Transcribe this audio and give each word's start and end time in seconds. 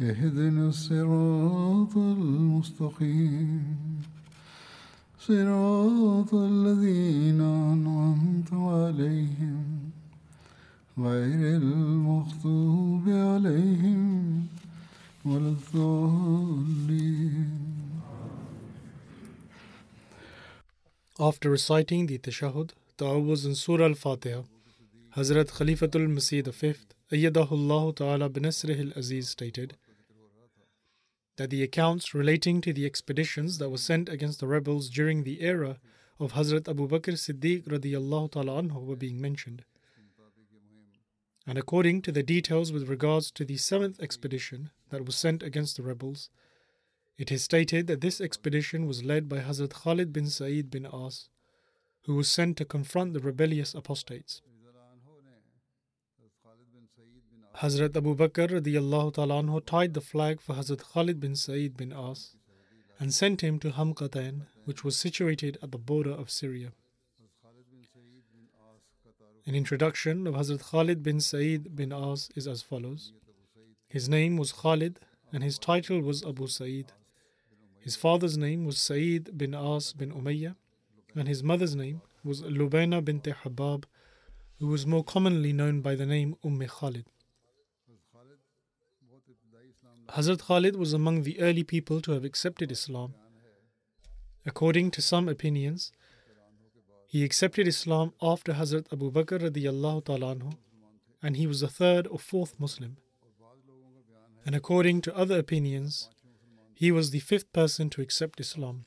اهدنا 0.00 0.68
الصراط 0.68 1.96
المستقيم 1.96 3.76
صراط 5.18 6.34
الذين 6.34 7.40
أنعمت 7.40 8.52
عليهم 8.52 9.90
غير 10.98 11.56
المغضوب 11.56 13.08
عليهم 13.08 14.46
ولا 15.24 15.48
الضالين 15.48 17.50
After 21.20 21.50
reciting 21.50 22.08
the 22.08 22.18
Tashahud, 22.18 22.70
Ta'awuz 22.98 23.46
in 23.46 23.54
Surah 23.54 23.84
Al-Fatiha, 23.84 24.42
Hazrat 25.16 25.52
Khalifatul 25.52 26.08
Masih 26.08 26.42
V, 26.42 26.74
Ayyadahullah 27.12 27.94
Ta'ala 27.94 28.28
binasrih 28.28 28.80
al-Aziz 28.80 29.28
stated 29.28 29.76
that 31.36 31.50
the 31.50 31.62
accounts 31.62 32.14
relating 32.14 32.60
to 32.60 32.72
the 32.72 32.86
expeditions 32.86 33.58
that 33.58 33.70
were 33.70 33.78
sent 33.78 34.08
against 34.08 34.40
the 34.40 34.46
rebels 34.46 34.88
during 34.88 35.24
the 35.24 35.40
era 35.42 35.78
of 36.20 36.32
Hazrat 36.32 36.68
Abu 36.68 36.88
Bakr 36.88 37.14
Siddiq 37.14 37.66
radiyallahu 37.66 38.32
ta'ala 38.32 38.62
anhu 38.62 38.84
were 38.84 38.96
being 38.96 39.20
mentioned. 39.20 39.64
And 41.46 41.58
according 41.58 42.02
to 42.02 42.12
the 42.12 42.22
details 42.22 42.72
with 42.72 42.88
regards 42.88 43.30
to 43.32 43.44
the 43.44 43.56
seventh 43.56 44.00
expedition 44.00 44.70
that 44.90 45.04
was 45.04 45.16
sent 45.16 45.42
against 45.42 45.76
the 45.76 45.82
rebels, 45.82 46.30
it 47.18 47.30
is 47.30 47.44
stated 47.44 47.86
that 47.86 48.00
this 48.00 48.20
expedition 48.20 48.86
was 48.86 49.04
led 49.04 49.28
by 49.28 49.38
Hazrat 49.40 49.72
Khalid 49.72 50.12
bin 50.12 50.28
Sa'id 50.28 50.70
bin 50.70 50.86
As, 50.86 51.28
who 52.04 52.14
was 52.14 52.28
sent 52.28 52.56
to 52.56 52.64
confront 52.64 53.12
the 53.12 53.20
rebellious 53.20 53.74
apostates. 53.74 54.40
Hazrat 57.58 57.96
Abu 57.96 58.16
Bakr 58.16 58.48
anhu 58.48 59.64
tied 59.64 59.94
the 59.94 60.00
flag 60.00 60.40
for 60.40 60.56
Hazrat 60.56 60.80
Khalid 60.92 61.20
bin 61.20 61.36
Sa'id 61.36 61.76
bin 61.76 61.92
As 61.92 62.34
and 62.98 63.14
sent 63.14 63.42
him 63.42 63.60
to 63.60 63.70
Hamqatain, 63.70 64.46
which 64.64 64.82
was 64.82 64.96
situated 64.96 65.56
at 65.62 65.70
the 65.70 65.78
border 65.78 66.10
of 66.10 66.30
Syria. 66.30 66.72
An 69.46 69.54
introduction 69.54 70.26
of 70.26 70.34
Hazrat 70.34 70.68
Khalid 70.68 71.04
bin 71.04 71.20
Sa'id 71.20 71.76
bin 71.76 71.92
As 71.92 72.28
is 72.34 72.48
as 72.48 72.60
follows. 72.60 73.12
His 73.88 74.08
name 74.08 74.36
was 74.36 74.50
Khalid 74.50 74.98
and 75.32 75.44
his 75.44 75.56
title 75.56 76.00
was 76.00 76.24
Abu 76.24 76.48
Sa'id. 76.48 76.92
His 77.78 77.94
father's 77.94 78.36
name 78.36 78.64
was 78.64 78.78
Sa'id 78.78 79.38
bin 79.38 79.54
As 79.54 79.92
bin 79.92 80.10
Umayyah 80.10 80.56
and 81.14 81.28
his 81.28 81.44
mother's 81.44 81.76
name 81.76 82.02
was 82.24 82.42
Lubayna 82.42 83.04
bint 83.04 83.22
Habab, 83.22 83.84
who 84.58 84.66
was 84.66 84.88
more 84.88 85.04
commonly 85.04 85.52
known 85.52 85.82
by 85.82 85.94
the 85.94 86.06
name 86.06 86.34
Umm 86.44 86.60
Khalid. 86.66 87.06
Hazrat 90.14 90.42
Khalid 90.42 90.76
was 90.76 90.92
among 90.92 91.22
the 91.22 91.40
early 91.40 91.64
people 91.64 92.00
to 92.00 92.12
have 92.12 92.24
accepted 92.24 92.70
Islam. 92.70 93.14
According 94.46 94.92
to 94.92 95.02
some 95.02 95.28
opinions, 95.28 95.90
he 97.08 97.24
accepted 97.24 97.66
Islam 97.66 98.12
after 98.22 98.52
Hazrat 98.52 98.92
Abu 98.92 99.10
Bakr 99.10 99.40
and 101.20 101.36
he 101.36 101.48
was 101.48 101.60
the 101.62 101.68
third 101.68 102.06
or 102.06 102.20
fourth 102.20 102.60
Muslim. 102.60 102.96
And 104.46 104.54
according 104.54 105.00
to 105.02 105.16
other 105.16 105.36
opinions, 105.36 106.10
he 106.74 106.92
was 106.92 107.10
the 107.10 107.18
fifth 107.18 107.52
person 107.52 107.90
to 107.90 108.00
accept 108.00 108.38
Islam. 108.38 108.84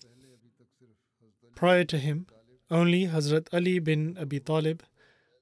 Prior 1.56 1.84
to 1.84 1.98
him, 1.98 2.28
only 2.72 3.08
Hazrat 3.08 3.48
Ali 3.52 3.80
bin 3.80 4.18
Abi 4.18 4.40
Talib, 4.40 4.82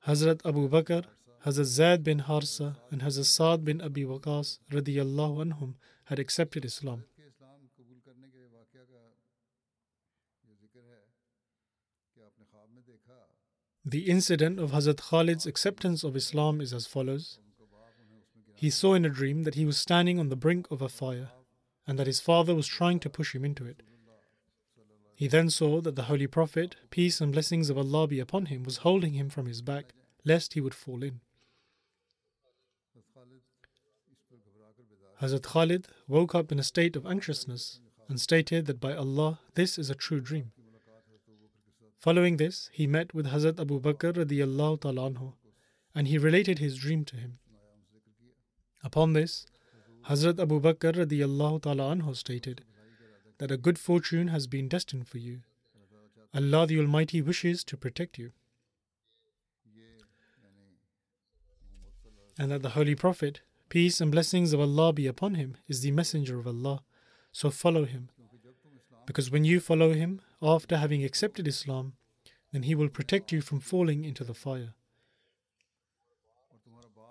Hazrat 0.08 0.42
Abu 0.46 0.68
Bakr, 0.68 1.06
Hazrat 1.46 1.66
Zaid 1.66 2.04
bin 2.04 2.22
Harsa, 2.22 2.78
and 2.90 3.04
Hazrat 3.04 3.26
Saad 3.26 3.64
bin 3.64 3.80
Abi 3.80 4.04
Waqas 4.04 4.58
radiyallahu 4.72 5.46
anhum 5.46 5.76
had 6.06 6.18
accepted 6.18 6.66
Islam. 6.66 7.04
The 13.86 14.10
incident 14.10 14.60
of 14.60 14.72
Hazrat 14.72 14.98
Khalid's 14.98 15.46
acceptance 15.46 16.04
of 16.04 16.16
Islam 16.16 16.62
is 16.62 16.74
as 16.74 16.88
follows. 16.88 17.38
He 18.56 18.72
saw 18.72 18.96
in 18.96 19.06
a 19.06 19.10
dream 19.10 19.44
that 19.44 19.54
he 19.54 19.66
was 19.66 19.78
standing 19.78 20.18
on 20.18 20.30
the 20.30 20.36
brink 20.36 20.72
of 20.72 20.82
a 20.82 20.90
fire 20.90 21.30
and 21.86 22.00
that 22.00 22.08
his 22.08 22.20
father 22.20 22.56
was 22.56 22.66
trying 22.66 23.00
to 23.02 23.10
push 23.10 23.36
him 23.36 23.46
into 23.46 23.68
it. 23.68 23.84
He 25.16 25.28
then 25.28 25.52
saw 25.52 25.80
that 25.82 25.96
the 25.96 26.10
Holy 26.10 26.26
Prophet, 26.26 26.78
peace 26.90 27.22
and 27.22 27.32
blessings 27.32 27.70
of 27.70 27.78
Allah 27.78 28.08
be 28.08 28.20
upon 28.20 28.48
him, 28.48 28.64
was 28.64 28.78
holding 28.78 29.14
him 29.14 29.30
from 29.30 29.46
his 29.46 29.62
back, 29.62 29.94
lest 30.24 30.56
he 30.56 30.62
would 30.62 30.74
fall 30.74 31.04
in. 31.04 31.22
Hazrat 35.22 35.44
Khalid 35.44 35.88
woke 36.08 36.36
up 36.36 36.52
in 36.52 36.60
a 36.60 36.64
state 36.64 36.96
of 36.96 37.06
anxiousness 37.06 37.80
and 38.10 38.20
stated 38.20 38.66
that 38.66 38.80
by 38.80 38.94
Allah, 38.94 39.40
this 39.56 39.78
is 39.78 39.90
a 39.90 39.96
true 39.96 40.20
dream. 40.20 40.52
Following 42.00 42.38
this, 42.38 42.70
he 42.72 42.86
met 42.86 43.14
with 43.14 43.28
Hazrat 43.28 43.60
Abu 43.60 43.80
Bakr 43.82 44.14
radiallahu 44.14 44.80
anhu, 44.80 45.34
and 45.96 46.08
he 46.08 46.18
related 46.18 46.60
his 46.60 46.76
dream 46.76 47.06
to 47.06 47.16
him. 47.16 47.40
Upon 48.84 49.14
this, 49.14 49.48
Hazrat 50.10 50.40
Abu 50.40 50.62
Bakr 50.62 50.94
radiallahu 50.94 51.62
anhu 51.62 52.16
stated 52.16 52.64
that 53.40 53.52
a 53.52 53.58
good 53.58 53.80
fortune 53.80 54.28
has 54.28 54.46
been 54.48 54.68
destined 54.68 55.08
for 55.08 55.18
you. 55.18 55.42
Allah 56.34 56.68
the 56.68 56.80
Almighty 56.80 57.22
wishes 57.22 57.64
to 57.64 57.78
protect 57.78 58.20
you. 58.20 58.34
And 62.38 62.52
that 62.52 62.62
the 62.62 62.70
Holy 62.70 62.96
Prophet, 62.96 63.42
peace 63.70 64.02
and 64.02 64.12
blessings 64.12 64.54
of 64.54 64.60
Allah 64.60 64.94
be 64.94 65.08
upon 65.08 65.36
him, 65.36 65.58
is 65.68 65.82
the 65.82 65.92
messenger 65.92 66.38
of 66.38 66.48
Allah. 66.48 66.84
So 67.32 67.50
follow 67.50 67.86
him. 67.86 68.10
Because 69.06 69.32
when 69.32 69.46
you 69.46 69.60
follow 69.60 69.94
him, 69.94 70.22
after 70.42 70.78
having 70.78 71.04
accepted 71.04 71.48
Islam, 71.48 71.94
then 72.52 72.64
he 72.64 72.76
will 72.76 72.90
protect 72.90 73.32
you 73.32 73.42
from 73.42 73.60
falling 73.60 74.04
into 74.04 74.24
the 74.24 74.34
fire. 74.34 74.74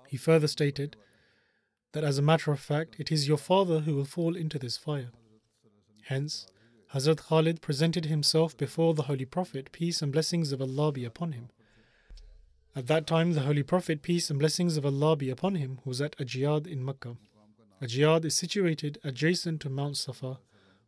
He 0.09 0.17
further 0.17 0.49
stated 0.49 0.97
that 1.93 2.05
as 2.05 2.19
a 2.19 2.23
matter 2.23 2.53
of 2.53 2.61
fact, 2.61 2.97
it 2.99 3.13
is 3.13 3.29
your 3.29 3.39
father 3.39 3.81
who 3.81 3.95
will 3.95 4.05
fall 4.05 4.37
into 4.37 4.59
this 4.59 4.77
fire. 4.77 5.11
Hence, 6.05 6.47
Hazrat 6.93 7.19
Khalid 7.29 7.61
presented 7.61 8.07
himself 8.07 8.57
before 8.57 8.95
the 8.95 9.05
Holy 9.05 9.25
Prophet, 9.25 9.73
peace 9.73 10.03
and 10.03 10.13
blessings 10.13 10.53
of 10.53 10.61
Allah 10.61 10.93
be 10.93 11.05
upon 11.05 11.33
him. 11.33 11.49
At 12.77 12.89
that 12.89 13.07
time, 13.07 13.35
the 13.35 13.43
Holy 13.43 13.63
Prophet, 13.63 14.03
peace 14.03 14.31
and 14.31 14.39
blessings 14.39 14.77
of 14.77 14.85
Allah 14.85 15.15
be 15.15 15.31
upon 15.31 15.55
him, 15.55 15.79
was 15.85 16.01
at 16.01 16.17
Ajiyad 16.17 16.67
in 16.67 16.85
Mecca. 16.85 17.17
Ajiyad 17.81 18.25
is 18.25 18.35
situated 18.35 18.99
adjacent 19.05 19.61
to 19.61 19.71
Mount 19.71 19.97
Safa, 19.97 20.41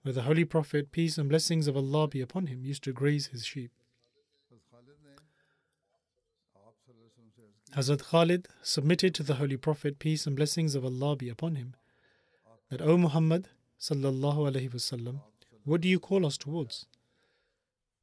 where 0.03 0.13
the 0.13 0.23
Holy 0.23 0.45
Prophet, 0.45 0.91
peace 0.91 1.17
and 1.17 1.29
blessings 1.29 1.69
of 1.69 1.77
Allah 1.77 2.09
be 2.09 2.21
upon 2.21 2.49
him, 2.49 2.65
used 2.65 2.83
to 2.85 2.93
graze 2.93 3.29
his 3.29 3.47
sheep. 3.47 3.71
Hazrat 7.77 8.03
Khalid 8.03 8.49
submitted 8.63 9.15
to 9.15 9.23
the 9.23 9.35
Holy 9.35 9.57
Prophet, 9.57 10.01
peace 10.01 10.27
and 10.27 10.35
blessings 10.35 10.75
of 10.75 10.85
Allah 10.85 11.15
be 11.15 11.29
upon 11.29 11.55
him, 11.55 11.75
that, 12.69 12.83
O 12.83 12.97
Muhammad, 12.97 13.49
sallallahu 13.79 14.51
alaihi 14.51 14.73
wasallam, 14.73 15.21
what 15.65 15.83
do 15.83 15.89
you 15.89 16.01
call 16.01 16.27
us 16.27 16.37
towards? 16.37 16.87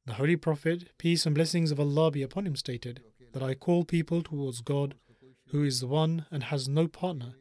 The 0.06 0.14
Holy 0.14 0.36
Prophet, 0.36 0.90
peace 0.98 1.26
and 1.26 1.34
blessings 1.34 1.70
of 1.70 1.80
Allah 1.80 2.10
be 2.10 2.22
upon 2.22 2.46
him, 2.46 2.56
stated 2.56 3.02
that 3.34 3.42
I 3.42 3.54
call 3.54 3.84
people 3.84 4.22
towards 4.22 4.60
God, 4.60 4.94
who 5.48 5.64
is 5.64 5.80
the 5.80 5.88
one 5.88 6.24
and 6.30 6.44
has 6.44 6.68
no 6.68 6.86
partner, 6.86 7.34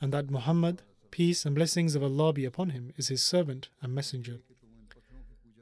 and 0.00 0.10
that 0.12 0.30
Muhammad, 0.30 0.82
peace 1.10 1.44
and 1.44 1.54
blessings 1.54 1.94
of 1.94 2.02
Allah 2.02 2.32
be 2.32 2.46
upon 2.46 2.70
him, 2.70 2.92
is 2.96 3.08
his 3.08 3.22
servant 3.22 3.68
and 3.82 3.94
messenger. 3.94 4.38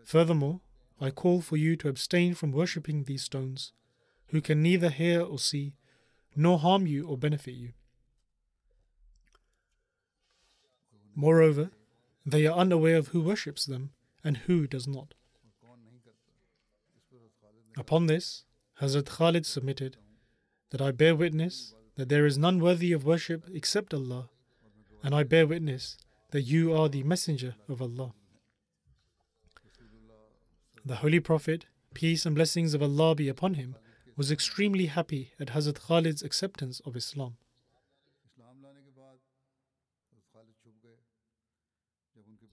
Furthermore, 0.05 0.61
I 1.01 1.11
call 1.11 1.41
for 1.41 1.57
you 1.57 1.75
to 1.77 1.89
abstain 1.89 2.35
from 2.35 2.53
worshipping 2.53 3.05
these 3.05 3.25
stones, 3.25 3.73
who 4.29 4.41
can 4.41 4.63
neither 4.63 4.89
hear 4.89 5.21
or 5.21 5.39
see, 5.39 5.75
nor 6.37 6.61
harm 6.61 6.87
you 6.87 7.09
or 7.09 7.19
benefit 7.19 7.55
you. 7.55 7.73
Moreover, 11.17 11.71
they 12.25 12.47
are 12.47 12.57
unaware 12.57 12.97
of 12.97 13.09
who 13.09 13.21
worships 13.21 13.67
them 13.67 13.91
and 14.23 14.37
who 14.37 14.69
does 14.69 14.87
not. 14.87 15.15
Upon 17.77 18.07
this, 18.07 18.45
Hazrat 18.81 19.07
Khalid 19.07 19.45
submitted 19.45 19.99
that 20.71 20.81
I 20.81 20.91
bear 20.91 21.15
witness 21.15 21.75
that 21.97 22.09
there 22.09 22.25
is 22.25 22.39
none 22.39 22.61
worthy 22.61 22.93
of 22.93 23.05
worship 23.05 23.45
except 23.53 23.93
Allah, 23.93 24.31
and 25.03 25.15
I 25.15 25.23
bear 25.23 25.47
witness 25.47 25.99
that 26.31 26.43
you 26.43 26.75
are 26.75 26.89
the 26.89 27.03
messenger 27.03 27.57
of 27.69 27.83
Allah. 27.83 28.15
The 30.83 30.97
Holy 30.97 31.21
Prophet, 31.21 31.67
peace 31.93 32.25
and 32.25 32.35
blessings 32.35 32.73
of 32.73 32.83
Allah 32.83 33.15
be 33.15 33.29
upon 33.29 33.55
him, 33.55 33.77
was 34.17 34.33
extremely 34.33 34.87
happy 34.87 35.33
at 35.39 35.49
Hazrat 35.49 35.81
Khalid's 35.87 36.23
acceptance 36.23 36.81
of 36.87 36.97
Islam. 36.97 37.37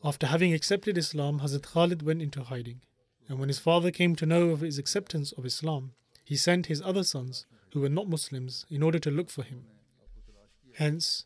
After 0.03 0.27
having 0.27 0.53
accepted 0.53 0.97
Islam, 0.97 1.39
Hazrat 1.39 1.63
Khalid 1.63 2.01
went 2.01 2.21
into 2.21 2.44
hiding. 2.44 2.81
And 3.30 3.39
when 3.39 3.47
his 3.47 3.59
father 3.59 3.91
came 3.91 4.15
to 4.18 4.25
know 4.25 4.50
of 4.50 4.62
his 4.62 4.77
acceptance 4.77 5.31
of 5.31 5.45
Islam, 5.45 5.94
he 6.27 6.35
sent 6.35 6.65
his 6.65 6.81
other 6.81 7.06
sons, 7.06 7.45
who 7.71 7.79
were 7.79 7.88
not 7.88 8.09
Muslims, 8.09 8.65
in 8.69 8.83
order 8.83 9.00
to 9.00 9.09
look 9.09 9.29
for 9.29 9.44
him. 9.44 9.63
Hence, 10.74 11.24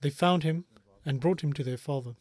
they 0.00 0.10
found 0.10 0.42
him 0.42 0.64
and 1.04 1.20
brought 1.20 1.44
him 1.44 1.52
to 1.52 1.62
their 1.62 1.76
father. 1.76 2.16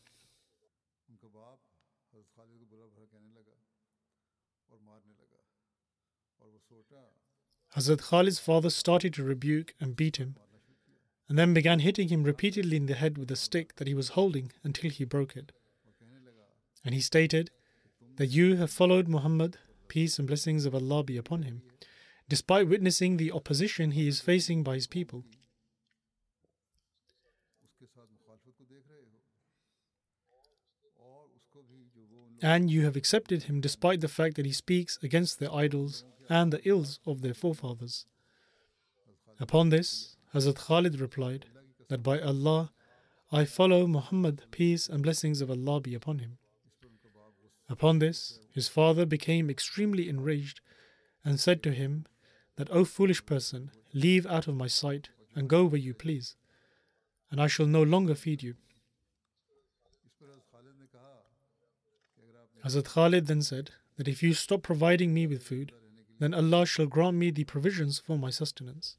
Hazrat 7.76 8.02
Khalid's 8.02 8.38
father 8.38 8.70
started 8.70 9.12
to 9.16 9.24
rebuke 9.24 9.74
and 9.80 9.96
beat 9.96 10.18
him, 10.18 10.36
and 11.28 11.40
then 11.40 11.56
began 11.56 11.80
hitting 11.80 12.10
him 12.10 12.22
repeatedly 12.22 12.78
in 12.78 12.86
the 12.86 12.94
head 12.94 13.18
with 13.18 13.32
a 13.32 13.36
stick 13.36 13.78
that 13.78 13.88
he 13.88 13.96
was 13.96 14.10
holding 14.10 14.52
until 14.64 14.92
he 14.92 15.04
broke 15.04 15.36
it. 15.36 15.52
And 16.86 16.94
he 16.94 17.02
stated 17.02 17.50
that 18.18 18.28
you 18.28 18.58
have 18.58 18.70
followed 18.70 19.08
Muhammad, 19.08 19.58
peace 19.88 20.20
and 20.20 20.28
blessings 20.28 20.66
of 20.66 20.76
Allah 20.76 21.04
be 21.04 21.18
upon 21.18 21.42
him, 21.42 21.64
despite 22.30 22.70
witnessing 22.70 23.18
the 23.18 23.32
opposition 23.32 23.92
he 23.92 24.08
is 24.08 24.22
facing 24.22 24.64
by 24.64 24.76
his 24.76 24.88
people. 24.88 25.26
And 32.42 32.72
you 32.72 32.86
have 32.86 32.96
accepted 32.96 33.44
him 33.44 33.60
despite 33.60 34.00
the 34.00 34.08
fact 34.08 34.36
that 34.38 34.46
he 34.46 34.54
speaks 34.54 34.98
against 35.04 35.40
their 35.40 35.54
idols 35.54 36.06
and 36.30 36.54
the 36.54 36.62
ills 36.64 37.00
of 37.06 37.22
their 37.22 37.34
forefathers. 37.34 38.06
Upon 39.40 39.70
this, 39.70 40.16
Hazrat 40.34 40.56
Khalid 40.56 41.00
replied 41.00 41.48
that 41.90 42.04
by 42.04 42.20
Allah, 42.22 42.72
I 43.32 43.46
follow 43.46 43.88
Muhammad, 43.88 44.44
peace 44.52 44.88
and 44.88 45.04
blessings 45.04 45.42
of 45.42 45.50
Allah 45.50 45.82
be 45.82 45.96
upon 45.96 46.20
him. 46.20 46.38
Upon 47.68 48.00
this, 48.00 48.40
his 48.54 48.68
father 48.68 49.06
became 49.06 49.50
extremely 49.50 50.08
enraged 50.08 50.62
and 51.26 51.40
said 51.40 51.62
to 51.64 51.72
him 51.72 52.06
that, 52.60 52.70
O 52.72 52.84
foolish 52.84 53.26
person, 53.26 53.72
leave 53.94 54.26
out 54.26 54.46
of 54.46 54.54
my 54.54 54.68
sight 54.68 55.08
and 55.34 55.48
go 55.48 55.64
where 55.64 55.80
you 55.80 55.94
please, 55.94 56.36
and 57.32 57.42
I 57.42 57.48
shall 57.48 57.66
no 57.66 57.82
longer 57.82 58.16
feed 58.16 58.44
you. 58.44 58.56
Hazrat 62.66 62.84
Khalid 62.84 63.28
then 63.28 63.42
said 63.42 63.72
that 63.96 64.10
if 64.10 64.22
you 64.22 64.34
stop 64.34 64.62
providing 64.62 65.14
me 65.14 65.26
with 65.26 65.42
food, 65.42 65.72
then 66.20 66.34
Allah 66.34 66.66
shall 66.66 66.86
grant 66.86 67.16
me 67.16 67.32
the 67.32 67.46
provisions 67.46 67.98
for 67.98 68.18
my 68.18 68.30
sustenance. 68.30 68.98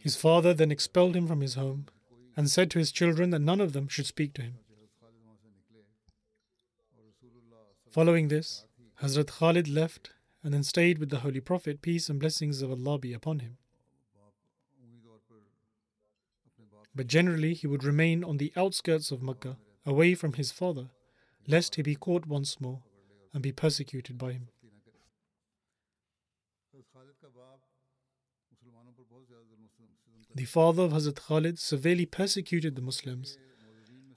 His 0.00 0.16
father 0.16 0.52
then 0.52 0.72
expelled 0.72 1.14
him 1.14 1.28
from 1.28 1.40
his 1.42 1.54
home 1.54 1.86
and 2.36 2.50
said 2.50 2.72
to 2.72 2.80
his 2.80 2.90
children 2.90 3.30
that 3.30 3.38
none 3.38 3.60
of 3.60 3.72
them 3.72 3.86
should 3.86 4.06
speak 4.06 4.34
to 4.34 4.42
him. 4.42 4.54
Following 7.92 8.26
this, 8.26 8.64
Hazrat 9.04 9.26
Khalid 9.26 9.68
left 9.68 10.12
and 10.42 10.54
then 10.54 10.62
stayed 10.62 10.98
with 10.98 11.10
the 11.10 11.18
Holy 11.18 11.40
Prophet, 11.40 11.82
peace 11.82 12.08
and 12.08 12.18
blessings 12.18 12.62
of 12.62 12.70
Allah 12.70 12.98
be 12.98 13.12
upon 13.12 13.40
him. 13.40 13.58
But 16.94 17.06
generally, 17.06 17.52
he 17.52 17.66
would 17.66 17.84
remain 17.84 18.24
on 18.24 18.38
the 18.38 18.50
outskirts 18.56 19.10
of 19.10 19.22
Mecca, 19.22 19.58
away 19.84 20.14
from 20.14 20.32
his 20.32 20.52
father, 20.52 20.88
lest 21.46 21.74
he 21.74 21.82
be 21.82 21.94
caught 21.94 22.24
once 22.24 22.62
more 22.62 22.82
and 23.34 23.42
be 23.42 23.52
persecuted 23.52 24.16
by 24.16 24.32
him. 24.32 24.48
The 30.34 30.46
father 30.46 30.82
of 30.84 30.92
Hazrat 30.92 31.16
Khalid 31.16 31.58
severely 31.58 32.06
persecuted 32.06 32.74
the 32.74 32.80
Muslims 32.80 33.36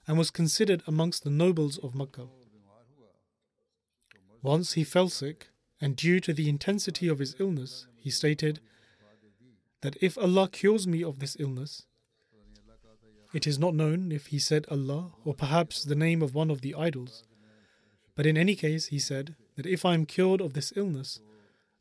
and 0.06 0.16
was 0.16 0.30
considered 0.30 0.82
amongst 0.86 1.24
the 1.24 1.30
nobles 1.30 1.76
of 1.76 1.94
Mecca. 1.94 2.28
Once 4.42 4.72
he 4.74 4.84
fell 4.84 5.08
sick, 5.08 5.48
and 5.80 5.96
due 5.96 6.20
to 6.20 6.32
the 6.32 6.48
intensity 6.48 7.08
of 7.08 7.18
his 7.18 7.36
illness, 7.38 7.86
he 7.96 8.10
stated 8.10 8.60
that 9.82 9.96
if 10.00 10.18
Allah 10.18 10.48
cures 10.48 10.86
me 10.86 11.04
of 11.04 11.18
this 11.18 11.36
illness, 11.38 11.86
it 13.34 13.46
is 13.46 13.58
not 13.58 13.74
known 13.74 14.10
if 14.10 14.26
he 14.26 14.38
said 14.38 14.66
Allah 14.70 15.12
or 15.24 15.34
perhaps 15.34 15.84
the 15.84 15.94
name 15.94 16.22
of 16.22 16.34
one 16.34 16.50
of 16.50 16.62
the 16.62 16.74
idols. 16.74 17.24
But 18.14 18.26
in 18.26 18.36
any 18.36 18.54
case, 18.54 18.86
he 18.86 18.98
said 18.98 19.36
that 19.56 19.66
if 19.66 19.84
I 19.84 19.94
am 19.94 20.06
cured 20.06 20.40
of 20.40 20.54
this 20.54 20.72
illness, 20.74 21.20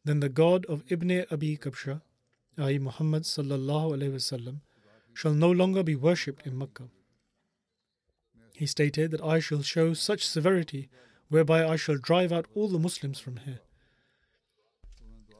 then 0.04 0.20
the 0.20 0.30
God 0.30 0.66
of 0.66 0.84
Ibn 0.90 1.26
Abi 1.32 1.58
Kabsha 1.58 2.02
i.e., 2.60 2.80
Muhammad 2.80 3.24
wasallam, 3.24 4.62
shall 5.14 5.34
no 5.34 5.52
longer 5.52 5.84
be 5.84 5.96
worshipped 5.96 6.46
in 6.46 6.58
Mecca. 6.58 6.90
He 8.54 8.66
stated 8.66 9.12
that 9.12 9.22
I 9.22 9.40
shall 9.40 9.62
show 9.62 9.94
such 9.94 10.26
severity 10.26 10.90
whereby 11.30 11.68
I 11.68 11.76
shall 11.76 11.98
drive 11.98 12.32
out 12.32 12.48
all 12.56 12.68
the 12.68 12.80
Muslims 12.80 13.20
from 13.20 13.38
here. 13.38 13.60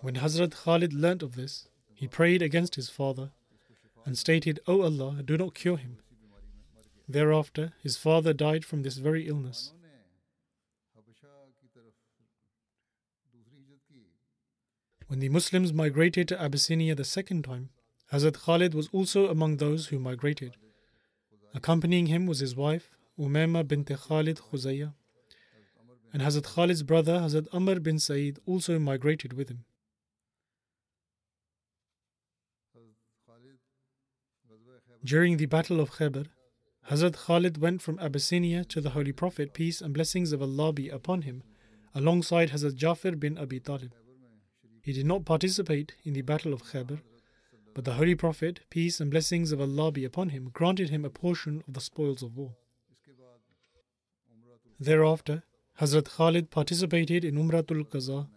When 0.02 0.16
Hazrat 0.16 0.52
Khalid 0.52 0.94
learnt 0.94 1.24
of 1.24 1.36
this, 1.36 1.68
he 1.94 2.08
prayed 2.08 2.42
against 2.42 2.76
his 2.76 2.90
father 2.90 3.32
and 4.06 4.18
stated, 4.18 4.60
O 4.68 4.82
Allah, 4.82 5.24
do 5.24 5.38
not 5.38 5.56
cure 5.56 5.78
him. 5.78 5.98
Thereafter, 7.10 7.74
his 7.82 7.98
father 7.98 8.34
died 8.34 8.66
from 8.66 8.84
this 8.84 8.98
very 8.98 9.28
illness. 9.28 9.72
When 15.08 15.20
the 15.20 15.30
Muslims 15.30 15.72
migrated 15.72 16.28
to 16.28 16.42
Abyssinia 16.42 16.94
the 16.94 17.06
second 17.06 17.46
time, 17.46 17.70
Hazrat 18.12 18.36
Khalid 18.44 18.74
was 18.74 18.90
also 18.92 19.30
among 19.30 19.58
those 19.58 19.88
who 19.88 20.00
migrated. 20.00 20.58
Accompanying 21.56 22.08
him 22.08 22.26
was 22.26 22.40
his 22.40 22.56
wife, 22.56 22.90
Umayma 23.18 23.66
bint 23.66 23.88
Khalid 23.88 24.38
Khuzayya, 24.38 24.94
and 26.14 26.22
Hazrat 26.22 26.44
Khalid's 26.44 26.84
brother, 26.84 27.20
Hazrat 27.20 27.48
Amr 27.54 27.80
bin 27.80 28.00
Said, 28.00 28.40
also 28.46 28.80
migrated 28.80 29.34
with 29.34 29.50
him. 29.50 29.66
During 35.04 35.38
the 35.38 35.46
Battle 35.46 35.80
of 35.80 35.92
Khaybar, 35.92 36.28
Hazrat 36.90 37.16
Khalid 37.16 37.58
went 37.60 37.82
from 37.82 38.00
Abyssinia 38.00 38.64
to 38.66 38.82
the 38.82 38.92
Holy 38.92 39.12
Prophet, 39.12 39.54
peace 39.54 39.82
and 39.82 39.94
blessings 39.94 40.32
of 40.32 40.42
Allah 40.42 40.74
be 40.74 40.90
upon 40.90 41.22
him, 41.24 41.44
alongside 41.94 42.50
Hazrat 42.50 42.76
Jafar 42.76 43.12
bin 43.12 43.38
Abi 43.38 43.60
Talib. 43.60 43.94
He 44.82 44.94
did 44.94 45.06
not 45.06 45.26
participate 45.26 45.96
in 46.04 46.14
the 46.14 46.22
Battle 46.22 46.54
of 46.54 46.64
Khaybar, 46.64 47.00
but 47.74 47.86
the 47.86 47.94
Holy 47.94 48.16
Prophet, 48.16 48.62
peace 48.70 49.00
and 49.00 49.12
blessings 49.12 49.52
of 49.52 49.62
Allah 49.62 49.92
be 49.92 50.04
upon 50.04 50.30
him, 50.30 50.50
granted 50.52 50.90
him 50.90 51.06
a 51.06 51.10
portion 51.10 51.64
of 51.68 51.74
the 51.74 51.82
spoils 51.82 52.24
of 52.24 52.36
war. 52.36 52.56
Thereafter, 54.80 55.44
Hazrat 55.80 56.10
Khalid 56.10 56.50
participated 56.50 57.24
in 57.24 57.36
Umratul 57.36 57.88
Qaza, 57.88 58.28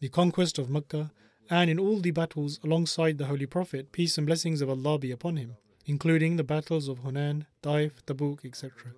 the 0.00 0.10
conquest 0.10 0.58
of 0.58 0.68
Mecca, 0.68 1.10
and 1.48 1.70
in 1.70 1.78
all 1.78 1.98
the 1.98 2.10
battles 2.10 2.60
alongside 2.62 3.16
the 3.16 3.24
Holy 3.24 3.46
Prophet, 3.46 3.90
peace 3.90 4.18
and 4.18 4.26
blessings 4.26 4.60
of 4.60 4.68
Allah 4.68 4.98
be 4.98 5.10
upon 5.10 5.36
him, 5.36 5.56
including 5.86 6.36
the 6.36 6.44
battles 6.44 6.88
of 6.88 7.00
Hunain, 7.00 7.46
Taif, 7.62 8.04
Tabuk, 8.04 8.44
etc. 8.44 8.92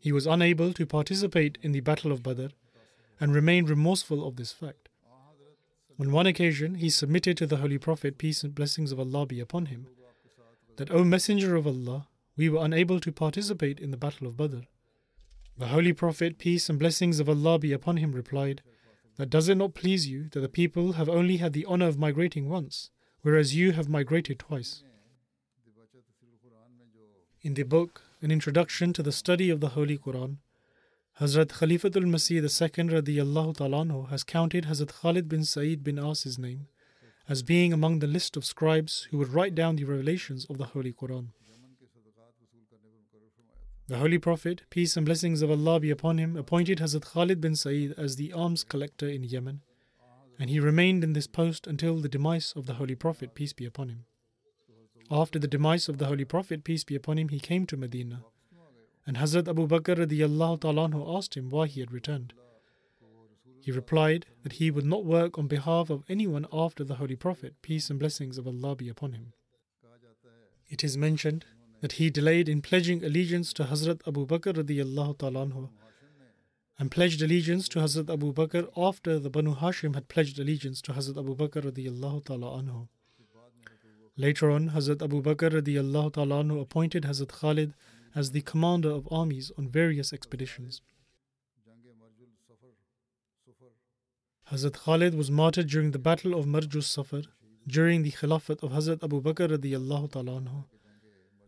He 0.00 0.12
was 0.12 0.28
unable 0.28 0.72
to 0.74 0.86
participate 0.86 1.58
in 1.60 1.72
the 1.72 1.80
Battle 1.80 2.12
of 2.12 2.22
Badr 2.22 2.48
and 3.18 3.34
remained 3.34 3.68
remorseful 3.68 4.26
of 4.26 4.36
this 4.36 4.52
fact. 4.52 4.88
On 5.98 6.12
one 6.12 6.26
occasion, 6.26 6.76
he 6.76 6.88
submitted 6.88 7.36
to 7.38 7.46
the 7.46 7.56
Holy 7.56 7.78
Prophet, 7.78 8.16
peace 8.16 8.44
and 8.44 8.54
blessings 8.54 8.92
of 8.92 9.00
Allah 9.00 9.26
be 9.26 9.40
upon 9.40 9.66
him, 9.66 9.88
that, 10.76 10.92
O 10.92 11.02
Messenger 11.02 11.56
of 11.56 11.66
Allah, 11.66 12.06
we 12.36 12.48
were 12.48 12.64
unable 12.64 13.00
to 13.00 13.10
participate 13.10 13.80
in 13.80 13.90
the 13.90 13.96
Battle 13.96 14.28
of 14.28 14.36
Badr. 14.36 14.66
The 15.56 15.68
Holy 15.68 15.92
Prophet, 15.92 16.36
peace 16.38 16.68
and 16.68 16.80
blessings 16.80 17.20
of 17.20 17.28
Allah 17.28 17.60
be 17.60 17.72
upon 17.72 17.98
him, 17.98 18.10
replied, 18.10 18.62
That 19.16 19.30
does 19.30 19.48
it 19.48 19.54
not 19.54 19.74
please 19.74 20.08
you 20.08 20.28
that 20.30 20.40
the 20.40 20.48
people 20.48 20.94
have 20.94 21.08
only 21.08 21.36
had 21.36 21.52
the 21.52 21.64
honor 21.66 21.86
of 21.86 21.96
migrating 21.96 22.48
once, 22.48 22.90
whereas 23.22 23.54
you 23.54 23.70
have 23.70 23.88
migrated 23.88 24.40
twice? 24.40 24.82
In 27.42 27.54
the 27.54 27.62
book, 27.62 28.02
An 28.20 28.32
Introduction 28.32 28.92
to 28.94 29.02
the 29.02 29.12
Study 29.12 29.48
of 29.48 29.60
the 29.60 29.70
Holy 29.70 29.96
Quran, 29.96 30.38
Hazrat 31.20 31.50
Khalifatul 31.50 32.06
Masih 32.06 32.42
II 32.42 33.20
anhu 33.70 34.08
has 34.08 34.24
counted 34.24 34.64
Hazrat 34.64 34.88
Khalid 34.88 35.28
bin 35.28 35.44
Sa'id 35.44 35.84
bin 35.84 36.00
As's 36.00 36.36
name 36.36 36.66
as 37.28 37.44
being 37.44 37.72
among 37.72 38.00
the 38.00 38.08
list 38.08 38.36
of 38.36 38.44
scribes 38.44 39.06
who 39.10 39.18
would 39.18 39.32
write 39.32 39.54
down 39.54 39.76
the 39.76 39.84
revelations 39.84 40.44
of 40.50 40.58
the 40.58 40.66
Holy 40.66 40.92
Quran. 40.92 41.28
The 43.86 43.98
Holy 43.98 44.16
Prophet, 44.16 44.62
peace 44.70 44.96
and 44.96 45.04
blessings 45.04 45.42
of 45.42 45.50
Allah 45.50 45.78
be 45.78 45.90
upon 45.90 46.16
him, 46.16 46.36
appointed 46.36 46.78
Hazrat 46.78 47.04
Khalid 47.04 47.38
bin 47.42 47.54
Sa'id 47.54 47.92
as 47.98 48.16
the 48.16 48.32
alms 48.32 48.64
collector 48.64 49.06
in 49.06 49.24
Yemen, 49.24 49.60
and 50.38 50.48
he 50.48 50.58
remained 50.58 51.04
in 51.04 51.12
this 51.12 51.26
post 51.26 51.66
until 51.66 51.98
the 51.98 52.08
demise 52.08 52.54
of 52.56 52.64
the 52.64 52.74
Holy 52.74 52.94
Prophet, 52.94 53.34
peace 53.34 53.52
be 53.52 53.66
upon 53.66 53.90
him. 53.90 54.06
After 55.10 55.38
the 55.38 55.46
demise 55.46 55.86
of 55.90 55.98
the 55.98 56.06
Holy 56.06 56.24
Prophet, 56.24 56.64
peace 56.64 56.82
be 56.82 56.94
upon 56.94 57.18
him, 57.18 57.28
he 57.28 57.38
came 57.38 57.66
to 57.66 57.76
Medina, 57.76 58.24
and 59.06 59.18
Hazrat 59.18 59.48
Abu 59.48 59.68
Bakr 59.68 59.98
radiallahu 59.98 61.18
asked 61.18 61.36
him 61.36 61.50
why 61.50 61.66
he 61.66 61.80
had 61.80 61.92
returned. 61.92 62.32
He 63.60 63.70
replied 63.70 64.24
that 64.44 64.54
he 64.54 64.70
would 64.70 64.86
not 64.86 65.04
work 65.04 65.36
on 65.36 65.46
behalf 65.46 65.90
of 65.90 66.04
anyone 66.08 66.46
after 66.50 66.84
the 66.84 66.94
Holy 66.94 67.16
Prophet, 67.16 67.60
peace 67.60 67.90
and 67.90 67.98
blessings 67.98 68.38
of 68.38 68.46
Allah 68.46 68.76
be 68.76 68.88
upon 68.88 69.12
him. 69.12 69.34
It 70.70 70.82
is 70.82 70.96
mentioned 70.96 71.44
that 71.84 72.00
he 72.00 72.08
delayed 72.08 72.48
in 72.48 72.62
pledging 72.62 73.04
allegiance 73.04 73.52
to 73.52 73.64
Hazrat 73.64 74.00
Abu 74.08 74.26
Bakr 74.26 74.54
radiallahu 74.54 75.18
ta'ala 75.18 75.68
and 76.78 76.90
pledged 76.90 77.20
allegiance 77.20 77.68
to 77.68 77.78
Hazrat 77.78 78.08
Abu 78.08 78.32
Bakr 78.32 78.66
after 78.74 79.18
the 79.18 79.28
Banu 79.28 79.54
Hashim 79.54 79.94
had 79.94 80.08
pledged 80.08 80.38
allegiance 80.38 80.80
to 80.80 80.94
Hazrat 80.94 81.18
Abu 81.18 81.36
Bakr 81.36 81.62
radiallahu 81.70 82.24
ta'ala 82.24 82.46
anhu. 82.62 82.88
Later 84.16 84.50
on, 84.50 84.70
Hazrat 84.70 85.02
Abu 85.02 85.20
Bakr 85.22 85.50
radiallahu 85.60 86.14
ta'ala 86.14 86.42
anhu 86.42 86.58
appointed 86.62 87.02
Hazrat 87.02 87.28
Khalid 87.28 87.74
as 88.14 88.30
the 88.30 88.40
commander 88.40 88.90
of 88.90 89.06
armies 89.10 89.52
on 89.58 89.68
various 89.68 90.14
expeditions. 90.14 90.80
Hazrat 94.50 94.78
Khalid 94.84 95.14
was 95.14 95.30
martyred 95.30 95.66
during 95.66 95.90
the 95.90 95.98
Battle 95.98 96.32
of 96.32 96.46
Marjus 96.46 96.84
Safar 96.84 97.24
during 97.66 98.04
the 98.04 98.12
Khilafat 98.12 98.62
of 98.62 98.70
Hazrat 98.70 99.04
Abu 99.04 99.20
Bakr 99.20 99.58
radiallahu 99.58 100.10
ta'ala 100.12 100.40
anhu. 100.40 100.64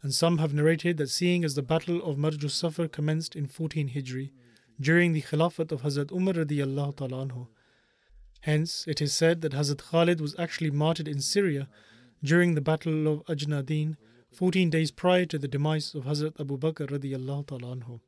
And 0.03 0.15
some 0.15 0.39
have 0.39 0.55
narrated 0.55 0.99
that 0.99 1.11
seeing 1.11 1.45
as 1.45 1.55
the 1.55 1.63
Battle 1.63 2.03
of 2.03 2.17
Marjus 2.17 2.53
Safar 2.53 2.89
commenced 2.89 3.35
in 3.35 3.47
14 3.47 3.91
Hijri 3.91 4.31
during 4.81 5.13
the 5.13 5.23
Khilafat 5.23 5.73
of 5.73 5.83
Hazrat 5.83 6.13
Umar 6.13 6.35
radiallahu 6.35 6.97
ta'ala 6.97 7.27
anhu. 7.27 7.49
Hence, 8.41 8.85
it 8.87 9.01
is 9.01 9.15
said 9.15 9.41
that 9.41 9.53
Hazrat 9.53 9.83
Khalid 9.91 10.21
was 10.21 10.39
actually 10.39 10.71
martyred 10.71 11.09
in 11.09 11.21
Syria 11.21 11.69
during 12.23 12.55
the 12.55 12.61
Battle 12.61 13.09
of 13.09 13.25
Ajnadin 13.25 13.97
14 14.33 14.71
days 14.71 14.91
prior 14.91 15.25
to 15.27 15.39
the 15.39 15.49
demise 15.49 15.95
of 15.95 16.05
Hazrat 16.05 16.39
Abu 16.39 16.59
Bakr 16.59 16.89
radiallahu 16.89 17.47
ta'ala 17.47 17.77
anhu. 17.77 18.01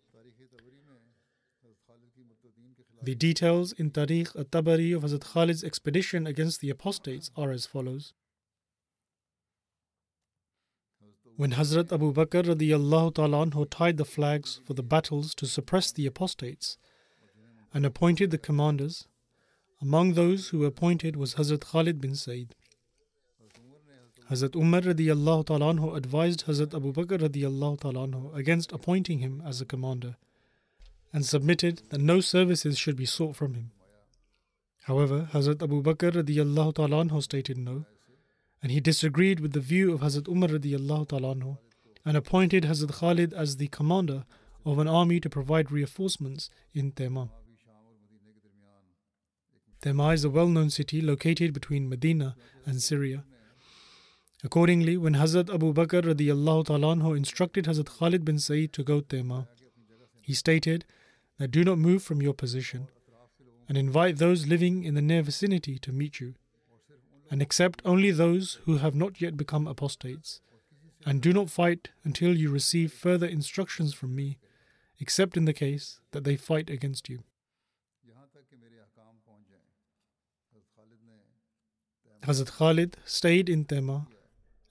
The 3.02 3.14
details 3.14 3.73
in 3.73 3.90
Tarikh 3.90 4.38
at-Tabari 4.38 4.95
of 4.95 5.02
Hazrat 5.02 5.25
Khalid's 5.33 5.64
expedition 5.64 6.26
against 6.26 6.61
the 6.61 6.68
apostates 6.71 7.30
are 7.37 7.50
as 7.50 7.64
follows. 7.64 8.12
When 11.38 11.52
Hazrat 11.52 11.92
Abu 11.92 12.12
Bakr 12.12 12.42
radiallahu 12.42 13.12
anhu 13.12 13.71
tied 13.71 13.97
the 13.97 14.04
flags 14.04 14.61
for 14.64 14.75
the 14.75 14.83
battles 14.83 15.37
to 15.37 15.47
suppress 15.47 15.92
the 15.92 16.04
apostates 16.04 16.78
and 17.73 17.87
appointed 17.87 18.33
the 18.33 18.38
commanders, 18.38 19.07
among 19.80 20.14
those 20.14 20.49
who 20.49 20.59
were 20.59 20.66
appointed 20.66 21.14
was 21.14 21.35
Hazrat 21.35 21.61
Khalid 21.61 22.00
bin 22.00 22.16
Said. 22.16 22.57
Hazrat 24.28 24.57
Umar 24.57 24.80
radiallahu 24.80 25.45
anhu 25.45 25.97
advised 25.97 26.47
Hazrat 26.47 26.75
Abu 26.75 26.92
Bakr 26.92 27.21
radiallahu 27.21 27.78
anhu 27.83 28.35
against 28.35 28.73
appointing 28.73 29.21
him 29.21 29.40
as 29.47 29.61
a 29.61 29.64
commander 29.64 30.16
and 31.12 31.25
submitted 31.25 31.83
that 31.90 32.00
no 32.00 32.21
services 32.21 32.76
should 32.76 32.97
be 32.97 33.07
sought 33.07 33.37
from 33.37 33.54
him. 33.54 33.71
However, 34.87 35.28
Hazrat 35.33 35.62
Abu 35.62 35.85
Bakr 35.85 36.11
radiallahu 36.21 36.75
anhu 36.75 37.23
stated 37.23 37.59
no, 37.59 37.85
and 38.62 38.72
he 38.72 38.80
disagreed 38.80 39.40
with 39.40 39.52
the 39.52 39.60
view 39.60 39.92
of 39.92 40.00
Hazrat 40.00 40.28
Umar 40.28 40.48
radiallahu 40.48 41.08
ta'ala 41.08 41.58
and 42.04 42.16
appointed 42.16 42.64
Hazrat 42.64 42.92
Khalid 42.92 43.32
as 43.32 43.56
the 43.56 43.68
commander 43.68 44.24
of 44.64 44.78
an 44.78 44.88
army 44.88 45.20
to 45.20 45.30
provide 45.30 45.70
reinforcements 45.70 46.50
in 46.74 46.92
Tema. 46.92 47.28
Tema 49.80 50.08
is 50.08 50.24
a 50.24 50.30
well-known 50.30 50.70
city 50.70 51.00
located 51.00 51.52
between 51.52 51.88
Medina 51.88 52.34
and 52.66 52.82
Syria. 52.82 53.24
Accordingly, 54.42 54.96
when 54.96 55.14
Hazrat 55.14 55.52
Abu 55.52 55.72
Bakr 55.72 56.02
radiallahu 56.02 56.66
ta'ala 56.66 57.14
instructed 57.14 57.66
Hazrat 57.66 57.98
Khalid 57.98 58.24
bin 58.24 58.38
Sa'id 58.38 58.72
to 58.72 58.82
go 58.82 59.00
to 59.00 59.06
Tema, 59.06 59.46
he 60.20 60.34
stated 60.34 60.84
that 61.38 61.52
do 61.52 61.62
not 61.62 61.78
move 61.78 62.02
from 62.02 62.20
your 62.20 62.34
position 62.34 62.88
and 63.68 63.78
invite 63.78 64.16
those 64.16 64.46
living 64.46 64.82
in 64.82 64.94
the 64.94 65.02
near 65.02 65.22
vicinity 65.22 65.78
to 65.78 65.92
meet 65.92 66.20
you 66.20 66.34
and 67.30 67.42
accept 67.42 67.82
only 67.85 68.11
those 68.11 68.58
who 68.64 68.78
have 68.78 68.94
not 68.94 69.20
yet 69.20 69.37
become 69.37 69.66
apostates. 69.66 70.40
And 71.06 71.20
do 71.20 71.32
not 71.32 71.50
fight 71.50 71.90
until 72.04 72.37
you 72.37 72.50
receive 72.50 72.92
further 72.92 73.26
instructions 73.26 73.94
from 73.94 74.14
me 74.14 74.38
except 75.00 75.37
in 75.37 75.44
the 75.44 75.52
case 75.52 76.00
that 76.11 76.25
they 76.25 76.37
fight 76.37 76.68
against 76.68 77.08
you. 77.08 77.23
Hazrat 82.23 82.50
Khalid 82.58 82.97
stayed 83.04 83.49
in 83.49 83.64
Tema 83.64 84.06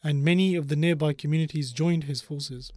and 0.03 0.23
many 0.23 0.55
of 0.55 0.67
the 0.67 0.75
nearby 0.75 1.13
communities 1.13 1.71
joined 1.71 2.03
his 2.03 2.21
forces. 2.21 2.71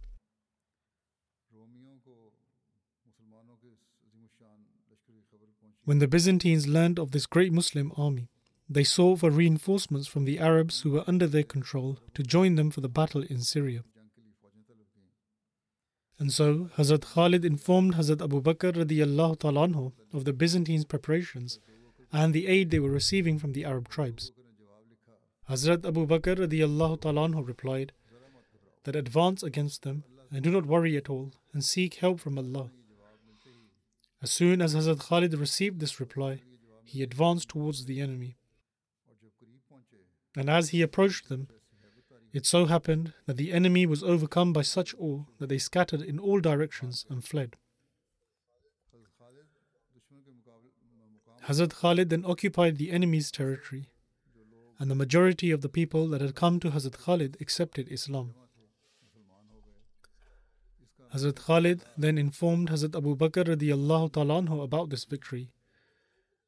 When 5.83 5.99
the 5.99 6.07
Byzantines 6.07 6.67
learned 6.67 6.99
of 6.99 7.11
this 7.11 7.25
great 7.25 7.51
Muslim 7.51 7.91
army, 7.97 8.30
they 8.73 8.85
sought 8.85 9.19
for 9.19 9.29
reinforcements 9.29 10.07
from 10.07 10.23
the 10.23 10.39
Arabs 10.39 10.81
who 10.81 10.91
were 10.91 11.03
under 11.05 11.27
their 11.27 11.43
control 11.43 11.99
to 12.13 12.23
join 12.23 12.55
them 12.55 12.71
for 12.71 12.79
the 12.79 12.87
battle 12.87 13.21
in 13.23 13.41
Syria. 13.41 13.83
And 16.17 16.31
so 16.31 16.69
Hazrat 16.77 17.01
Khalid 17.01 17.43
informed 17.43 17.95
Hazrat 17.95 18.21
Abu 18.23 18.41
Bakr 18.41 18.71
anhu 18.71 19.91
of 20.13 20.23
the 20.23 20.31
Byzantines' 20.31 20.85
preparations 20.85 21.59
and 22.13 22.33
the 22.33 22.47
aid 22.47 22.69
they 22.69 22.79
were 22.79 22.89
receiving 22.91 23.37
from 23.39 23.51
the 23.51 23.65
Arab 23.65 23.89
tribes. 23.89 24.31
Hazrat 25.49 25.85
Abu 25.85 26.07
Bakr 26.07 26.37
anhu 26.37 27.45
replied 27.45 27.91
that 28.85 28.95
advance 28.95 29.43
against 29.43 29.81
them 29.81 30.05
and 30.31 30.43
do 30.43 30.49
not 30.49 30.65
worry 30.65 30.95
at 30.95 31.09
all 31.09 31.33
and 31.51 31.65
seek 31.65 31.95
help 31.95 32.21
from 32.21 32.37
Allah. 32.37 32.71
As 34.21 34.31
soon 34.31 34.61
as 34.61 34.75
Hazrat 34.75 34.99
Khalid 34.99 35.33
received 35.33 35.81
this 35.81 35.99
reply, 35.99 36.41
he 36.85 37.03
advanced 37.03 37.49
towards 37.49 37.85
the 37.85 37.99
enemy. 37.99 38.37
And 40.35 40.49
as 40.49 40.69
he 40.69 40.81
approached 40.81 41.29
them, 41.29 41.47
it 42.33 42.45
so 42.45 42.65
happened 42.65 43.13
that 43.25 43.37
the 43.37 43.51
enemy 43.51 43.85
was 43.85 44.03
overcome 44.03 44.53
by 44.53 44.61
such 44.61 44.95
awe 44.97 45.25
that 45.39 45.49
they 45.49 45.57
scattered 45.57 46.01
in 46.01 46.17
all 46.19 46.39
directions 46.39 47.05
and 47.09 47.23
fled. 47.23 47.57
Hazrat 51.47 51.73
Khalid 51.73 52.09
then 52.09 52.23
occupied 52.25 52.77
the 52.77 52.91
enemy's 52.91 53.31
territory, 53.31 53.89
and 54.79 54.89
the 54.89 54.95
majority 54.95 55.51
of 55.51 55.61
the 55.61 55.69
people 55.69 56.07
that 56.09 56.21
had 56.21 56.35
come 56.35 56.59
to 56.59 56.69
Hazrat 56.69 56.97
Khalid 57.03 57.35
accepted 57.41 57.91
Islam. 57.91 58.35
Hazrat 61.13 61.35
Khalid 61.35 61.81
then 61.97 62.17
informed 62.17 62.69
Hazrat 62.69 62.95
Abu 62.95 63.17
Bakr 63.17 63.43
radiallahu 63.45 64.13
ta'ala 64.13 64.43
anhu 64.43 64.63
about 64.63 64.89
this 64.91 65.03
victory. 65.03 65.49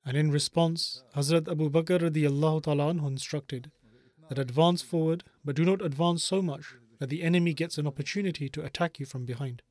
And 0.06 0.18
in 0.18 0.32
response, 0.32 1.04
Hazrat 1.16 1.50
Abu 1.50 1.70
Bakr 1.70 2.00
radiallahu 2.00 2.62
anhu 2.64 3.08
instructed 3.08 3.72
that 4.30 4.40
advance 4.40 4.82
forward, 4.82 5.24
but 5.46 5.56
do 5.56 5.64
not 5.64 5.82
advance 5.82 6.24
so 6.24 6.42
much 6.42 6.76
that 7.00 7.10
the 7.10 7.24
enemy 7.24 7.54
gets 7.54 7.78
an 7.78 7.88
opportunity 7.88 8.50
to 8.50 8.64
attack 8.64 9.00
you 9.00 9.06
from 9.06 9.26
behind. 9.26 9.62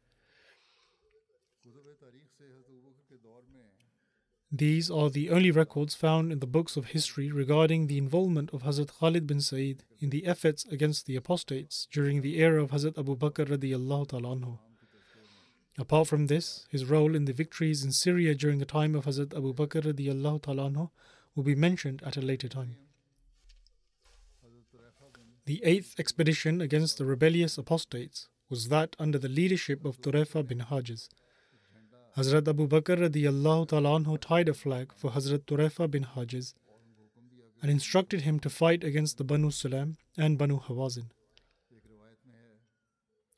These 4.54 4.90
are 4.90 5.08
the 5.08 5.30
only 5.30 5.50
records 5.50 5.94
found 5.94 6.30
in 6.30 6.40
the 6.40 6.46
books 6.46 6.76
of 6.76 6.88
history 6.88 7.32
regarding 7.32 7.86
the 7.86 7.96
involvement 7.96 8.50
of 8.52 8.64
Hazrat 8.64 8.98
Khalid 8.98 9.26
bin 9.26 9.40
Sa'id 9.40 9.82
in 9.98 10.10
the 10.10 10.26
efforts 10.26 10.66
against 10.66 11.06
the 11.06 11.16
apostates 11.16 11.88
during 11.90 12.20
the 12.20 12.38
era 12.38 12.62
of 12.62 12.70
Hazrat 12.70 12.98
Abu 12.98 13.16
Bakr 13.16 13.46
radiallahu 13.46 14.08
ta'ala 14.08 14.36
anhu. 14.36 14.58
Apart 15.78 16.06
from 16.08 16.26
this, 16.26 16.66
his 16.70 16.84
role 16.84 17.14
in 17.14 17.24
the 17.24 17.32
victories 17.32 17.82
in 17.82 17.92
Syria 17.92 18.34
during 18.34 18.58
the 18.58 18.66
time 18.66 18.94
of 18.94 19.06
Hazrat 19.06 19.34
Abu 19.34 19.54
Bakr 19.54 19.82
anhu 19.82 20.90
will 21.34 21.42
be 21.42 21.54
mentioned 21.54 22.02
at 22.04 22.16
a 22.16 22.20
later 22.20 22.48
time. 22.48 22.76
The 25.46 25.64
eighth 25.64 25.98
expedition 25.98 26.60
against 26.60 26.98
the 26.98 27.06
rebellious 27.06 27.56
apostates 27.56 28.28
was 28.50 28.68
that 28.68 28.94
under 28.98 29.18
the 29.18 29.30
leadership 29.30 29.84
of 29.84 30.00
Turefa 30.00 30.46
bin 30.46 30.60
Hajiz. 30.60 31.08
Hazrat 32.16 32.46
Abu 32.46 32.68
Bakr 32.68 33.08
anhu 33.08 34.20
tied 34.20 34.48
a 34.50 34.54
flag 34.54 34.92
for 34.94 35.12
Hazrat 35.12 35.46
Turefa 35.46 35.90
bin 35.90 36.04
Hajiz 36.04 36.52
and 37.62 37.70
instructed 37.70 38.22
him 38.22 38.38
to 38.40 38.50
fight 38.50 38.84
against 38.84 39.16
the 39.16 39.24
Banu 39.24 39.48
Sulaim 39.48 39.96
and 40.18 40.36
Banu 40.36 40.60
Hawazin. 40.60 41.06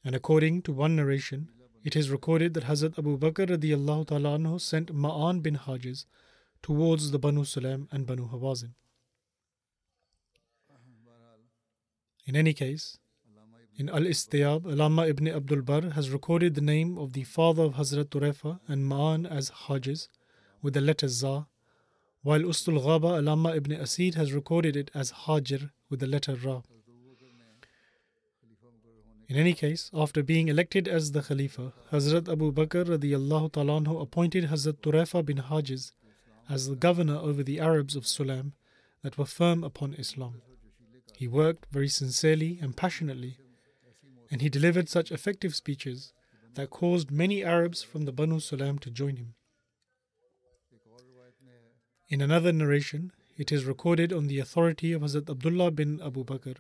And 0.04 0.16
according 0.16 0.62
to 0.62 0.72
one 0.72 0.96
narration, 0.96 1.48
it 1.84 1.94
is 1.94 2.10
recorded 2.10 2.54
that 2.54 2.64
Hazrat 2.64 2.98
Abu 2.98 3.18
Bakr 3.18 3.46
radiallahu 3.46 4.06
anhu 4.06 4.58
sent 4.58 4.94
Ma'an 4.94 5.42
bin 5.42 5.56
Hajiz 5.56 6.06
towards 6.62 7.10
the 7.10 7.18
Banu 7.18 7.42
Sulaim 7.42 7.86
and 7.92 8.06
Banu 8.06 8.28
Hawazin. 8.30 8.70
In 12.26 12.36
any 12.36 12.54
case, 12.54 12.96
in 13.76 13.90
Al 13.90 14.02
Istiyab, 14.02 14.64
Alama 14.64 15.06
ibn 15.06 15.28
Abdul 15.28 15.60
Bar 15.60 15.90
has 15.90 16.08
recorded 16.08 16.54
the 16.54 16.62
name 16.62 16.96
of 16.96 17.12
the 17.12 17.24
father 17.24 17.64
of 17.64 17.74
Hazrat 17.74 18.06
Turefa 18.06 18.60
and 18.66 18.86
Ma'an 18.90 19.26
as 19.30 19.50
Hajiz 19.50 20.08
with 20.62 20.72
the 20.72 20.80
letter 20.80 21.08
Za, 21.08 21.46
while 22.22 22.40
Usdul 22.40 22.82
Ghaba, 22.82 23.18
Alama 23.18 23.54
ibn 23.54 23.72
Asid 23.72 24.14
has 24.14 24.32
recorded 24.32 24.74
it 24.74 24.90
as 24.94 25.12
Hajir 25.12 25.70
with 25.90 26.00
the 26.00 26.06
letter 26.06 26.34
Ra. 26.34 26.62
In 29.26 29.36
any 29.36 29.54
case, 29.54 29.90
after 29.94 30.22
being 30.22 30.48
elected 30.48 30.86
as 30.86 31.12
the 31.12 31.22
Khalifa, 31.22 31.72
Hazrat 31.90 32.30
Abu 32.30 32.52
Bakr 32.52 32.84
radiallahu 32.84 34.02
appointed 34.02 34.44
Hazrat 34.44 34.82
Turefa 34.82 35.24
bin 35.24 35.38
Hajiz 35.38 35.92
as 36.48 36.68
the 36.68 36.76
governor 36.76 37.16
over 37.16 37.42
the 37.42 37.58
Arabs 37.58 37.96
of 37.96 38.04
Sulaim 38.04 38.52
that 39.02 39.16
were 39.16 39.24
firm 39.24 39.64
upon 39.64 39.94
Islam. 39.94 40.42
He 41.16 41.26
worked 41.26 41.66
very 41.72 41.88
sincerely 41.88 42.58
and 42.60 42.76
passionately, 42.76 43.38
and 44.30 44.42
he 44.42 44.50
delivered 44.50 44.90
such 44.90 45.10
effective 45.10 45.54
speeches 45.54 46.12
that 46.54 46.68
caused 46.68 47.10
many 47.10 47.42
Arabs 47.42 47.82
from 47.82 48.04
the 48.04 48.12
Banu 48.12 48.40
Sulaim 48.40 48.78
to 48.80 48.90
join 48.90 49.16
him. 49.16 49.34
In 52.10 52.20
another 52.20 52.52
narration, 52.52 53.12
it 53.38 53.50
is 53.50 53.64
recorded 53.64 54.12
on 54.12 54.26
the 54.26 54.38
authority 54.38 54.92
of 54.92 55.00
Hazrat 55.00 55.30
Abdullah 55.30 55.70
bin 55.70 56.02
Abu 56.02 56.24
Bakr 56.24 56.56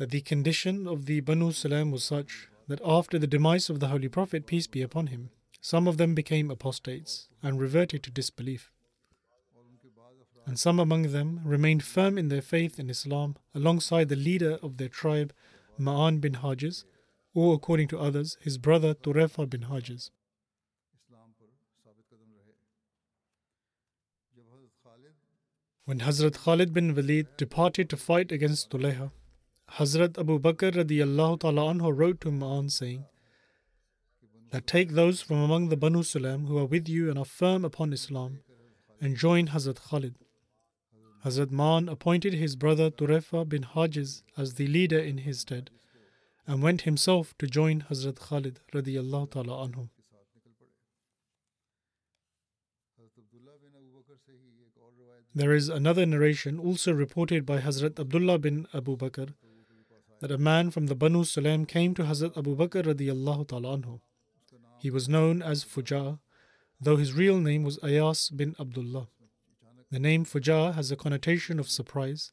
that 0.00 0.08
the 0.08 0.22
condition 0.22 0.88
of 0.88 1.04
the 1.04 1.20
Banu 1.20 1.50
Sulaim 1.50 1.92
was 1.92 2.02
such 2.02 2.48
that 2.68 2.80
after 2.82 3.18
the 3.18 3.26
demise 3.26 3.68
of 3.68 3.80
the 3.80 3.88
Holy 3.88 4.08
Prophet, 4.08 4.46
peace 4.46 4.66
be 4.66 4.80
upon 4.80 5.08
him, 5.08 5.28
some 5.60 5.86
of 5.86 5.98
them 5.98 6.14
became 6.14 6.50
apostates 6.50 7.28
and 7.42 7.60
reverted 7.60 8.02
to 8.04 8.10
disbelief. 8.10 8.70
And 10.46 10.58
some 10.58 10.80
among 10.80 11.12
them 11.12 11.42
remained 11.44 11.84
firm 11.84 12.16
in 12.16 12.28
their 12.28 12.40
faith 12.40 12.78
in 12.78 12.88
Islam 12.88 13.36
alongside 13.54 14.08
the 14.08 14.16
leader 14.16 14.58
of 14.62 14.78
their 14.78 14.88
tribe, 14.88 15.34
Ma'an 15.78 16.18
bin 16.18 16.36
Hajiz, 16.36 16.84
or 17.34 17.52
according 17.54 17.88
to 17.88 17.98
others, 17.98 18.38
his 18.40 18.56
brother 18.56 18.94
Turefa 18.94 19.50
bin 19.50 19.64
Hajiz. 19.64 20.08
When 25.84 26.00
Hazrat 26.00 26.36
Khalid 26.44 26.72
bin 26.72 26.94
Walid 26.94 27.26
departed 27.36 27.90
to 27.90 27.98
fight 27.98 28.32
against 28.32 28.70
Tulayha, 28.70 29.10
Hazrat 29.78 30.18
Abu 30.18 30.40
Bakr 30.40 30.72
radiallahu 30.72 31.40
ta'ala 31.40 31.72
anhu 31.74 31.96
wrote 31.96 32.20
to 32.22 32.28
Ma'an 32.28 32.70
saying, 32.70 33.04
that 34.50 34.66
take 34.66 34.90
those 34.90 35.22
from 35.22 35.36
among 35.38 35.68
the 35.68 35.76
Banu 35.76 36.02
Sulaim 36.02 36.48
who 36.48 36.58
are 36.58 36.64
with 36.64 36.88
you 36.88 37.08
and 37.08 37.18
are 37.18 37.24
firm 37.24 37.64
upon 37.64 37.92
Islam 37.92 38.40
and 39.00 39.16
join 39.16 39.46
Hazrat 39.48 39.80
Khalid. 39.88 40.16
Hazrat 41.24 41.52
Ma'an 41.52 41.88
appointed 41.90 42.34
his 42.34 42.56
brother 42.56 42.90
Turefa 42.90 43.48
bin 43.48 43.62
Hajiz 43.62 44.22
as 44.36 44.54
the 44.54 44.66
leader 44.66 44.98
in 44.98 45.18
his 45.18 45.40
stead 45.40 45.70
and 46.46 46.62
went 46.62 46.82
himself 46.82 47.32
to 47.38 47.46
join 47.46 47.84
Hazrat 47.88 48.18
Khalid 48.18 48.58
radiallahu 48.74 49.30
ta'ala 49.30 49.68
anhu. 49.68 49.88
There 55.32 55.52
is 55.52 55.68
another 55.68 56.06
narration 56.06 56.58
also 56.58 56.92
reported 56.92 57.46
by 57.46 57.60
Hazrat 57.60 58.00
Abdullah 58.00 58.38
bin 58.38 58.66
Abu 58.74 58.96
Bakr 58.96 59.34
that 60.20 60.30
a 60.30 60.38
man 60.38 60.70
from 60.70 60.86
the 60.86 60.94
Banu 60.94 61.24
Sulaim 61.24 61.66
came 61.66 61.94
to 61.94 62.02
Hazrat 62.04 62.36
Abu 62.36 62.54
Bakr 62.56 62.84
radiallahu 62.84 63.48
ta'ala 63.48 63.78
anhu. 63.78 64.00
He 64.78 64.90
was 64.90 65.08
known 65.08 65.42
as 65.42 65.64
Fujar, 65.64 66.18
though 66.80 66.96
his 66.96 67.14
real 67.14 67.38
name 67.38 67.62
was 67.62 67.78
Ayas 67.78 68.34
bin 68.34 68.54
Abdullah. 68.60 69.08
The 69.90 69.98
name 69.98 70.24
Fujar 70.24 70.74
has 70.74 70.90
a 70.90 70.96
connotation 70.96 71.58
of 71.58 71.70
surprise 71.70 72.30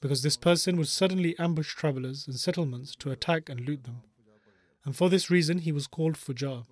because 0.00 0.22
this 0.22 0.36
person 0.36 0.76
would 0.76 0.88
suddenly 0.88 1.36
ambush 1.38 1.74
travelers 1.74 2.26
and 2.26 2.36
settlements 2.36 2.94
to 2.96 3.10
attack 3.10 3.48
and 3.48 3.60
loot 3.60 3.84
them. 3.84 4.02
And 4.84 4.96
for 4.96 5.10
this 5.10 5.28
reason 5.28 5.58
he 5.58 5.72
was 5.72 5.88
called 5.88 6.14
Fujar. 6.14 6.66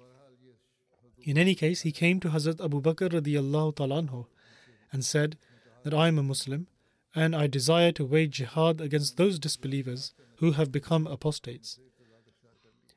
In 1.22 1.36
any 1.36 1.56
case, 1.56 1.80
he 1.80 1.90
came 1.90 2.20
to 2.20 2.28
Hazrat 2.28 2.64
Abu 2.64 2.80
Bakr 2.80 3.10
radiallahu 3.10 3.74
ta'ala 3.74 4.26
and 4.92 5.04
said 5.04 5.36
that 5.82 5.92
I 5.92 6.06
am 6.06 6.18
a 6.18 6.22
Muslim 6.22 6.68
and 7.16 7.34
I 7.34 7.48
desire 7.48 7.90
to 7.92 8.04
wage 8.04 8.36
jihad 8.36 8.80
against 8.80 9.16
those 9.16 9.40
disbelievers 9.40 10.14
who 10.38 10.52
have 10.52 10.70
become 10.72 11.06
apostates. 11.06 11.78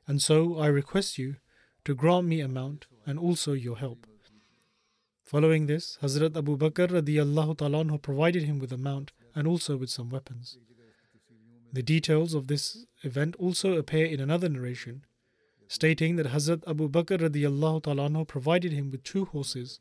And 0.06 0.20
so 0.20 0.58
I 0.58 0.66
request 0.66 1.18
you 1.18 1.36
to 1.84 1.94
grant 1.94 2.26
me 2.26 2.40
a 2.40 2.48
mount 2.48 2.86
and 3.06 3.18
also 3.18 3.52
your 3.52 3.78
help. 3.78 4.06
Following 5.22 5.66
this, 5.66 5.96
Hazrat 6.02 6.36
Abu 6.36 6.56
Bakr 6.56 6.88
radiallahu 6.88 7.58
ta'ala 7.58 7.98
provided 7.98 8.42
him 8.42 8.58
with 8.58 8.72
a 8.72 8.76
mount 8.76 9.12
and 9.34 9.46
also 9.46 9.76
with 9.76 9.88
some 9.88 10.10
weapons. 10.10 10.58
The 11.72 11.82
details 11.84 12.34
of 12.34 12.48
this 12.48 12.84
event 13.04 13.36
also 13.36 13.74
appear 13.74 14.06
in 14.06 14.18
another 14.18 14.48
narration, 14.48 15.04
stating 15.68 16.16
that 16.16 16.26
Hazrat 16.26 16.64
Abu 16.66 16.88
Bakr 16.88 17.18
radiallahu 17.18 17.84
ta'ala 17.84 18.24
provided 18.24 18.72
him 18.72 18.90
with 18.90 19.04
two 19.04 19.26
horses, 19.26 19.78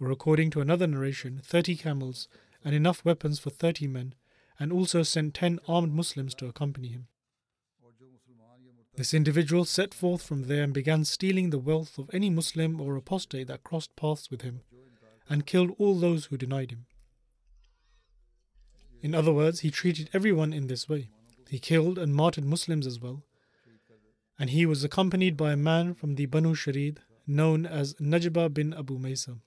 or 0.00 0.10
according 0.12 0.50
to 0.50 0.60
another 0.60 0.86
narration, 0.86 1.40
30 1.44 1.76
camels 1.76 2.28
and 2.64 2.74
enough 2.74 3.04
weapons 3.04 3.40
for 3.40 3.50
30 3.50 3.88
men, 3.88 4.14
and 4.58 4.72
also 4.72 5.02
sent 5.02 5.34
10 5.34 5.60
armed 5.66 5.92
Muslims 5.92 6.34
to 6.36 6.46
accompany 6.46 6.88
him. 6.88 7.08
This 8.94 9.14
individual 9.14 9.64
set 9.64 9.94
forth 9.94 10.22
from 10.22 10.44
there 10.44 10.62
and 10.62 10.74
began 10.74 11.04
stealing 11.04 11.50
the 11.50 11.58
wealth 11.58 11.98
of 11.98 12.10
any 12.12 12.28
Muslim 12.28 12.80
or 12.80 12.94
apostate 12.96 13.48
that 13.48 13.64
crossed 13.64 13.96
paths 13.96 14.30
with 14.30 14.42
him, 14.42 14.60
and 15.28 15.46
killed 15.46 15.72
all 15.78 15.98
those 15.98 16.26
who 16.26 16.36
denied 16.36 16.70
him. 16.70 16.86
In 19.00 19.14
other 19.14 19.32
words, 19.32 19.60
he 19.60 19.70
treated 19.70 20.10
everyone 20.12 20.52
in 20.52 20.66
this 20.66 20.88
way. 20.88 21.08
He 21.48 21.58
killed 21.58 21.98
and 21.98 22.14
martyred 22.14 22.44
Muslims 22.44 22.86
as 22.86 23.00
well. 23.00 23.24
And 24.38 24.50
he 24.50 24.64
was 24.66 24.84
accompanied 24.84 25.36
by 25.36 25.52
a 25.52 25.56
man 25.56 25.94
from 25.94 26.14
the 26.14 26.26
Banu 26.26 26.54
Sharid 26.54 26.98
known 27.26 27.66
as 27.66 27.94
Najba 27.94 28.52
bin 28.52 28.72
Abu 28.74 28.98
Maysa. 28.98 29.40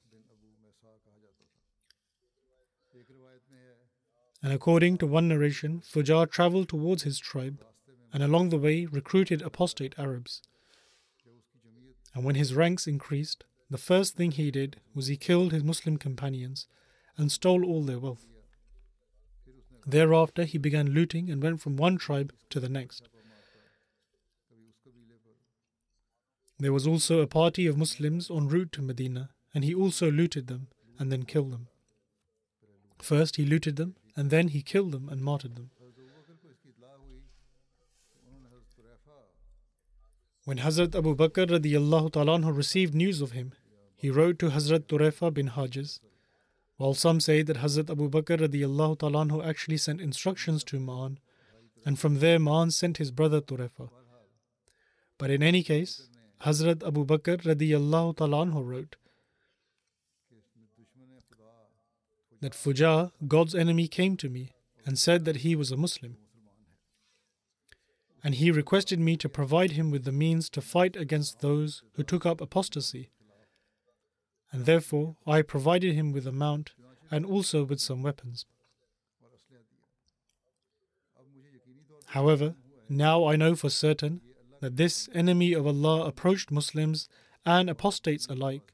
And 4.45 4.53
according 4.53 4.99
to 4.99 5.08
one 5.08 5.27
narration, 5.27 5.81
Fujar 5.81 6.29
traveled 6.29 6.69
towards 6.69 7.01
his 7.01 7.17
tribe 7.17 7.65
and 8.13 8.21
along 8.21 8.49
the 8.49 8.60
way 8.60 8.86
recruited 8.86 9.41
apostate 9.41 9.95
Arabs. 9.97 10.43
And 12.13 12.23
when 12.23 12.36
his 12.36 12.53
ranks 12.53 12.86
increased, 12.86 13.43
the 13.71 13.79
first 13.79 14.15
thing 14.15 14.29
he 14.29 14.51
did 14.51 14.79
was 14.93 15.08
he 15.08 15.17
killed 15.17 15.51
his 15.51 15.63
Muslim 15.63 15.97
companions 15.97 16.67
and 17.17 17.31
stole 17.31 17.65
all 17.65 17.81
their 17.81 17.97
wealth. 17.97 18.27
Thereafter, 19.88 20.43
he 20.43 20.60
began 20.60 20.93
looting 20.93 21.31
and 21.31 21.41
went 21.41 21.60
from 21.60 21.75
one 21.75 21.97
tribe 21.97 22.31
to 22.51 22.60
the 22.60 22.69
next. 22.69 23.10
There 26.60 26.71
was 26.71 26.86
also 26.86 27.21
a 27.21 27.25
party 27.25 27.65
of 27.65 27.79
Muslims 27.79 28.29
en 28.29 28.47
route 28.47 28.71
to 28.73 28.84
Medina, 28.84 29.31
and 29.55 29.63
he 29.63 29.73
also 29.73 30.12
looted 30.12 30.45
them 30.45 30.67
and 30.99 31.12
then 31.12 31.23
killed 31.23 31.51
them. 31.51 31.67
First, 32.99 33.38
he 33.38 33.43
looted 33.43 33.77
them, 33.77 33.95
and 34.15 34.30
then 34.30 34.49
he 34.49 34.62
killed 34.62 34.91
them 34.91 35.10
and 35.10 35.21
martyred 35.21 35.56
them. 35.56 35.71
When 40.45 40.60
Hazrat 40.60 40.93
Abu 40.93 41.15
Bakr 41.15 41.47
radiallahu 41.47 42.13
ta'ala 42.13 42.51
received 42.51 42.93
news 42.93 43.19
of 43.19 43.32
him, 43.32 43.54
he 43.95 44.12
wrote 44.12 44.38
to 44.39 44.49
Hazrat 44.49 44.82
Turefa 44.82 45.34
bin 45.34 45.49
Hajiz. 45.49 45.99
While 46.78 46.93
some 46.93 47.19
say 47.19 47.41
that 47.41 47.58
Hazrat 47.58 47.89
Abu 47.89 48.10
Bakr 48.12 48.38
radiallahu 48.39 48.99
ta'ala 48.99 49.43
actually 49.43 49.78
sent 49.78 50.01
instructions 50.01 50.63
to 50.65 50.80
Ma'an, 50.80 51.17
and 51.84 51.97
from 51.97 52.19
there 52.19 52.38
Ma'an 52.38 52.71
sent 52.71 52.97
his 52.97 53.10
brother 53.10 53.41
Turefa. 53.41 53.89
But 55.17 55.32
in 55.32 55.41
any 55.41 55.63
case, 55.63 56.10
Hazrat 56.43 56.86
Abu 56.86 57.06
Bakr 57.06 57.41
radiallahu 57.41 58.17
ta'ala 58.17 58.45
wrote 58.62 58.97
that 62.41 62.53
Fujar, 62.53 63.11
God's 63.27 63.55
enemy, 63.55 63.87
came 63.87 64.17
to 64.17 64.29
me 64.29 64.51
and 64.85 64.99
said 64.99 65.25
that 65.25 65.37
he 65.37 65.55
was 65.55 65.71
a 65.71 65.77
Muslim 65.77 66.17
and 68.25 68.33
he 68.33 68.49
requested 68.49 68.99
me 68.99 69.15
to 69.15 69.29
provide 69.29 69.73
him 69.73 69.91
with 69.91 70.03
the 70.03 70.11
means 70.11 70.49
to 70.49 70.59
fight 70.59 70.95
against 70.95 71.41
those 71.41 71.83
who 71.93 72.01
took 72.01 72.25
up 72.25 72.41
apostasy. 72.41 73.11
And 74.51 74.65
therefore 74.65 75.15
I 75.27 75.43
provided 75.43 75.93
him 75.93 76.11
with 76.11 76.25
a 76.25 76.31
mount 76.31 76.71
and 77.11 77.23
also 77.23 77.63
with 77.63 77.79
some 77.79 78.01
weapons. 78.01 78.47
However, 82.07 82.55
now 82.89 83.27
I 83.27 83.35
know 83.35 83.53
for 83.53 83.69
certain 83.69 84.21
that 84.59 84.75
this 84.75 85.07
enemy 85.13 85.53
of 85.53 85.67
Allah 85.67 86.07
approached 86.07 86.49
Muslims 86.49 87.07
and 87.45 87.69
apostates 87.69 88.25
alike, 88.25 88.73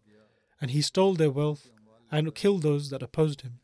and 0.61 0.71
he 0.71 0.81
stole 0.81 1.15
their 1.15 1.29
wealth 1.29 1.67
and 2.11 2.35
kill 2.35 2.57
those 2.59 2.89
that 2.89 3.01
opposed 3.01 3.41
him. 3.41 3.59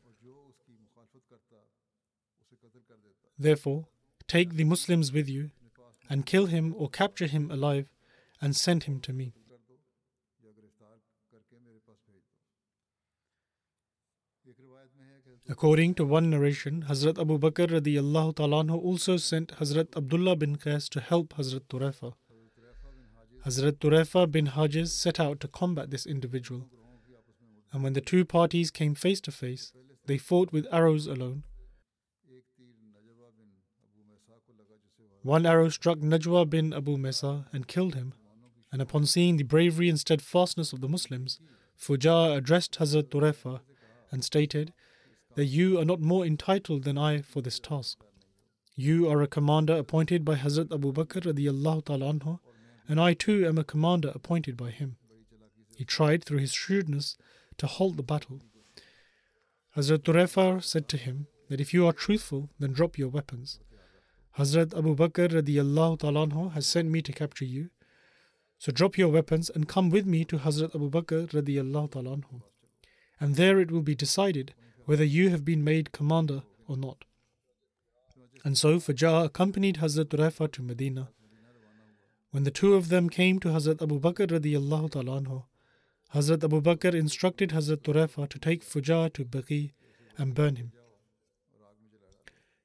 Therefore, 3.37 3.87
take 4.27 4.55
the 4.55 4.63
Muslims 4.63 5.11
with 5.11 5.29
you 5.29 5.51
and 6.09 6.25
kill 6.25 6.47
him 6.47 6.73
or 6.77 6.89
capture 6.89 7.27
him 7.27 7.51
alive 7.51 7.87
and 8.41 8.55
send 8.55 8.83
him 8.83 8.99
to 9.01 9.13
me. 9.13 9.33
According 15.49 15.93
to 15.95 16.03
one 16.03 16.29
narration, 16.29 16.85
Hazrat 16.89 17.17
Abu 17.19 17.39
Bakr 17.39 17.67
radiallahu 17.67 18.83
also 18.83 19.15
sent 19.15 19.55
Hazrat 19.59 19.95
Abdullah 19.95 20.35
bin 20.35 20.57
Qais 20.57 20.89
to 20.89 20.99
help 20.99 21.35
Hazrat 21.35 21.61
Turefa. 21.69 22.13
Hazrat 23.45 23.77
Turefa 23.77 24.29
bin 24.29 24.47
Hajiz 24.47 24.89
set 24.89 25.21
out 25.21 25.39
to 25.39 25.47
combat 25.47 25.89
this 25.89 26.05
individual. 26.05 26.69
And 27.71 27.83
when 27.83 27.93
the 27.93 28.01
two 28.01 28.25
parties 28.25 28.71
came 28.71 28.95
face 28.95 29.21
to 29.21 29.31
face, 29.31 29.71
they 30.05 30.17
fought 30.17 30.51
with 30.51 30.67
arrows 30.71 31.07
alone. 31.07 31.43
One 35.21 35.45
arrow 35.45 35.69
struck 35.69 35.97
Najwa 35.97 36.49
bin 36.49 36.73
Abu 36.73 36.97
Mesa 36.97 37.47
and 37.51 37.67
killed 37.67 37.95
him. 37.95 38.13
And 38.71 38.81
upon 38.81 39.05
seeing 39.05 39.37
the 39.37 39.43
bravery 39.43 39.89
and 39.89 39.99
steadfastness 39.99 40.71
of 40.71 40.81
the 40.81 40.87
Muslims, 40.87 41.39
Fuja 41.77 42.35
addressed 42.37 42.79
Hazrat 42.79 43.09
Turefa 43.09 43.61
and 44.11 44.23
stated 44.23 44.73
that 45.35 45.45
you 45.45 45.79
are 45.79 45.85
not 45.85 45.99
more 46.01 46.25
entitled 46.25 46.83
than 46.83 46.97
I 46.97 47.21
for 47.21 47.41
this 47.41 47.59
task. 47.59 47.99
You 48.75 49.09
are 49.09 49.21
a 49.21 49.27
commander 49.27 49.75
appointed 49.75 50.23
by 50.23 50.35
Hazrat 50.35 50.73
Abu 50.73 50.93
Bakr 50.93 51.21
radiallahu 51.21 51.85
ta'ala 51.85 52.13
anhu, 52.13 52.39
and 52.87 52.99
I 52.99 53.13
too 53.13 53.45
am 53.45 53.57
a 53.57 53.63
commander 53.63 54.11
appointed 54.15 54.55
by 54.55 54.71
him. 54.71 54.97
He 55.75 55.83
tried 55.85 56.23
through 56.23 56.39
his 56.39 56.53
shrewdness 56.53 57.17
to 57.57 57.67
halt 57.67 57.97
the 57.97 58.03
battle. 58.03 58.39
Hazrat 59.75 59.99
Turefa 59.99 60.63
said 60.63 60.87
to 60.89 60.97
him 60.97 61.27
that 61.49 61.61
if 61.61 61.73
you 61.73 61.85
are 61.85 61.93
truthful, 61.93 62.49
then 62.59 62.73
drop 62.73 62.97
your 62.97 63.09
weapons. 63.09 63.59
Hazrat 64.37 64.77
Abu 64.77 64.95
Bakr 64.95 65.29
radiallahu 65.29 65.99
ta'ala 65.99 66.49
has 66.49 66.67
sent 66.67 66.89
me 66.89 67.01
to 67.01 67.11
capture 67.11 67.45
you. 67.45 67.69
So 68.59 68.71
drop 68.71 68.97
your 68.97 69.09
weapons 69.09 69.49
and 69.49 69.67
come 69.67 69.89
with 69.89 70.05
me 70.05 70.25
to 70.25 70.37
Hazrat 70.37 70.75
Abu 70.75 70.89
Bakr 70.89 71.29
radiallahu 71.31 71.91
ta'ala. 71.91 72.17
And 73.19 73.35
there 73.35 73.59
it 73.59 73.71
will 73.71 73.81
be 73.81 73.95
decided 73.95 74.53
whether 74.85 75.03
you 75.03 75.29
have 75.29 75.43
been 75.43 75.63
made 75.63 75.91
commander 75.91 76.43
or 76.67 76.77
not. 76.77 77.05
And 78.43 78.57
so 78.57 78.79
Fajah 78.79 79.25
accompanied 79.25 79.77
Hazrat 79.77 80.05
Turefa 80.05 80.51
to 80.51 80.61
Medina. 80.61 81.09
When 82.31 82.43
the 82.43 82.51
two 82.51 82.75
of 82.75 82.89
them 82.89 83.09
came 83.09 83.39
to 83.39 83.49
Hazrat 83.49 83.81
Abu 83.81 83.99
Bakr 83.99 84.27
radiallahu 84.27 84.91
ta'ala 84.91 85.43
Hazrat 86.13 86.43
Abu 86.43 86.61
Bakr 86.61 86.93
instructed 86.93 87.49
Hazrat 87.49 87.77
Turefa 87.77 88.29
to 88.29 88.39
take 88.39 88.63
Fujah 88.63 89.11
to 89.13 89.25
Baqi 89.25 89.71
and 90.17 90.33
burn 90.33 90.55
him. 90.55 90.71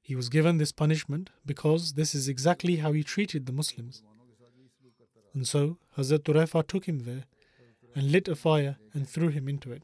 He 0.00 0.14
was 0.14 0.28
given 0.28 0.58
this 0.58 0.72
punishment 0.72 1.30
because 1.44 1.94
this 1.94 2.14
is 2.14 2.28
exactly 2.28 2.76
how 2.76 2.92
he 2.92 3.02
treated 3.02 3.46
the 3.46 3.52
Muslims. 3.52 4.02
And 5.34 5.46
so 5.46 5.78
Hazrat 5.96 6.20
Turefa 6.20 6.66
took 6.66 6.84
him 6.84 7.00
there 7.04 7.24
and 7.94 8.12
lit 8.12 8.28
a 8.28 8.36
fire 8.36 8.76
and 8.92 9.08
threw 9.08 9.28
him 9.28 9.48
into 9.48 9.72
it. 9.72 9.82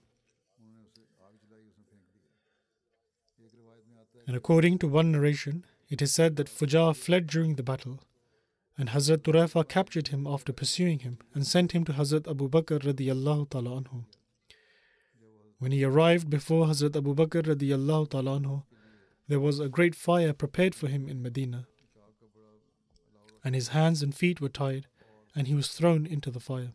And 4.26 4.36
according 4.36 4.78
to 4.78 4.88
one 4.88 5.10
narration, 5.10 5.64
it 5.88 6.02
is 6.02 6.12
said 6.12 6.36
that 6.36 6.48
Fujah 6.48 6.94
fled 6.94 7.26
during 7.26 7.54
the 7.54 7.62
battle, 7.62 8.00
and 8.78 8.90
Hazrat 8.90 9.18
Turefa 9.18 9.66
captured 9.68 10.08
him 10.08 10.24
after 10.24 10.52
pursuing 10.52 11.00
him 11.00 11.18
and 11.34 11.44
sent 11.44 11.72
him 11.72 11.84
to 11.84 11.92
Hazrat 11.92 12.30
Abu 12.30 12.48
Bakr 12.48 12.78
radiallahu 12.78 13.50
ta'ala 13.50 13.82
anhu. 13.82 14.04
When 15.58 15.72
he 15.72 15.82
arrived 15.82 16.30
before 16.30 16.66
Hazrat 16.66 16.94
Abu 16.94 17.12
Bakr 17.16 17.42
radiallahu 17.42 18.10
ta'ala 18.10 18.38
anhu, 18.38 18.62
there 19.26 19.40
was 19.40 19.58
a 19.58 19.68
great 19.68 19.96
fire 19.96 20.32
prepared 20.32 20.76
for 20.76 20.86
him 20.86 21.08
in 21.08 21.20
Medina, 21.20 21.66
and 23.44 23.56
his 23.56 23.68
hands 23.68 24.00
and 24.00 24.14
feet 24.14 24.40
were 24.40 24.48
tied, 24.48 24.86
and 25.34 25.48
he 25.48 25.54
was 25.56 25.68
thrown 25.68 26.06
into 26.06 26.30
the 26.30 26.40
fire. 26.40 26.72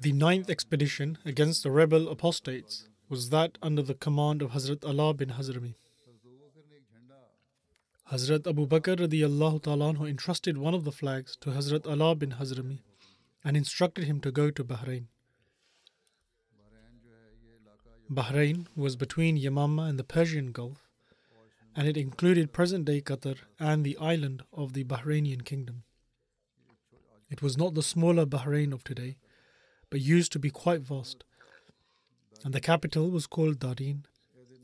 The 0.00 0.12
ninth 0.12 0.50
expedition 0.50 1.18
against 1.24 1.62
the 1.62 1.70
rebel 1.70 2.08
apostates 2.08 2.88
was 3.08 3.28
that 3.28 3.58
under 3.62 3.82
the 3.82 3.94
command 3.94 4.42
of 4.42 4.50
Hazrat 4.52 4.82
Ala 4.84 5.12
bin 5.14 5.28
Hazrami. 5.28 5.74
Hazrat 8.10 8.46
Abu 8.46 8.66
Bakr 8.66 8.96
radiallahu 8.96 9.62
ta'ala 9.62 9.94
entrusted 10.04 10.58
one 10.58 10.74
of 10.74 10.84
the 10.84 10.92
flags 10.92 11.36
to 11.40 11.50
Hazrat 11.50 11.86
Ala 11.86 12.14
bin 12.14 12.32
Hazrami 12.32 12.80
and 13.44 13.56
instructed 13.56 14.04
him 14.04 14.20
to 14.20 14.30
go 14.30 14.50
to 14.50 14.64
Bahrain. 14.64 15.04
Bahrain 18.10 18.66
was 18.76 18.96
between 18.96 19.38
Yamama 19.38 19.88
and 19.88 19.98
the 19.98 20.04
Persian 20.04 20.52
Gulf, 20.52 20.88
and 21.74 21.88
it 21.88 21.96
included 21.96 22.52
present 22.52 22.84
day 22.84 23.00
Qatar 23.00 23.38
and 23.58 23.82
the 23.84 23.96
island 23.96 24.42
of 24.52 24.74
the 24.74 24.84
Bahrainian 24.84 25.44
kingdom. 25.44 25.84
It 27.30 27.40
was 27.40 27.56
not 27.56 27.72
the 27.72 27.82
smaller 27.82 28.26
Bahrain 28.26 28.74
of 28.74 28.84
today, 28.84 29.16
but 29.88 30.02
used 30.02 30.32
to 30.32 30.38
be 30.38 30.50
quite 30.50 30.82
vast. 30.82 31.24
And 32.44 32.52
the 32.52 32.60
capital 32.60 33.10
was 33.10 33.26
called 33.26 33.60
Darin. 33.60 34.04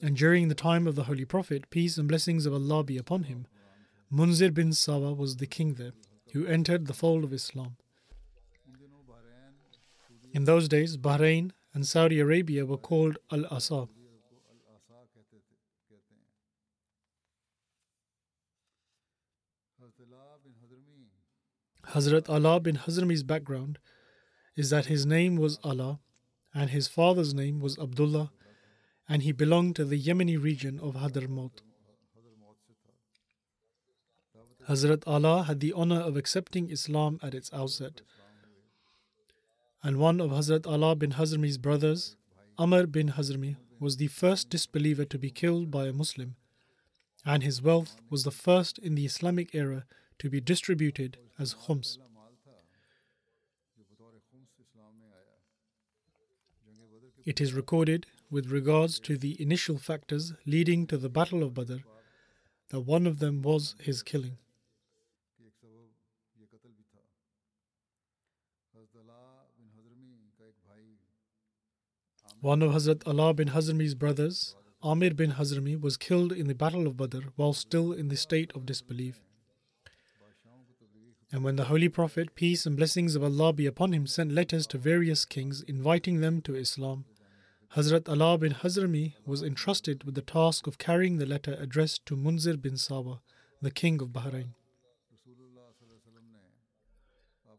And 0.00 0.16
during 0.16 0.48
the 0.48 0.54
time 0.54 0.86
of 0.86 0.94
the 0.94 1.04
Holy 1.04 1.24
Prophet, 1.24 1.70
peace 1.70 1.98
and 1.98 2.06
blessings 2.06 2.46
of 2.46 2.52
Allah 2.52 2.84
be 2.84 2.96
upon 2.96 3.24
him, 3.24 3.46
Munzir 4.12 4.54
bin 4.54 4.72
Sawa 4.72 5.12
was 5.12 5.36
the 5.36 5.46
king 5.46 5.74
there, 5.74 5.92
who 6.32 6.46
entered 6.46 6.86
the 6.86 6.94
fold 6.94 7.24
of 7.24 7.32
Islam. 7.32 7.76
In 10.32 10.44
those 10.44 10.68
days, 10.68 10.96
Bahrain 10.96 11.50
and 11.74 11.86
Saudi 11.86 12.20
Arabia 12.20 12.64
were 12.64 12.76
called 12.76 13.18
Al 13.32 13.44
Asa. 13.46 13.88
Hazrat 21.88 22.28
Ala 22.28 22.60
bin 22.60 22.76
Hazrami's 22.76 23.22
background 23.22 23.78
is 24.54 24.70
that 24.70 24.86
his 24.86 25.06
name 25.06 25.36
was 25.36 25.58
Ala 25.64 26.00
and 26.54 26.70
his 26.70 26.86
father's 26.86 27.32
name 27.32 27.60
was 27.60 27.78
Abdullah 27.78 28.30
and 29.08 29.22
he 29.22 29.32
belonged 29.32 29.74
to 29.76 29.84
the 29.84 30.00
Yemeni 30.00 30.40
region 30.40 30.78
of 30.80 30.94
Hadramaut. 30.94 31.62
Hazrat 34.68 35.02
Ala 35.06 35.44
had 35.44 35.60
the 35.60 35.72
honor 35.72 36.00
of 36.00 36.16
accepting 36.16 36.70
Islam 36.70 37.18
at 37.22 37.34
its 37.34 37.50
outset. 37.54 38.02
And 39.82 39.96
one 39.96 40.20
of 40.20 40.30
Hazrat 40.30 40.66
Ala 40.66 40.94
bin 40.94 41.12
Hazrami's 41.12 41.56
brothers, 41.56 42.16
Amr 42.58 42.86
bin 42.86 43.12
Hazrami, 43.12 43.56
was 43.80 43.96
the 43.96 44.08
first 44.08 44.50
disbeliever 44.50 45.06
to 45.06 45.18
be 45.18 45.30
killed 45.30 45.70
by 45.70 45.86
a 45.86 45.92
Muslim, 45.92 46.36
and 47.24 47.42
his 47.42 47.62
wealth 47.62 47.96
was 48.10 48.24
the 48.24 48.30
first 48.30 48.78
in 48.78 48.94
the 48.94 49.06
Islamic 49.06 49.54
era 49.54 49.86
to 50.18 50.28
be 50.28 50.40
distributed 50.40 51.16
as 51.38 51.54
khums. 51.54 51.96
It 57.24 57.40
is 57.40 57.54
recorded 57.54 58.06
with 58.30 58.50
regards 58.50 59.00
to 59.00 59.16
the 59.16 59.40
initial 59.40 59.78
factors 59.78 60.32
leading 60.46 60.86
to 60.86 60.96
the 60.96 61.08
Battle 61.08 61.42
of 61.42 61.54
Badr 61.54 61.78
that 62.70 62.80
one 62.80 63.06
of 63.06 63.18
them 63.18 63.42
was 63.42 63.74
his 63.80 64.02
killing. 64.02 64.38
One 72.40 72.62
of 72.62 72.70
Hazrat 72.70 73.04
Ala 73.04 73.34
bin 73.34 73.48
Hazrami's 73.48 73.96
brothers, 73.96 74.54
Amir 74.80 75.12
bin 75.12 75.32
Hazrami, 75.32 75.80
was 75.80 75.96
killed 75.96 76.30
in 76.30 76.46
the 76.46 76.54
Battle 76.54 76.86
of 76.86 76.96
Badr 76.96 77.30
while 77.34 77.52
still 77.52 77.92
in 77.92 78.08
the 78.08 78.16
state 78.16 78.52
of 78.54 78.64
disbelief. 78.64 79.20
And 81.32 81.42
when 81.42 81.56
the 81.56 81.64
Holy 81.64 81.88
Prophet, 81.88 82.36
peace 82.36 82.64
and 82.64 82.76
blessings 82.76 83.16
of 83.16 83.24
Allah 83.24 83.52
be 83.52 83.66
upon 83.66 83.92
him, 83.92 84.06
sent 84.06 84.30
letters 84.30 84.68
to 84.68 84.78
various 84.78 85.24
kings 85.24 85.62
inviting 85.62 86.20
them 86.20 86.40
to 86.42 86.54
Islam, 86.54 87.06
Hazrat 87.76 88.08
Ala 88.08 88.38
bin 88.38 88.54
Hazrami 88.54 89.14
was 89.26 89.42
entrusted 89.42 90.04
with 90.04 90.14
the 90.14 90.22
task 90.22 90.66
of 90.66 90.78
carrying 90.78 91.18
the 91.18 91.26
letter 91.26 91.54
addressed 91.60 92.06
to 92.06 92.16
Munzir 92.16 92.60
bin 92.60 92.78
Sawa, 92.78 93.20
the 93.60 93.70
king 93.70 94.00
of 94.00 94.08
Bahrain. 94.08 94.54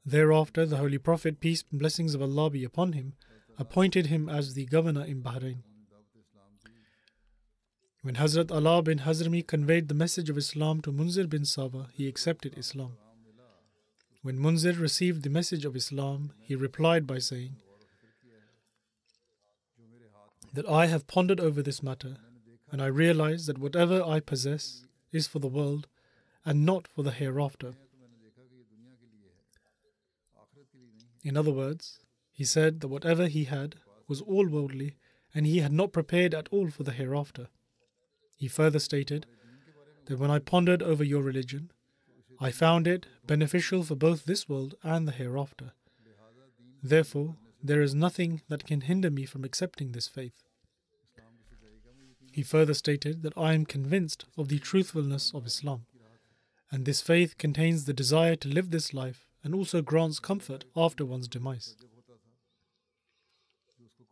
Thereafter, 0.04 0.66
the 0.66 0.78
Holy 0.78 0.98
Prophet, 0.98 1.40
peace 1.40 1.64
and 1.70 1.80
blessings 1.80 2.16
of 2.16 2.24
Allah 2.24 2.50
be 2.50 2.64
upon 2.64 2.94
him, 2.94 3.14
appointed 3.60 4.08
him 4.08 4.28
as 4.28 4.56
the 4.56 4.66
governor 4.66 5.06
in 5.06 5.22
Bahrain. 5.22 5.58
When 8.02 8.16
Hazrat 8.16 8.50
Ala 8.50 8.82
bin 8.82 9.00
Hazrami 9.00 9.46
conveyed 9.46 9.90
the 9.90 9.94
message 9.94 10.30
of 10.32 10.38
Islam 10.38 10.82
to 10.82 10.92
Munzir 10.92 11.30
bin 11.30 11.46
Sawa, 11.46 11.90
he 11.94 12.08
accepted 12.08 12.58
Islam. 12.58 12.94
When 14.24 14.40
Munzir 14.40 14.80
received 14.80 15.22
the 15.22 15.30
message 15.30 15.66
of 15.66 15.76
Islam, 15.76 16.32
he 16.40 16.56
replied 16.56 17.06
by 17.06 17.20
saying, 17.20 17.58
that 20.54 20.68
I 20.68 20.88
have 20.88 21.08
pondered 21.08 21.40
over 21.40 21.62
this 21.62 21.84
matter, 21.84 22.18
and 22.72 22.82
I 22.82 22.88
realize 22.88 23.46
that 23.46 23.58
whatever 23.58 24.02
I 24.04 24.20
possess 24.20 24.84
is 25.12 25.28
for 25.28 25.40
the 25.40 25.48
world 25.48 25.88
and 26.46 26.66
not 26.66 26.88
for 26.88 27.04
the 27.04 27.12
hereafter. 27.12 27.74
In 31.24 31.36
other 31.36 31.52
words, 31.52 32.00
he 32.32 32.46
said 32.46 32.80
that 32.80 32.88
whatever 32.88 33.28
he 33.28 33.44
had 33.46 33.76
was 34.08 34.22
all 34.22 34.48
worldly 34.48 34.96
and 35.34 35.46
he 35.46 35.60
had 35.60 35.74
not 35.74 35.92
prepared 35.92 36.34
at 36.34 36.48
all 36.52 36.70
for 36.70 36.84
the 36.84 36.94
hereafter. 36.94 37.48
He 38.36 38.48
further 38.48 38.80
stated 38.80 39.26
that 40.06 40.18
when 40.18 40.32
I 40.32 40.40
pondered 40.40 40.82
over 40.82 41.04
your 41.04 41.22
religion, 41.22 41.72
I 42.40 42.52
found 42.52 42.88
it 42.88 43.06
beneficial 43.28 43.84
for 43.84 43.96
both 43.96 44.26
this 44.26 44.48
world 44.48 44.76
and 44.82 45.08
the 45.08 45.12
hereafter. 45.12 45.74
Therefore, 46.82 47.36
there 47.62 47.82
is 47.82 47.94
nothing 47.94 48.42
that 48.48 48.66
can 48.66 48.82
hinder 48.82 49.12
me 49.12 49.26
from 49.26 49.44
accepting 49.44 49.92
this 49.92 50.08
faith. 50.08 50.44
He 52.32 52.44
further 52.44 52.74
stated 52.74 53.22
that 53.24 53.38
I 53.38 53.54
am 53.54 53.66
convinced 53.66 54.26
of 54.38 54.48
the 54.48 54.60
truthfulness 54.60 55.32
of 55.34 55.46
Islam, 55.46 55.86
and 56.72 56.86
this 56.86 57.02
faith 57.02 57.38
contains 57.38 57.86
the 57.86 57.94
desire 57.94 58.36
to 58.38 58.48
live 58.48 58.72
this 58.72 58.94
life 58.94 59.26
and 59.44 59.56
also 59.56 59.82
grants 59.82 60.20
comfort 60.20 60.66
after 60.76 61.06
one's 61.06 61.28
demise. 61.28 61.76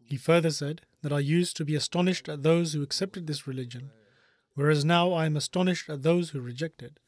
He 0.03 0.17
further 0.17 0.51
said 0.51 0.81
that 1.01 1.13
I 1.13 1.19
used 1.19 1.57
to 1.57 1.65
be 1.65 1.75
astonished 1.75 2.29
at 2.29 2.43
those 2.43 2.73
who 2.73 2.81
accepted 2.81 3.27
this 3.27 3.45
religion, 3.45 3.91
whereas 4.55 4.86
now 4.86 5.12
I 5.12 5.25
am 5.25 5.38
astonished 5.38 5.89
at 5.89 6.03
those 6.03 6.29
who 6.29 6.39
reject 6.39 6.81
it. 6.81 6.99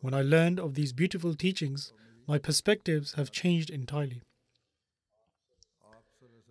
When 0.00 0.14
I 0.14 0.22
learned 0.22 0.60
of 0.60 0.74
these 0.74 0.92
beautiful 0.92 1.34
teachings, 1.34 1.92
my 2.26 2.38
perspectives 2.38 3.14
have 3.14 3.32
changed 3.32 3.70
entirely. 3.70 4.22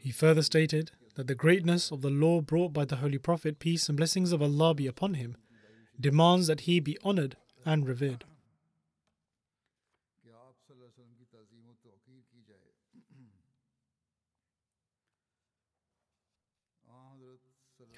He 0.04 0.12
further 0.12 0.42
stated 0.42 0.92
that 1.16 1.28
the 1.28 1.34
greatness 1.34 1.89
of 1.89 2.02
the 2.02 2.10
law 2.10 2.42
brought 2.42 2.74
by 2.74 2.84
the 2.84 2.98
Holy 2.98 3.18
Prophet, 3.18 3.58
peace 3.58 3.88
and 3.88 3.96
blessings 3.96 4.34
of 4.34 4.42
Allah 4.42 4.74
be 4.74 4.86
upon 4.86 5.13
him, 5.13 5.38
demands 5.98 6.48
that 6.48 6.62
he 6.62 6.82
be 6.82 6.98
honored 7.06 7.38
and 7.66 7.88
revered. 7.88 8.26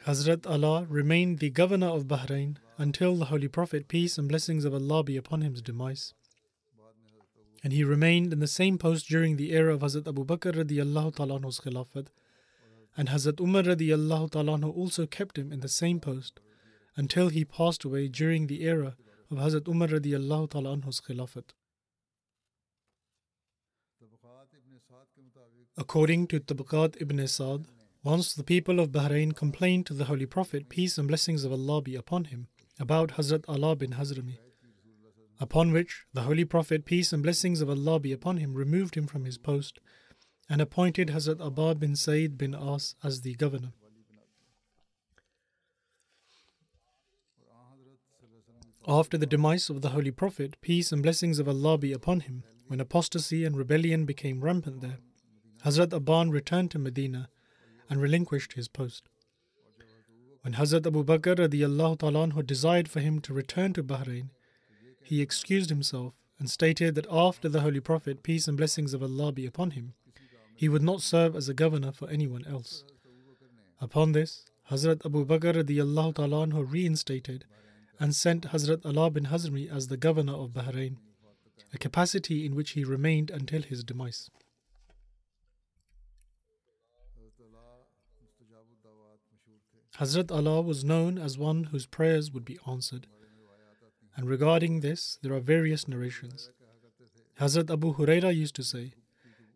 Hazrat 0.06 0.46
Ala 0.46 0.86
remained 0.88 1.40
the 1.40 1.50
governor 1.50 1.88
of 1.88 2.04
Bahrain 2.08 2.58
until 2.78 3.16
the 3.16 3.26
Holy 3.26 3.48
Prophet, 3.48 3.88
peace 3.88 4.20
and 4.20 4.30
blessings 4.30 4.64
of 4.64 4.76
Allah 4.76 5.04
be 5.04 5.18
upon 5.18 5.42
him's 5.42 5.64
demise. 5.64 6.14
And 7.66 7.74
he 7.74 7.84
remained 7.84 8.32
in 8.32 8.42
the 8.42 8.48
same 8.48 8.78
post 8.78 9.08
during 9.08 9.38
the 9.38 9.52
era 9.52 9.74
of 9.74 9.82
Hazrat 9.82 10.08
Abu 10.08 10.24
Bakr 10.24 10.52
radiallahu 10.54 11.16
ta'ala 11.16 11.40
anhu's 11.40 11.60
khilafat, 11.60 12.10
and 12.96 13.10
Hazrat 13.10 13.42
Umar 13.42 13.64
radiallahu 13.64 14.30
ta'ala 14.34 14.70
also 14.70 15.08
kept 15.08 15.40
him 15.40 15.52
in 15.52 15.62
the 15.62 15.68
same 15.68 16.00
post 16.00 16.42
until 16.96 17.30
he 17.30 17.44
passed 17.44 17.84
away 17.84 18.08
during 18.08 18.46
the 18.46 18.62
era 18.62 18.96
of 19.32 19.40
Hazrat 19.40 19.68
Umar 19.68 19.88
radiallahu 19.88 20.52
ta'ala 20.52 20.78
anhu's 20.78 21.02
khilafat. 21.02 21.56
According 25.76 26.28
to 26.28 26.40
Tabaqat 26.40 27.02
ibn 27.02 27.28
Sa'd, 27.28 27.66
once 28.04 28.36
the 28.36 28.44
people 28.44 28.80
of 28.80 28.92
Bahrain 28.92 29.36
complained 29.36 29.88
to 29.88 29.96
the 29.96 30.06
Holy 30.06 30.28
Prophet, 30.28 30.70
peace 30.70 31.00
and 31.00 31.08
blessings 31.08 31.44
of 31.44 31.52
Allah 31.52 31.82
be 31.82 31.96
upon 31.96 32.26
him, 32.26 32.48
about 32.80 33.14
Hazrat 33.14 33.50
Ala 33.50 33.76
bin 33.76 33.94
Hazrami. 33.94 34.38
Upon 35.40 35.72
which 35.72 36.06
the 36.14 36.22
Holy 36.22 36.46
Prophet, 36.46 36.86
peace 36.86 37.12
and 37.12 37.22
blessings 37.22 37.60
of 37.62 37.70
Allah 37.70 38.00
be 38.00 38.14
upon 38.14 38.38
him, 38.38 38.54
removed 38.54 38.96
him 38.96 39.06
from 39.06 39.26
his 39.26 39.38
post 39.38 39.80
and 40.50 40.62
appointed 40.62 41.10
Hazrat 41.10 41.40
Abban 41.40 41.80
bin 41.80 41.96
Sa'id 41.96 42.38
bin 42.38 42.54
As 42.56 42.96
as 43.04 43.22
the 43.22 43.36
governor. 43.36 43.74
After 48.88 49.18
the 49.18 49.26
demise 49.26 49.70
of 49.72 49.82
the 49.82 49.90
Holy 49.90 50.12
Prophet, 50.12 50.58
peace 50.62 50.92
and 50.92 51.02
blessings 51.02 51.40
of 51.40 51.50
Allah 51.50 51.78
be 51.80 51.92
upon 51.92 52.20
him, 52.22 52.44
when 52.68 52.80
apostasy 52.80 53.44
and 53.44 53.58
rebellion 53.58 54.06
became 54.06 54.42
rampant 54.42 54.82
there, 54.82 55.00
Hazrat 55.66 55.90
Abban 55.90 56.32
returned 56.32 56.70
to 56.72 56.80
Medina 56.80 57.30
and 57.90 58.00
relinquished 58.00 58.54
his 58.54 58.68
post. 58.68 59.10
When 60.42 60.54
Hazrat 60.54 60.86
Abu 60.86 61.04
Bakr 61.04 61.40
desired 62.44 62.88
for 62.88 63.00
him 63.00 63.20
to 63.22 63.34
return 63.34 63.74
to 63.74 63.84
Bahrain, 63.84 64.30
he 65.06 65.22
excused 65.22 65.70
himself 65.70 66.14
and 66.40 66.50
stated 66.50 66.96
that 66.96 67.08
after 67.12 67.48
the 67.48 67.62
Holy 67.62 67.80
Prophet, 67.80 68.24
peace 68.24 68.48
and 68.48 68.58
blessings 68.58 68.94
of 68.94 69.04
Allah 69.04 69.32
be 69.32 69.46
upon 69.46 69.72
him, 69.72 69.94
he 70.56 70.68
would 70.68 70.82
not 70.82 71.02
serve 71.02 71.36
as 71.36 71.48
a 71.48 71.54
governor 71.54 71.92
for 71.92 72.10
anyone 72.10 72.46
else. 72.46 72.84
Upon 73.80 74.14
this, 74.14 74.46
Hazrat 74.72 75.06
Abu 75.06 75.26
Bakr 75.26 76.16
ta'ala 76.16 76.64
reinstated 76.64 77.46
and 78.00 78.16
sent 78.16 78.46
Hazrat 78.46 78.84
Ala 78.84 79.12
bin 79.12 79.26
Hazrami 79.26 79.72
as 79.72 79.88
the 79.88 79.98
governor 79.98 80.34
of 80.34 80.52
Bahrain, 80.52 80.98
a 81.72 81.78
capacity 81.78 82.46
in 82.46 82.56
which 82.56 82.72
he 82.72 82.84
remained 82.84 83.30
until 83.30 83.62
his 83.62 83.84
demise. 83.84 84.30
Hazrat 90.00 90.32
Ala 90.32 90.62
was 90.62 90.84
known 90.84 91.18
as 91.18 91.38
one 91.38 91.66
whose 91.66 91.86
prayers 91.86 92.32
would 92.32 92.44
be 92.44 92.60
answered. 92.68 93.08
And 94.16 94.30
regarding 94.30 94.80
this, 94.80 95.20
there 95.22 95.34
are 95.34 95.40
various 95.40 95.88
narrations. 95.88 96.50
Hazrat 97.40 97.70
Abu 97.70 97.96
Huraira 97.96 98.34
used 98.34 98.56
to 98.56 98.64
say 98.64 98.94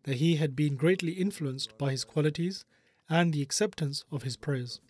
that 0.04 0.16
he 0.16 0.36
had 0.36 0.54
been 0.54 0.76
greatly 0.76 1.12
influenced 1.12 1.78
by 1.78 1.90
his 1.90 2.04
qualities 2.04 2.64
and 3.08 3.32
the 3.32 3.42
acceptance 3.42 4.04
of 4.12 4.22
his 4.22 4.36
prayers. 4.36 4.80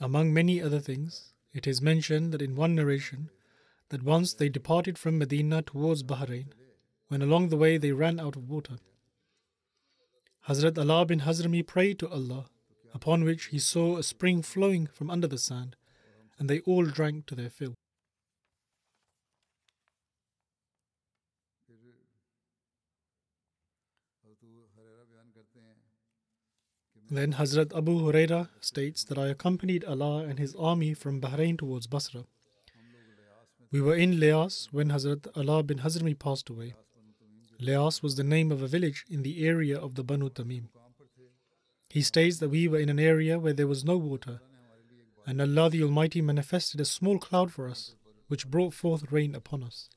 Among 0.00 0.32
many 0.32 0.60
other 0.62 0.80
things, 0.80 1.34
it 1.52 1.66
is 1.66 1.82
mentioned 1.82 2.32
that 2.32 2.42
in 2.42 2.56
one 2.56 2.74
narration 2.74 3.30
that 3.90 4.02
once 4.02 4.34
they 4.34 4.48
departed 4.48 4.98
from 4.98 5.18
Medina 5.18 5.62
towards 5.62 6.02
Bahrain, 6.02 6.46
when 7.08 7.22
along 7.22 7.48
the 7.48 7.56
way 7.56 7.76
they 7.76 7.92
ran 7.92 8.20
out 8.20 8.36
of 8.36 8.48
water. 8.48 8.78
Hazrat 10.48 10.78
Ala 10.78 11.04
bin 11.04 11.20
Hazrami 11.20 11.66
prayed 11.66 11.98
to 11.98 12.08
Allah, 12.08 12.46
upon 12.94 13.24
which 13.24 13.46
he 13.46 13.58
saw 13.58 13.96
a 13.96 14.02
spring 14.02 14.42
flowing 14.42 14.86
from 14.86 15.10
under 15.10 15.26
the 15.26 15.38
sand, 15.38 15.76
and 16.40 16.48
they 16.48 16.60
all 16.60 16.86
drank 16.86 17.26
to 17.26 17.34
their 17.36 17.50
fill. 17.50 17.74
Then 27.12 27.32
Hazrat 27.34 27.76
Abu 27.76 27.98
Huraira 28.00 28.48
states 28.60 29.02
that 29.04 29.18
I 29.18 29.26
accompanied 29.26 29.84
Ala 29.84 30.24
and 30.24 30.38
his 30.38 30.54
army 30.54 30.94
from 30.94 31.20
Bahrain 31.20 31.58
towards 31.58 31.88
Basra. 31.88 32.24
We 33.72 33.80
were 33.80 33.96
in 33.96 34.20
Leas 34.20 34.68
when 34.70 34.90
Hazrat 34.90 35.26
Ala 35.36 35.64
bin 35.64 35.80
Hazrami 35.80 36.16
passed 36.16 36.48
away. 36.48 36.74
Leas 37.58 38.00
was 38.00 38.14
the 38.14 38.24
name 38.24 38.52
of 38.52 38.62
a 38.62 38.68
village 38.68 39.04
in 39.10 39.22
the 39.22 39.44
area 39.44 39.76
of 39.76 39.96
the 39.96 40.04
Banu 40.04 40.30
Tamim. 40.30 40.68
He 41.88 42.02
states 42.02 42.38
that 42.38 42.48
we 42.48 42.68
were 42.68 42.78
in 42.78 42.88
an 42.88 43.00
area 43.00 43.40
where 43.40 43.52
there 43.52 43.66
was 43.66 43.84
no 43.84 43.96
water, 43.96 44.40
and 45.26 45.40
Allah 45.40 45.70
the 45.70 45.82
Almighty 45.82 46.20
manifested 46.20 46.80
a 46.80 46.84
small 46.84 47.18
cloud 47.18 47.52
for 47.52 47.68
us, 47.68 47.94
which 48.28 48.48
brought 48.48 48.74
forth 48.74 49.12
rain 49.12 49.34
upon 49.34 49.62
us. 49.62 49.88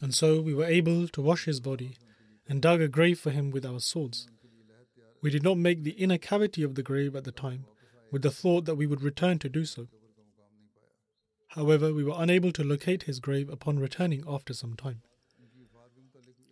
And 0.00 0.14
so 0.14 0.40
we 0.40 0.54
were 0.54 0.64
able 0.64 1.08
to 1.08 1.22
wash 1.22 1.44
his 1.44 1.60
body 1.60 1.96
and 2.48 2.62
dug 2.62 2.80
a 2.80 2.88
grave 2.88 3.18
for 3.18 3.30
him 3.30 3.50
with 3.50 3.66
our 3.66 3.80
swords. 3.80 4.28
We 5.20 5.30
did 5.30 5.42
not 5.42 5.58
make 5.58 5.82
the 5.82 5.92
inner 5.92 6.18
cavity 6.18 6.62
of 6.62 6.74
the 6.74 6.82
grave 6.82 7.16
at 7.16 7.24
the 7.24 7.32
time, 7.32 7.64
with 8.10 8.22
the 8.22 8.30
thought 8.30 8.64
that 8.66 8.76
we 8.76 8.86
would 8.86 9.02
return 9.02 9.38
to 9.40 9.48
do 9.48 9.64
so. 9.64 9.88
However, 11.48 11.92
we 11.92 12.04
were 12.04 12.14
unable 12.16 12.52
to 12.52 12.64
locate 12.64 13.04
his 13.04 13.20
grave 13.20 13.48
upon 13.48 13.78
returning 13.78 14.22
after 14.28 14.54
some 14.54 14.74
time. 14.74 15.02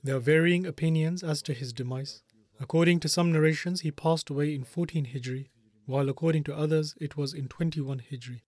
There 0.02 0.16
are 0.16 0.20
varying 0.20 0.66
opinions 0.66 1.22
as 1.22 1.42
to 1.42 1.54
his 1.54 1.72
demise. 1.72 2.22
According 2.58 3.00
to 3.00 3.08
some 3.08 3.32
narrations, 3.32 3.82
he 3.82 3.90
passed 3.90 4.30
away 4.30 4.54
in 4.54 4.64
14 4.64 5.06
Hijri, 5.06 5.48
while 5.86 6.08
according 6.08 6.44
to 6.44 6.54
others, 6.54 6.94
it 7.00 7.16
was 7.16 7.32
in 7.32 7.48
21 7.48 8.02
Hijri. 8.10 8.42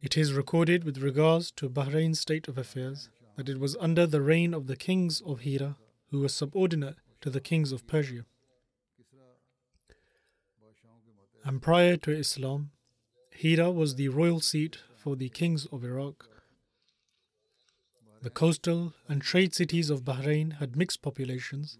It 0.00 0.16
is 0.16 0.32
recorded 0.32 0.82
with 0.82 0.98
regards 0.98 1.52
to 1.52 1.70
Bahrain's 1.70 2.18
state 2.18 2.48
of 2.48 2.58
affairs 2.58 3.08
that 3.36 3.48
it 3.48 3.60
was 3.60 3.76
under 3.76 4.04
the 4.04 4.20
reign 4.20 4.52
of 4.52 4.66
the 4.66 4.76
kings 4.76 5.20
of 5.24 5.40
Hira, 5.40 5.76
who 6.10 6.20
were 6.20 6.28
subordinate 6.28 6.96
to 7.20 7.30
the 7.30 7.40
kings 7.40 7.70
of 7.70 7.86
Persia. 7.86 8.24
And 11.44 11.62
prior 11.62 11.96
to 11.98 12.10
Islam, 12.10 12.70
Hira 13.30 13.70
was 13.70 13.94
the 13.94 14.08
royal 14.08 14.40
seat 14.40 14.78
for 14.96 15.14
the 15.14 15.28
kings 15.28 15.66
of 15.66 15.84
Iraq. 15.84 16.28
The 18.22 18.30
coastal 18.30 18.94
and 19.08 19.22
trade 19.22 19.54
cities 19.54 19.90
of 19.90 20.04
Bahrain 20.04 20.58
had 20.58 20.76
mixed 20.76 21.02
populations. 21.02 21.78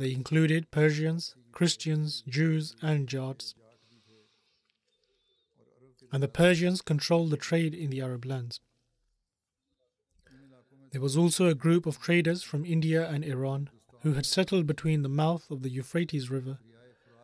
They 0.00 0.14
included 0.14 0.70
Persians, 0.70 1.34
Christians, 1.52 2.24
Jews, 2.26 2.74
and 2.80 3.06
Jats. 3.06 3.54
And 6.10 6.22
the 6.22 6.26
Persians 6.26 6.80
controlled 6.80 7.28
the 7.28 7.36
trade 7.36 7.74
in 7.74 7.90
the 7.90 8.00
Arab 8.00 8.24
lands. 8.24 8.60
There 10.92 11.02
was 11.02 11.18
also 11.18 11.48
a 11.48 11.54
group 11.54 11.84
of 11.84 12.00
traders 12.00 12.42
from 12.42 12.64
India 12.64 13.06
and 13.10 13.22
Iran 13.22 13.68
who 14.00 14.14
had 14.14 14.24
settled 14.24 14.66
between 14.66 15.02
the 15.02 15.10
mouth 15.10 15.50
of 15.50 15.60
the 15.60 15.68
Euphrates 15.68 16.30
River 16.30 16.56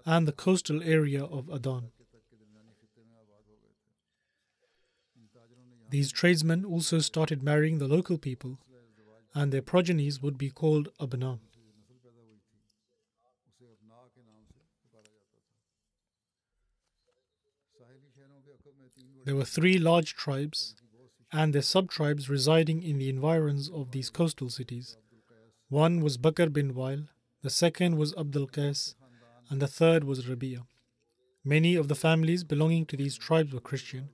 and 0.04 0.28
the 0.28 0.32
coastal 0.32 0.82
area 0.82 1.24
of 1.24 1.48
Adan. 1.48 1.92
These 5.88 6.12
tradesmen 6.12 6.66
also 6.66 6.98
started 6.98 7.42
marrying 7.42 7.78
the 7.78 7.88
local 7.88 8.18
people, 8.18 8.58
and 9.34 9.50
their 9.50 9.62
progenies 9.62 10.20
would 10.20 10.36
be 10.36 10.50
called 10.50 10.90
Abna. 11.00 11.38
There 19.26 19.34
were 19.34 19.44
three 19.44 19.76
large 19.76 20.14
tribes 20.14 20.76
and 21.32 21.52
their 21.52 21.60
sub 21.60 21.90
tribes 21.90 22.30
residing 22.30 22.84
in 22.84 22.98
the 22.98 23.08
environs 23.08 23.68
of 23.68 23.90
these 23.90 24.08
coastal 24.08 24.50
cities. 24.50 24.96
One 25.68 26.00
was 26.00 26.16
Bakr 26.16 26.52
bin 26.52 26.76
Wail, 26.76 27.08
the 27.42 27.50
second 27.50 27.96
was 27.96 28.14
Abdul 28.14 28.46
Qais, 28.46 28.94
and 29.50 29.60
the 29.60 29.66
third 29.66 30.04
was 30.04 30.28
Rabia. 30.28 30.62
Many 31.44 31.74
of 31.74 31.88
the 31.88 31.96
families 31.96 32.44
belonging 32.44 32.86
to 32.86 32.96
these 32.96 33.18
tribes 33.18 33.52
were 33.52 33.58
Christian, 33.58 34.10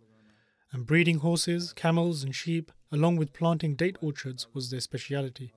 and 0.72 0.87
breeding 0.87 1.18
horses, 1.18 1.75
camels, 1.75 2.25
and 2.25 2.35
sheep, 2.35 2.72
along 2.90 3.16
with 3.16 3.35
planting 3.35 3.75
date 3.75 3.98
orchards, 4.01 4.46
was 4.55 4.70
their 4.70 4.81
speciality. 4.81 5.53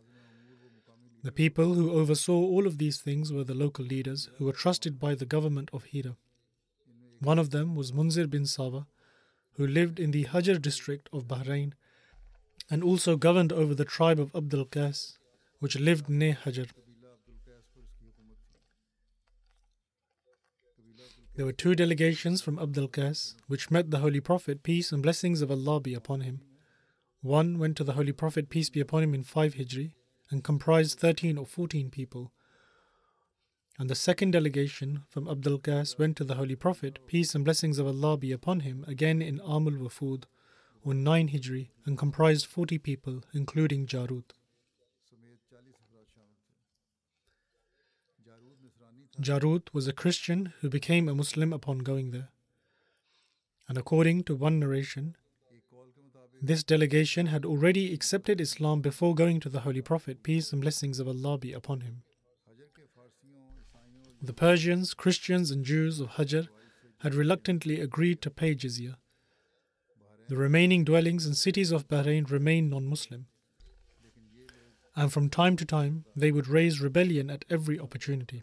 The 1.24 1.32
people 1.32 1.76
who 1.76 1.94
oversaw 1.94 2.34
all 2.34 2.68
of 2.68 2.78
these 2.78 3.00
things 3.00 3.32
were 3.32 3.46
the 3.46 3.54
local 3.54 3.86
leaders 3.86 4.30
who 4.38 4.44
were 4.44 4.52
trusted 4.52 5.00
by 5.00 5.16
the 5.16 5.26
government 5.26 5.70
of 5.72 5.86
Hira. 5.86 6.18
One 7.22 7.40
of 7.40 7.52
them 7.52 7.74
was 7.74 7.94
Munzir 7.94 8.30
bin 8.30 8.46
Sawa, 8.46 8.88
who 9.58 9.66
lived 9.66 10.00
in 10.00 10.12
the 10.12 10.26
Hajar 10.26 10.62
district 10.62 11.10
of 11.14 11.28
Bahrain 11.28 11.74
and 12.70 12.84
also 12.84 13.16
governed 13.16 13.54
over 13.54 13.76
the 13.76 13.86
tribe 13.86 14.20
of 14.20 14.36
Abdul 14.36 14.66
Qais, 14.66 15.18
which 15.60 15.80
lived 15.80 16.10
near 16.10 16.38
Hajar. 16.44 16.68
There 21.36 21.46
were 21.46 21.52
two 21.52 21.76
delegations 21.76 22.42
from 22.42 22.58
Abdul 22.60 22.88
Qais 22.88 23.36
which 23.48 23.70
met 23.70 23.92
the 23.92 24.00
Holy 24.00 24.22
Prophet, 24.22 24.64
peace 24.64 24.92
and 24.92 25.04
blessings 25.04 25.42
of 25.42 25.52
Allah 25.52 25.82
be 25.82 25.94
upon 25.94 26.22
him. 26.22 26.42
One 27.22 27.60
went 27.60 27.76
to 27.78 27.84
the 27.84 27.94
Holy 27.94 28.14
Prophet, 28.14 28.50
peace 28.50 28.70
be 28.70 28.80
upon 28.80 29.04
him, 29.04 29.14
in 29.14 29.24
5 29.24 29.56
Hijri 29.56 29.92
and 30.32 30.44
comprised 30.44 31.00
13 31.00 31.38
or 31.38 31.46
14 31.46 31.90
people. 31.90 32.32
And 33.78 33.90
the 33.90 33.96
second 33.96 34.32
delegation 34.32 35.04
from 35.10 35.28
Abdul 35.28 35.60
Qais 35.60 36.00
went 36.00 36.16
to 36.18 36.24
the 36.24 36.36
Holy 36.36 36.56
Prophet, 36.56 37.00
peace 37.08 37.36
and 37.36 37.44
blessings 37.44 37.78
of 37.78 37.86
Allah 37.86 38.16
be 38.16 38.32
upon 38.32 38.62
him, 38.62 38.86
again 38.88 39.22
in 39.22 39.40
Amul 39.40 39.80
Wafud, 39.80 40.24
or 40.86 40.94
9 40.94 41.30
Hijri, 41.30 41.70
and 41.86 41.98
comprised 41.98 42.46
40 42.46 42.78
people, 42.78 43.24
including 43.34 43.86
Jarud. 43.86 44.24
Jarud 49.20 49.74
was 49.74 49.88
a 49.88 49.94
Christian 49.94 50.54
who 50.62 50.70
became 50.70 51.10
a 51.10 51.16
Muslim 51.16 51.52
upon 51.52 51.80
going 51.80 52.12
there. 52.12 52.30
And 53.68 53.78
according 53.78 54.24
to 54.24 54.36
one 54.36 54.60
narration, 54.60 55.16
this 56.42 56.64
delegation 56.64 57.28
had 57.28 57.44
already 57.44 57.94
accepted 57.94 58.40
Islam 58.40 58.82
before 58.82 59.16
going 59.16 59.40
to 59.42 59.50
the 59.50 59.62
Holy 59.62 59.82
Prophet, 59.82 60.22
peace 60.22 60.54
and 60.54 60.62
blessings 60.62 61.00
of 61.00 61.08
Allah 61.08 61.38
be 61.38 61.52
upon 61.52 61.82
him. 61.82 62.04
The 64.26 64.34
Persians, 64.34 64.96
Christians, 64.96 65.52
and 65.52 65.64
Jews 65.64 66.00
of 66.00 66.14
Hajar 66.14 66.48
had 67.02 67.14
reluctantly 67.14 67.80
agreed 67.80 68.24
to 68.24 68.32
pay 68.32 68.56
jizya. 68.56 68.96
The 70.30 70.36
remaining 70.36 70.84
dwellings 70.84 71.28
and 71.28 71.38
cities 71.38 71.72
of 71.72 71.88
Bahrain 71.88 72.28
remained 72.32 72.72
non 72.72 72.88
Muslim. 72.88 73.28
And 74.96 75.14
from 75.14 75.30
time 75.30 75.56
to 75.58 75.66
time, 75.66 76.06
they 76.16 76.32
would 76.32 76.48
raise 76.48 76.82
rebellion 76.82 77.30
at 77.30 77.46
every 77.52 77.80
opportunity. 77.80 78.42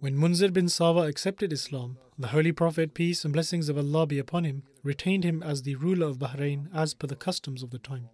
When 0.00 0.16
Munzir 0.16 0.50
bin 0.50 0.70
Sawa 0.70 1.08
accepted 1.08 1.52
Islam, 1.52 1.98
the 2.18 2.28
Holy 2.28 2.52
Prophet, 2.52 2.94
peace 2.94 3.22
and 3.22 3.34
blessings 3.34 3.68
of 3.68 3.76
Allah 3.76 4.06
be 4.06 4.18
upon 4.18 4.44
him, 4.44 4.62
retained 4.82 5.24
him 5.24 5.42
as 5.42 5.62
the 5.62 5.74
ruler 5.74 6.06
of 6.06 6.18
Bahrain 6.18 6.70
as 6.72 6.94
per 6.94 7.06
the 7.06 7.16
customs 7.16 7.62
of 7.62 7.70
the 7.70 7.78
time. 7.78 8.08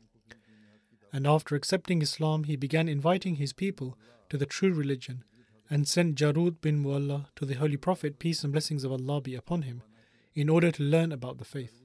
And 1.12 1.26
after 1.26 1.54
accepting 1.54 2.02
Islam, 2.02 2.44
he 2.44 2.56
began 2.56 2.88
inviting 2.88 3.36
his 3.36 3.52
people 3.52 3.98
to 4.28 4.36
the 4.36 4.46
true 4.46 4.72
religion 4.72 5.24
and 5.70 5.86
sent 5.86 6.16
Jarud 6.16 6.60
bin 6.60 6.82
Mualla 6.82 7.26
to 7.36 7.44
the 7.44 7.54
Holy 7.54 7.76
Prophet, 7.76 8.18
peace 8.18 8.42
and 8.42 8.52
blessings 8.52 8.84
of 8.84 8.92
Allah 8.92 9.20
be 9.20 9.34
upon 9.34 9.62
him, 9.62 9.82
in 10.34 10.48
order 10.48 10.70
to 10.70 10.82
learn 10.82 11.12
about 11.12 11.38
the 11.38 11.44
faith. 11.44 11.82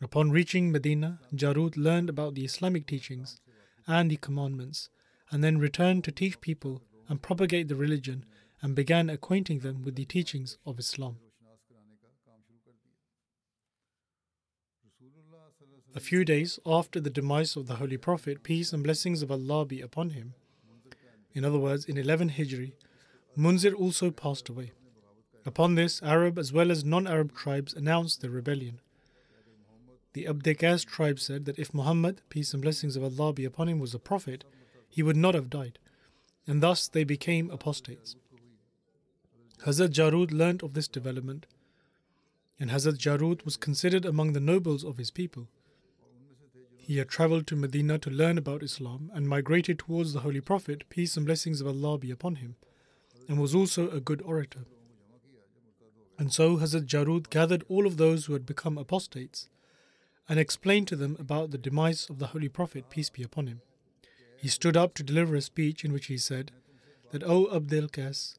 Upon 0.00 0.30
reaching 0.30 0.72
Medina, 0.72 1.20
Jarud 1.34 1.76
learned 1.76 2.08
about 2.08 2.34
the 2.34 2.44
Islamic 2.44 2.86
teachings 2.86 3.40
and 3.86 4.10
the 4.10 4.16
commandments, 4.16 4.88
and 5.30 5.42
then 5.42 5.58
returned 5.58 6.04
to 6.04 6.12
teach 6.12 6.40
people 6.40 6.82
and 7.08 7.22
propagate 7.22 7.68
the 7.68 7.76
religion 7.76 8.24
and 8.60 8.74
began 8.74 9.10
acquainting 9.10 9.60
them 9.60 9.82
with 9.82 9.96
the 9.96 10.04
teachings 10.04 10.58
of 10.64 10.78
Islam. 10.78 11.18
A 15.94 16.00
few 16.00 16.24
days 16.24 16.58
after 16.64 17.00
the 17.00 17.10
demise 17.10 17.54
of 17.54 17.66
the 17.66 17.76
Holy 17.76 17.98
Prophet, 17.98 18.42
peace 18.42 18.72
and 18.72 18.82
blessings 18.82 19.20
of 19.20 19.30
Allah 19.30 19.66
be 19.66 19.82
upon 19.82 20.10
him, 20.10 20.34
in 21.34 21.44
other 21.44 21.58
words, 21.58 21.84
in 21.84 21.96
11 21.96 22.30
Hijri, 22.30 22.72
Munzir 23.36 23.74
also 23.74 24.10
passed 24.10 24.48
away. 24.48 24.72
Upon 25.44 25.74
this, 25.74 26.02
Arab 26.02 26.38
as 26.38 26.52
well 26.52 26.70
as 26.70 26.84
non 26.84 27.06
Arab 27.06 27.34
tribes 27.34 27.74
announced 27.74 28.20
their 28.20 28.30
rebellion. 28.30 28.80
The 30.12 30.28
Abdul 30.28 30.54
Qais 30.54 30.86
tribe 30.86 31.18
said 31.18 31.46
that 31.46 31.58
if 31.58 31.72
Muhammad, 31.72 32.20
peace 32.28 32.52
and 32.52 32.62
blessings 32.62 32.96
of 32.96 33.02
Allah 33.02 33.32
be 33.32 33.44
upon 33.44 33.68
him, 33.68 33.78
was 33.78 33.94
a 33.94 33.98
prophet, 33.98 34.44
he 34.88 35.02
would 35.02 35.16
not 35.16 35.34
have 35.34 35.48
died, 35.48 35.78
and 36.46 36.62
thus 36.62 36.86
they 36.86 37.04
became 37.04 37.50
apostates. 37.50 38.16
Hazrat 39.64 39.90
Jarud 39.90 40.32
learnt 40.32 40.62
of 40.62 40.74
this 40.74 40.88
development, 40.88 41.46
and 42.60 42.70
Hazrat 42.70 42.98
Jarud 42.98 43.44
was 43.44 43.56
considered 43.56 44.04
among 44.04 44.32
the 44.32 44.40
nobles 44.40 44.84
of 44.84 44.98
his 44.98 45.10
people. 45.10 45.48
He 46.84 46.98
had 46.98 47.08
travelled 47.08 47.46
to 47.46 47.56
Medina 47.56 47.96
to 47.98 48.10
learn 48.10 48.36
about 48.36 48.64
Islam 48.64 49.08
and 49.14 49.28
migrated 49.28 49.78
towards 49.78 50.12
the 50.12 50.20
Holy 50.20 50.40
Prophet, 50.40 50.82
peace 50.90 51.16
and 51.16 51.24
blessings 51.24 51.60
of 51.60 51.68
Allah 51.68 51.96
be 51.96 52.10
upon 52.10 52.36
him, 52.36 52.56
and 53.28 53.40
was 53.40 53.54
also 53.54 53.88
a 53.88 54.00
good 54.00 54.20
orator. 54.22 54.64
And 56.18 56.32
so 56.32 56.56
Hazrat 56.56 56.86
Jarud 56.86 57.30
gathered 57.30 57.64
all 57.68 57.86
of 57.86 57.98
those 57.98 58.26
who 58.26 58.32
had 58.32 58.44
become 58.44 58.76
apostates 58.76 59.48
and 60.28 60.40
explained 60.40 60.88
to 60.88 60.96
them 60.96 61.16
about 61.20 61.52
the 61.52 61.58
demise 61.58 62.10
of 62.10 62.18
the 62.18 62.28
Holy 62.28 62.48
Prophet, 62.48 62.90
peace 62.90 63.10
be 63.10 63.22
upon 63.22 63.46
him. 63.46 63.60
He 64.36 64.48
stood 64.48 64.76
up 64.76 64.94
to 64.94 65.04
deliver 65.04 65.36
a 65.36 65.40
speech 65.40 65.84
in 65.84 65.92
which 65.92 66.06
he 66.06 66.18
said 66.18 66.50
that, 67.12 67.22
O 67.22 67.48
Abdul 67.54 67.88
Qais, 67.88 68.38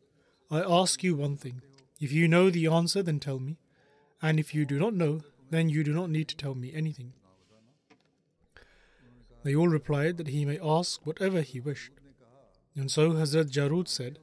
I 0.52 0.62
ask 0.62 1.02
you 1.02 1.16
one 1.16 1.38
thing. 1.38 1.62
If 1.98 2.12
you 2.12 2.28
know 2.28 2.50
the 2.50 2.68
answer, 2.68 3.02
then 3.02 3.22
tell 3.22 3.40
me, 3.40 3.58
and 4.22 4.38
if 4.38 4.54
you 4.54 4.66
do 4.66 4.80
not 4.80 4.94
know, 4.94 5.22
then 5.50 5.70
you 5.70 5.84
do 5.84 5.94
not 5.94 6.10
need 6.10 6.28
to 6.28 6.36
tell 6.36 6.56
me 6.56 6.74
anything. 6.74 7.14
They 9.44 9.56
all 9.56 9.68
replied 9.68 10.18
that 10.18 10.28
he 10.28 10.46
may 10.46 10.60
ask 10.62 11.06
whatever 11.06 11.42
he 11.42 11.60
wished. 11.60 11.92
And 12.76 12.90
so 12.90 13.12
Hazrat 13.12 13.52
Jarud 13.52 13.88
said, 13.88 14.20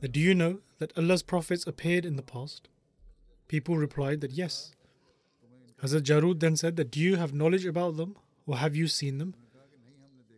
that 0.00 0.12
Do 0.12 0.20
you 0.20 0.34
know 0.34 0.58
that 0.78 0.96
Allah's 0.96 1.22
prophets 1.22 1.66
appeared 1.66 2.04
in 2.04 2.16
the 2.16 2.22
past? 2.22 2.68
People 3.48 3.76
replied 3.76 4.20
that 4.20 4.32
yes. 4.32 4.72
Hazrat 5.82 6.02
Jarud 6.02 6.40
then 6.40 6.56
said 6.56 6.76
that 6.76 6.90
Do 6.90 7.00
you 7.00 7.16
have 7.16 7.32
knowledge 7.32 7.66
about 7.66 7.96
them, 7.96 8.16
or 8.46 8.58
have 8.58 8.76
you 8.76 8.86
seen 8.86 9.18
them? 9.18 9.34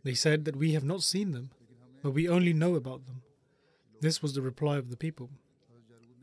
They 0.02 0.14
said 0.14 0.44
that 0.46 0.56
we 0.56 0.72
have 0.72 0.84
not 0.84 1.02
seen 1.02 1.32
them, 1.32 1.50
but 2.02 2.12
we 2.12 2.28
only 2.28 2.52
know 2.52 2.74
about 2.74 3.06
them. 3.06 3.22
This 4.00 4.22
was 4.22 4.34
the 4.34 4.42
reply 4.42 4.76
of 4.76 4.90
the 4.90 4.96
people. 4.96 5.30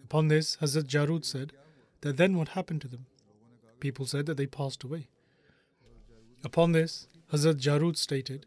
Upon 0.03 0.29
this, 0.29 0.57
Hazrat 0.57 0.87
Jarud 0.87 1.25
said 1.25 1.53
that 2.01 2.17
then 2.17 2.37
what 2.37 2.49
happened 2.49 2.81
to 2.81 2.87
them? 2.87 3.05
People 3.79 4.05
said 4.05 4.25
that 4.25 4.37
they 4.37 4.47
passed 4.47 4.83
away. 4.83 5.09
Upon 6.47 6.71
this, 6.71 7.09
Hazrat 7.33 7.59
Jarud 7.59 7.97
stated 7.97 8.45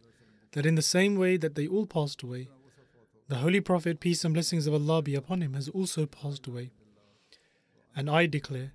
that 0.52 0.64
in 0.64 0.74
the 0.74 0.80
same 0.80 1.16
way 1.16 1.36
that 1.36 1.54
they 1.54 1.66
all 1.66 1.84
passed 1.84 2.22
away, 2.22 2.48
the 3.28 3.36
Holy 3.44 3.60
Prophet, 3.60 4.00
peace 4.00 4.24
and 4.24 4.32
blessings 4.32 4.66
of 4.66 4.72
Allah 4.72 5.02
be 5.02 5.14
upon 5.14 5.42
him, 5.42 5.52
has 5.52 5.68
also 5.68 6.06
passed 6.06 6.46
away. 6.46 6.70
And 7.94 8.09
I 8.09 8.24
declare 8.24 8.72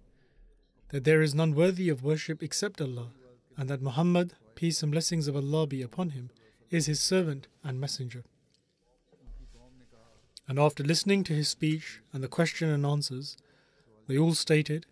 that 0.89 1.05
there 1.05 1.23
is 1.23 1.34
none 1.34 1.55
worthy 1.55 1.89
of 1.89 2.03
worship 2.03 2.43
except 2.43 2.80
Allah, 2.80 3.07
and 3.57 3.67
that 3.67 3.82
Muhammad, 3.82 4.34
peace 4.53 4.84
and 4.84 4.91
blessings 4.91 5.28
of 5.28 5.36
Allah 5.36 5.65
be 5.65 5.82
upon 5.82 6.11
him, 6.11 6.30
is 6.69 6.86
his 6.86 7.01
servant 7.01 7.47
and 7.63 7.82
messenger. 7.82 8.26
And 10.47 10.59
after 10.59 10.84
listening 10.84 11.23
to 11.23 11.34
his 11.34 11.49
speech 11.49 11.99
and 12.13 12.23
the 12.23 12.28
question 12.28 12.69
and 12.69 12.86
answers, 12.86 13.38
they 14.05 14.19
all 14.19 14.36
stated 14.36 14.86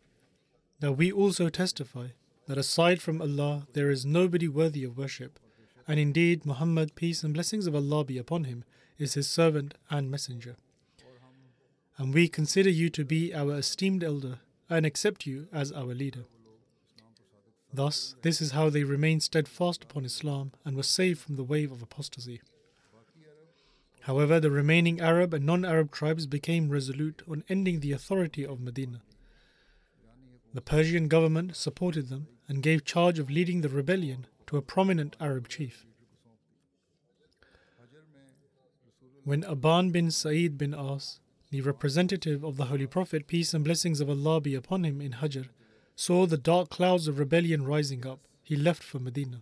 that 0.79 0.93
we 0.93 1.11
also 1.11 1.49
testify 1.49 2.07
that 2.53 2.59
aside 2.59 3.01
from 3.01 3.19
Allah 3.19 3.65
there 3.73 3.89
is 3.89 4.05
nobody 4.05 4.47
worthy 4.47 4.83
of 4.83 4.95
worship, 4.95 5.39
and 5.87 5.99
indeed 5.99 6.45
Muhammad, 6.45 6.93
peace 6.93 7.23
and 7.23 7.33
blessings 7.33 7.65
of 7.65 7.73
Allah 7.73 8.03
be 8.03 8.19
upon 8.19 8.43
him, 8.43 8.63
is 8.99 9.15
his 9.15 9.27
servant 9.27 9.73
and 9.89 10.11
messenger. 10.11 10.55
And 11.97 12.13
we 12.13 12.27
consider 12.27 12.69
you 12.69 12.91
to 12.91 13.03
be 13.03 13.33
our 13.33 13.55
esteemed 13.55 14.03
elder 14.03 14.37
and 14.69 14.85
accept 14.85 15.25
you 15.25 15.47
as 15.51 15.71
our 15.71 15.95
leader. 15.95 16.25
Thus, 17.73 18.13
this 18.21 18.39
is 18.39 18.51
how 18.51 18.69
they 18.69 18.83
remained 18.83 19.23
steadfast 19.23 19.85
upon 19.85 20.05
Islam 20.05 20.51
and 20.63 20.77
were 20.77 20.83
saved 20.83 21.21
from 21.21 21.37
the 21.37 21.43
wave 21.43 21.71
of 21.71 21.81
apostasy. 21.81 22.39
However, 24.01 24.39
the 24.39 24.51
remaining 24.51 25.01
Arab 25.01 25.33
and 25.33 25.43
non 25.43 25.65
Arab 25.65 25.89
tribes 25.91 26.27
became 26.27 26.69
resolute 26.69 27.23
on 27.27 27.43
ending 27.49 27.79
the 27.79 27.93
authority 27.93 28.45
of 28.45 28.61
Medina. 28.61 29.01
The 30.53 30.61
Persian 30.61 31.07
government 31.07 31.55
supported 31.55 32.09
them 32.09 32.27
and 32.47 32.63
gave 32.63 32.85
charge 32.85 33.19
of 33.19 33.29
leading 33.29 33.61
the 33.61 33.69
rebellion 33.69 34.27
to 34.47 34.57
a 34.57 34.61
prominent 34.61 35.15
Arab 35.19 35.47
chief. 35.47 35.85
When 39.23 39.43
Abban 39.43 39.91
bin 39.91 40.11
Sa'id 40.11 40.57
bin 40.57 40.73
As, 40.73 41.19
the 41.49 41.61
representative 41.61 42.43
of 42.43 42.57
the 42.57 42.65
Holy 42.65 42.87
Prophet, 42.87 43.27
peace 43.27 43.53
and 43.53 43.63
blessings 43.63 44.01
of 44.01 44.09
Allah 44.09 44.41
be 44.41 44.55
upon 44.55 44.83
him, 44.83 44.99
in 44.99 45.13
Hajar, 45.13 45.47
saw 45.95 46.25
the 46.25 46.37
dark 46.37 46.69
clouds 46.69 47.07
of 47.07 47.19
rebellion 47.19 47.63
rising 47.63 48.05
up, 48.05 48.19
he 48.43 48.55
left 48.55 48.83
for 48.83 48.99
Medina. 48.99 49.41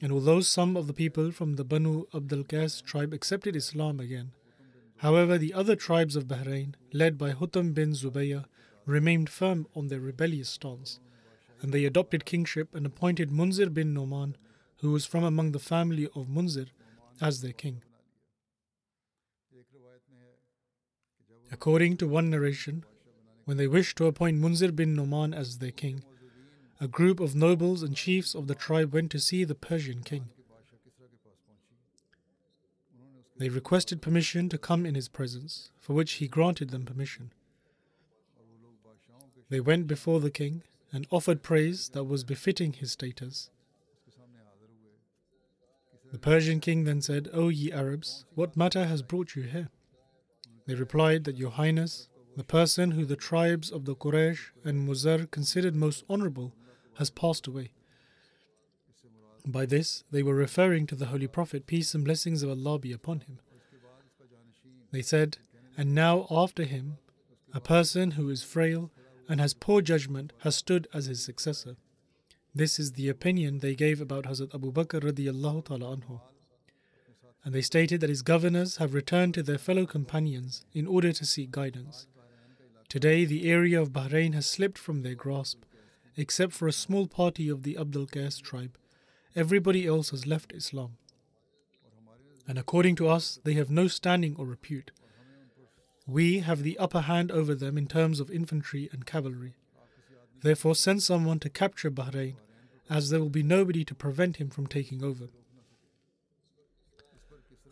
And 0.00 0.12
although 0.12 0.40
some 0.40 0.76
of 0.76 0.86
the 0.86 0.92
people 0.92 1.30
from 1.30 1.56
the 1.56 1.64
Banu 1.64 2.04
Abdul 2.14 2.44
Qais 2.44 2.82
tribe 2.82 3.12
accepted 3.12 3.56
Islam 3.56 4.00
again, 4.00 4.32
however, 4.98 5.36
the 5.36 5.52
other 5.52 5.76
tribes 5.76 6.16
of 6.16 6.28
Bahrain, 6.28 6.74
led 6.92 7.18
by 7.18 7.32
Hutam 7.32 7.74
bin 7.74 7.92
Zubayah, 7.92 8.44
remained 8.84 9.28
firm 9.28 9.66
on 9.74 9.88
their 9.88 10.00
rebellious 10.00 10.48
stance, 10.48 11.00
and 11.62 11.72
they 11.72 11.84
adopted 11.84 12.24
kingship 12.24 12.74
and 12.74 12.86
appointed 12.86 13.30
Munzir 13.30 13.72
bin 13.72 13.94
Noman, 13.94 14.36
who 14.80 14.92
was 14.92 15.06
from 15.06 15.24
among 15.24 15.52
the 15.52 15.58
family 15.58 16.06
of 16.14 16.28
Munzir, 16.28 16.68
as 17.20 17.40
their 17.40 17.52
king. 17.52 17.82
According 21.50 21.96
to 21.98 22.08
one 22.08 22.30
narration, 22.30 22.84
when 23.44 23.56
they 23.56 23.66
wished 23.66 23.96
to 23.98 24.06
appoint 24.06 24.40
Munzir 24.40 24.74
bin 24.74 24.94
Noman 24.94 25.32
as 25.32 25.58
their 25.58 25.70
king, 25.70 26.02
a 26.80 26.88
group 26.88 27.20
of 27.20 27.34
nobles 27.34 27.82
and 27.82 27.96
chiefs 27.96 28.34
of 28.34 28.48
the 28.48 28.54
tribe 28.54 28.92
went 28.92 29.10
to 29.12 29.20
see 29.20 29.44
the 29.44 29.54
Persian 29.54 30.02
king. 30.02 30.28
They 33.38 33.48
requested 33.48 34.02
permission 34.02 34.48
to 34.48 34.58
come 34.58 34.84
in 34.84 34.94
his 34.94 35.08
presence, 35.08 35.70
for 35.78 35.92
which 35.92 36.12
he 36.14 36.28
granted 36.28 36.70
them 36.70 36.84
permission. 36.84 37.32
They 39.48 39.60
went 39.60 39.86
before 39.86 40.20
the 40.20 40.30
king 40.30 40.62
and 40.96 41.06
offered 41.10 41.42
praise 41.42 41.90
that 41.90 42.04
was 42.04 42.24
befitting 42.24 42.72
his 42.72 42.92
status. 42.92 43.50
The 46.10 46.18
Persian 46.18 46.58
king 46.58 46.84
then 46.84 47.02
said, 47.02 47.28
O 47.34 47.50
ye 47.50 47.70
Arabs, 47.70 48.24
what 48.34 48.56
matter 48.56 48.86
has 48.86 49.02
brought 49.02 49.36
you 49.36 49.42
here? 49.42 49.68
They 50.66 50.74
replied 50.74 51.24
that 51.24 51.36
Your 51.36 51.50
Highness, 51.50 52.08
the 52.34 52.44
person 52.44 52.92
who 52.92 53.04
the 53.04 53.14
tribes 53.14 53.70
of 53.70 53.84
the 53.84 53.94
Quraysh 53.94 54.52
and 54.64 54.88
Muzar 54.88 55.30
considered 55.30 55.76
most 55.76 56.02
honorable, 56.08 56.54
has 56.94 57.10
passed 57.10 57.46
away. 57.46 57.72
By 59.44 59.66
this, 59.66 60.02
they 60.10 60.22
were 60.22 60.34
referring 60.34 60.86
to 60.86 60.94
the 60.94 61.06
Holy 61.06 61.26
Prophet, 61.26 61.66
peace 61.66 61.94
and 61.94 62.06
blessings 62.06 62.42
of 62.42 62.48
Allah 62.48 62.78
be 62.78 62.92
upon 62.92 63.20
him. 63.20 63.38
They 64.92 65.02
said, 65.02 65.36
And 65.76 65.94
now 65.94 66.26
after 66.30 66.64
him, 66.64 66.96
a 67.52 67.60
person 67.60 68.12
who 68.12 68.30
is 68.30 68.42
frail 68.42 68.90
and 69.28 69.40
has 69.40 69.54
poor 69.54 69.80
judgment 69.80 70.32
has 70.40 70.56
stood 70.56 70.88
as 70.94 71.06
his 71.06 71.22
successor. 71.22 71.76
This 72.54 72.78
is 72.78 72.92
the 72.92 73.08
opinion 73.08 73.58
they 73.58 73.74
gave 73.74 74.00
about 74.00 74.24
Hazrat 74.24 74.54
Abu 74.54 74.72
Bakr 74.72 75.00
ta'ala 75.00 75.96
anhu. 75.96 76.20
And 77.44 77.54
they 77.54 77.60
stated 77.60 78.00
that 78.00 78.10
his 78.10 78.22
governors 78.22 78.78
have 78.78 78.94
returned 78.94 79.34
to 79.34 79.42
their 79.42 79.58
fellow 79.58 79.86
companions 79.86 80.64
in 80.72 80.86
order 80.86 81.12
to 81.12 81.24
seek 81.24 81.50
guidance. 81.50 82.06
Today, 82.88 83.24
the 83.24 83.50
area 83.50 83.80
of 83.80 83.92
Bahrain 83.92 84.34
has 84.34 84.46
slipped 84.46 84.78
from 84.78 85.02
their 85.02 85.14
grasp, 85.14 85.64
except 86.16 86.52
for 86.52 86.66
a 86.66 86.72
small 86.72 87.06
party 87.06 87.48
of 87.48 87.62
the 87.62 87.76
Abdul 87.76 88.06
Qais 88.06 88.40
tribe. 88.40 88.78
Everybody 89.34 89.86
else 89.86 90.10
has 90.10 90.26
left 90.26 90.52
Islam. 90.52 90.96
And 92.48 92.58
according 92.58 92.94
to 92.96 93.08
us, 93.08 93.38
they 93.44 93.54
have 93.54 93.70
no 93.70 93.86
standing 93.88 94.36
or 94.38 94.46
repute. 94.46 94.92
We 96.06 96.38
have 96.40 96.62
the 96.62 96.78
upper 96.78 97.00
hand 97.02 97.32
over 97.32 97.54
them 97.54 97.76
in 97.76 97.86
terms 97.88 98.20
of 98.20 98.30
infantry 98.30 98.88
and 98.92 99.04
cavalry. 99.04 99.54
Therefore, 100.40 100.76
send 100.76 101.02
someone 101.02 101.40
to 101.40 101.50
capture 101.50 101.90
Bahrain, 101.90 102.36
as 102.88 103.10
there 103.10 103.18
will 103.18 103.30
be 103.30 103.42
nobody 103.42 103.84
to 103.84 103.94
prevent 103.94 104.36
him 104.36 104.48
from 104.48 104.68
taking 104.68 105.02
over. 105.02 105.28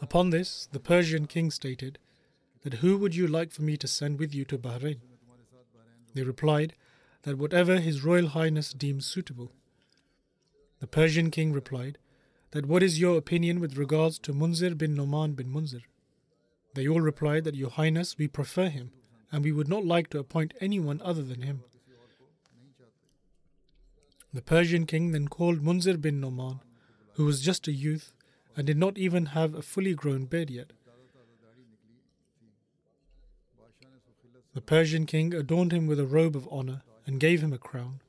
Upon 0.00 0.30
this, 0.30 0.68
the 0.72 0.80
Persian 0.80 1.26
king 1.26 1.52
stated, 1.52 1.98
That 2.62 2.74
who 2.74 2.98
would 2.98 3.14
you 3.14 3.28
like 3.28 3.52
for 3.52 3.62
me 3.62 3.76
to 3.76 3.86
send 3.86 4.18
with 4.18 4.34
you 4.34 4.44
to 4.46 4.58
Bahrain? 4.58 4.98
They 6.14 6.22
replied, 6.24 6.74
That 7.22 7.38
whatever 7.38 7.78
His 7.78 8.02
Royal 8.04 8.28
Highness 8.28 8.72
deems 8.72 9.06
suitable. 9.06 9.52
The 10.80 10.88
Persian 10.88 11.30
king 11.30 11.52
replied, 11.52 11.98
That 12.50 12.66
what 12.66 12.82
is 12.82 13.00
your 13.00 13.16
opinion 13.16 13.60
with 13.60 13.78
regards 13.78 14.18
to 14.20 14.34
Munzir 14.34 14.76
bin 14.76 14.94
Noman 14.94 15.34
bin 15.34 15.52
Munzir? 15.52 15.82
They 16.74 16.88
all 16.88 17.00
replied 17.00 17.44
that 17.44 17.54
Your 17.54 17.70
Highness, 17.70 18.18
we 18.18 18.28
prefer 18.28 18.68
him, 18.68 18.90
and 19.30 19.44
we 19.44 19.52
would 19.52 19.68
not 19.68 19.84
like 19.84 20.10
to 20.10 20.18
appoint 20.18 20.54
anyone 20.60 21.00
other 21.04 21.22
than 21.22 21.42
him. 21.42 21.62
The 24.32 24.42
Persian 24.42 24.84
king 24.84 25.12
then 25.12 25.28
called 25.28 25.62
Munzir 25.62 26.00
bin 26.00 26.20
Noman, 26.20 26.58
who 27.12 27.24
was 27.24 27.40
just 27.40 27.68
a 27.68 27.72
youth 27.72 28.12
and 28.56 28.66
did 28.66 28.76
not 28.76 28.98
even 28.98 29.26
have 29.26 29.54
a 29.54 29.62
fully 29.62 29.94
grown 29.94 30.26
beard 30.26 30.50
yet. 30.50 30.72
The 34.54 34.60
Persian 34.60 35.06
king 35.06 35.34
adorned 35.34 35.72
him 35.72 35.86
with 35.86 35.98
a 35.98 36.06
robe 36.06 36.36
of 36.36 36.48
honor 36.50 36.82
and 37.06 37.20
gave 37.20 37.42
him 37.42 37.52
a 37.52 37.58
crown. 37.58 38.00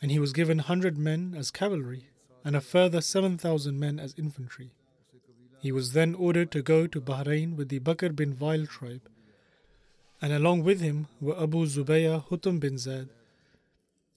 And 0.00 0.10
he 0.10 0.18
was 0.18 0.32
given 0.32 0.60
hundred 0.60 0.96
men 0.96 1.34
as 1.36 1.50
cavalry 1.50 2.10
and 2.44 2.54
a 2.54 2.60
further 2.60 3.00
seven 3.00 3.36
thousand 3.36 3.78
men 3.78 3.98
as 3.98 4.14
infantry. 4.16 4.72
He 5.60 5.72
was 5.72 5.92
then 5.92 6.14
ordered 6.14 6.50
to 6.52 6.62
go 6.62 6.86
to 6.86 7.00
Bahrain 7.00 7.56
with 7.56 7.68
the 7.68 7.80
Bakr 7.80 8.14
bin 8.14 8.32
Vail 8.34 8.66
tribe, 8.66 9.08
and 10.22 10.32
along 10.32 10.62
with 10.62 10.80
him 10.80 11.08
were 11.20 11.40
Abu 11.40 11.66
Zubayah 11.66 12.24
Hutam 12.28 12.60
bin 12.60 12.78
Zaid. 12.78 13.08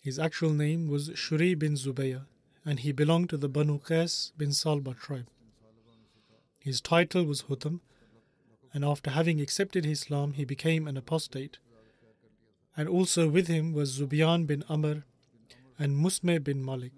His 0.04 0.20
actual 0.20 0.52
name 0.52 0.88
was 0.88 1.12
Shuri 1.16 1.54
bin 1.56 1.74
Zubayah, 1.74 2.26
and 2.66 2.80
he 2.80 2.92
belonged 2.92 3.30
to 3.30 3.38
the 3.38 3.50
Banu 3.50 3.80
Qais 3.80 4.32
bin 4.38 4.50
Salba 4.50 4.98
tribe. 4.98 5.28
His 6.60 6.80
title 6.80 7.24
was 7.24 7.44
Hutam, 7.44 7.80
and 8.74 8.86
after 8.86 9.12
having 9.12 9.42
accepted 9.42 9.86
Islam, 9.86 10.34
he 10.34 10.46
became 10.46 10.88
an 10.88 10.96
apostate. 10.96 11.58
And 12.78 12.88
also 12.88 13.28
with 13.28 13.48
him 13.48 13.74
was 13.74 14.00
Zubiyan 14.00 14.46
bin 14.48 14.64
Amr 14.70 15.04
and 15.78 15.98
Musme 15.98 16.44
bin 16.44 16.64
Malik. 16.64 16.94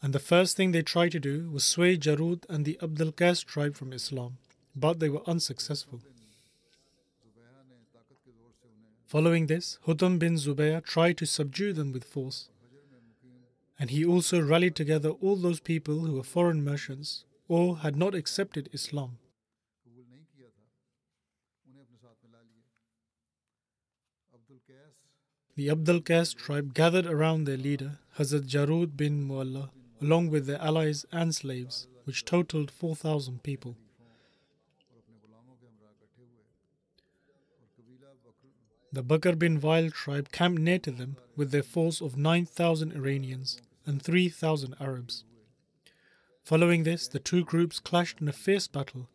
And 0.00 0.12
the 0.12 0.20
first 0.20 0.56
thing 0.56 0.70
they 0.70 0.82
tried 0.82 1.12
to 1.12 1.20
do 1.20 1.50
was 1.50 1.64
sway 1.64 1.96
Jarud 1.96 2.44
and 2.48 2.64
the 2.64 2.78
Abdul 2.80 3.12
Qais 3.12 3.44
tribe 3.44 3.76
from 3.76 3.92
Islam, 3.92 4.38
but 4.76 5.00
they 5.00 5.08
were 5.08 5.28
unsuccessful. 5.28 6.00
Following 9.06 9.46
this, 9.46 9.78
Hutam 9.86 10.18
bin 10.18 10.34
Zubayah 10.36 10.84
tried 10.84 11.16
to 11.18 11.26
subdue 11.26 11.72
them 11.72 11.92
with 11.92 12.04
force. 12.04 12.48
And 13.78 13.90
he 13.90 14.04
also 14.04 14.40
rallied 14.40 14.76
together 14.76 15.10
all 15.10 15.36
those 15.36 15.60
people 15.60 16.00
who 16.00 16.14
were 16.14 16.22
foreign 16.22 16.62
merchants 16.62 17.24
or 17.48 17.78
had 17.78 17.96
not 17.96 18.14
accepted 18.14 18.68
Islam. 18.72 19.18
The 25.56 25.70
Abdul 25.70 26.02
Qais 26.02 26.36
tribe 26.36 26.72
gathered 26.72 27.06
around 27.06 27.44
their 27.44 27.56
leader, 27.56 27.98
Hazrat 28.16 28.46
Jarud 28.46 28.96
bin 28.96 29.26
Mualla, 29.26 29.70
along 30.00 30.30
with 30.30 30.46
their 30.46 30.60
allies 30.60 31.04
and 31.12 31.34
slaves, 31.34 31.86
which 32.04 32.24
totaled 32.24 32.70
4,000 32.70 33.42
people. 33.42 33.76
The 38.90 39.04
Bakr 39.04 39.38
bin 39.38 39.58
Vail 39.58 39.90
tribe 39.90 40.32
camped 40.32 40.60
near 40.62 40.78
to 40.78 40.90
them 40.90 41.16
with 41.36 41.50
their 41.50 41.62
force 41.62 42.00
of 42.00 42.16
9,000 42.16 42.92
Iranians 42.92 43.60
and 43.84 44.00
3,000 44.00 44.74
Arabs. 44.80 45.24
Following 46.42 46.84
this, 46.84 47.06
the 47.06 47.18
two 47.18 47.44
groups 47.44 47.80
clashed 47.80 48.22
in 48.22 48.28
a 48.28 48.32
fierce 48.32 48.66
battle, 48.66 49.10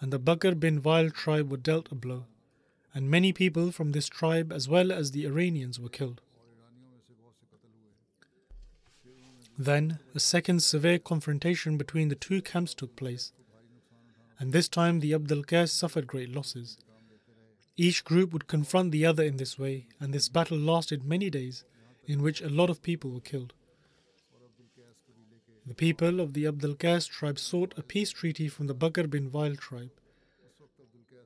and 0.00 0.12
the 0.12 0.20
Bakr 0.20 0.58
bin 0.58 0.78
Vail 0.78 1.10
tribe 1.10 1.50
were 1.50 1.56
dealt 1.56 1.90
a 1.90 1.96
blow, 1.96 2.26
and 2.94 3.10
many 3.10 3.32
people 3.32 3.72
from 3.72 3.90
this 3.90 4.08
tribe 4.08 4.52
as 4.52 4.68
well 4.68 4.92
as 4.92 5.10
the 5.10 5.26
Iranians 5.26 5.80
were 5.80 5.88
killed. 5.88 6.20
Then, 9.58 9.98
a 10.14 10.20
second 10.20 10.62
severe 10.62 11.00
confrontation 11.00 11.76
between 11.76 12.08
the 12.08 12.14
two 12.14 12.40
camps 12.40 12.74
took 12.74 12.94
place, 12.94 13.32
and 14.38 14.52
this 14.52 14.68
time 14.68 15.00
the 15.00 15.12
Abdul 15.12 15.42
Qais 15.42 15.70
suffered 15.70 16.06
great 16.06 16.32
losses. 16.32 16.78
Each 17.76 18.04
group 18.04 18.32
would 18.32 18.46
confront 18.46 18.92
the 18.92 19.04
other 19.04 19.24
in 19.24 19.36
this 19.36 19.58
way, 19.58 19.88
and 19.98 20.14
this 20.14 20.28
battle 20.28 20.56
lasted 20.58 21.04
many 21.04 21.28
days, 21.28 21.64
in 22.06 22.22
which 22.22 22.40
a 22.40 22.48
lot 22.48 22.70
of 22.70 22.82
people 22.82 23.10
were 23.10 23.20
killed. 23.20 23.52
The 25.66 25.74
people 25.74 26.20
of 26.20 26.34
the 26.34 26.46
Abdul 26.46 26.76
Qais 26.76 27.08
tribe 27.08 27.40
sought 27.40 27.74
a 27.76 27.82
peace 27.82 28.10
treaty 28.10 28.48
from 28.48 28.68
the 28.68 28.76
Bakr 28.76 29.10
bin 29.10 29.28
Vail 29.28 29.56
tribe. 29.56 29.90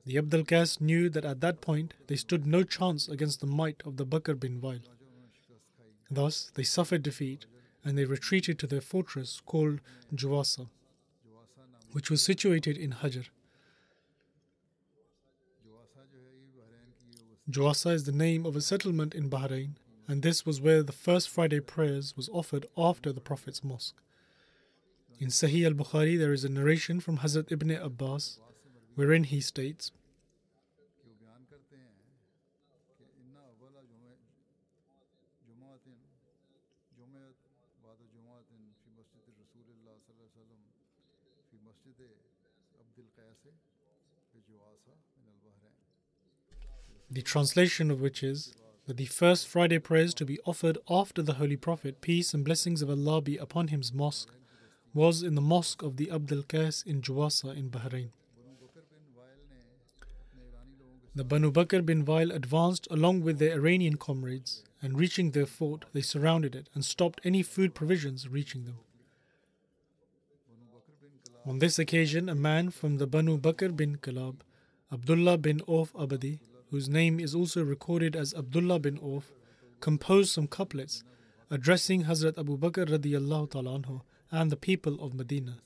The 0.07 0.17
Abdul 0.17 0.43
Qais 0.43 0.81
knew 0.81 1.07
that 1.09 1.23
at 1.23 1.39
that 1.41 1.61
point 1.61 1.93
they 2.07 2.15
stood 2.15 2.47
no 2.47 2.63
chance 2.63 3.07
against 3.07 3.41
the 3.41 3.47
might 3.47 3.83
of 3.85 3.97
the 3.97 4.07
Bakr 4.07 4.39
bin 4.39 4.59
Vail. 4.59 4.81
Thus, 6.09 6.51
they 6.55 6.63
suffered 6.63 7.03
defeat 7.03 7.45
and 7.83 7.97
they 7.97 8.05
retreated 8.05 8.57
to 8.59 8.67
their 8.67 8.81
fortress 8.81 9.41
called 9.45 9.79
Juwasa, 10.13 10.67
which 11.91 12.09
was 12.09 12.21
situated 12.21 12.77
in 12.77 12.91
Hajar. 12.91 13.27
Juwasa 17.49 17.93
is 17.93 18.05
the 18.05 18.11
name 18.11 18.45
of 18.45 18.55
a 18.55 18.61
settlement 18.61 19.13
in 19.13 19.29
Bahrain, 19.29 19.75
and 20.07 20.21
this 20.21 20.45
was 20.45 20.61
where 20.61 20.81
the 20.81 20.93
first 20.93 21.29
Friday 21.29 21.59
prayers 21.59 22.15
was 22.15 22.29
offered 22.29 22.65
after 22.77 23.11
the 23.11 23.21
Prophet's 23.21 23.63
mosque. 23.63 23.95
In 25.19 25.27
Sahih 25.27 25.65
al 25.65 25.73
Bukhari, 25.73 26.17
there 26.17 26.33
is 26.33 26.43
a 26.43 26.49
narration 26.49 26.99
from 26.99 27.17
Hazrat 27.19 27.51
Ibn 27.51 27.71
Abbas 27.71 28.39
wherein 28.95 29.25
he 29.25 29.41
states, 29.41 29.91
The 47.13 47.21
translation 47.21 47.91
of 47.91 48.01
which 48.01 48.23
is 48.23 48.55
that 48.87 48.97
the 48.97 49.05
first 49.05 49.47
Friday 49.47 49.77
prayers 49.77 50.15
to 50.15 50.25
be 50.25 50.39
offered 50.45 50.79
after 50.89 51.21
the 51.21 51.33
Holy 51.33 51.55
Prophet, 51.55 52.01
peace 52.01 52.33
and 52.33 52.43
blessings 52.43 52.81
of 52.81 52.89
Allah 52.89 53.21
be 53.21 53.37
upon 53.37 53.67
him's 53.67 53.93
mosque, 53.93 54.33
was 54.95 55.21
in 55.21 55.35
the 55.35 55.41
mosque 55.41 55.83
of 55.83 55.97
the 55.97 56.09
Abdul 56.09 56.41
Qais 56.41 56.83
in 56.87 57.03
Juwasa 57.03 57.55
in 57.55 57.69
Bahrain. 57.69 58.09
The 61.13 61.23
Banu 61.23 61.51
Bakr 61.51 61.85
bin 61.85 62.03
Vail 62.03 62.31
advanced 62.31 62.87
along 62.89 63.21
with 63.21 63.37
their 63.37 63.53
Iranian 63.53 63.97
comrades, 63.97 64.63
and 64.81 64.97
reaching 64.97 65.31
their 65.31 65.45
fort, 65.45 65.85
they 65.93 66.01
surrounded 66.01 66.55
it 66.55 66.67
and 66.73 66.83
stopped 66.83 67.21
any 67.23 67.43
food 67.43 67.75
provisions 67.75 68.27
reaching 68.27 68.63
them. 68.63 68.79
On 71.45 71.59
this 71.59 71.77
occasion, 71.77 72.27
a 72.27 72.33
man 72.33 72.71
from 72.71 72.97
the 72.97 73.05
Banu 73.05 73.37
Bakr 73.37 73.77
bin 73.77 73.97
Kalab, 73.97 74.37
Abdullah 74.91 75.37
bin 75.37 75.61
Of 75.67 75.93
Abadi, 75.93 76.39
whose 76.73 76.89
name 76.89 77.19
is 77.19 77.35
also 77.35 77.63
recorded 77.63 78.15
as 78.15 78.33
Abdullah 78.33 78.79
bin 78.79 78.97
Auf, 78.97 79.31
composed 79.79 80.31
some 80.31 80.47
couplets 80.47 81.03
addressing 81.51 82.05
Hazrat 82.05 82.35
Abu 82.35 82.57
Bakr 82.57 82.87
radiallahu 82.89 83.49
anhu 83.51 84.01
and 84.31 84.51
the 84.51 84.55
people 84.55 84.99
of 84.99 85.13
Medina. 85.13 85.59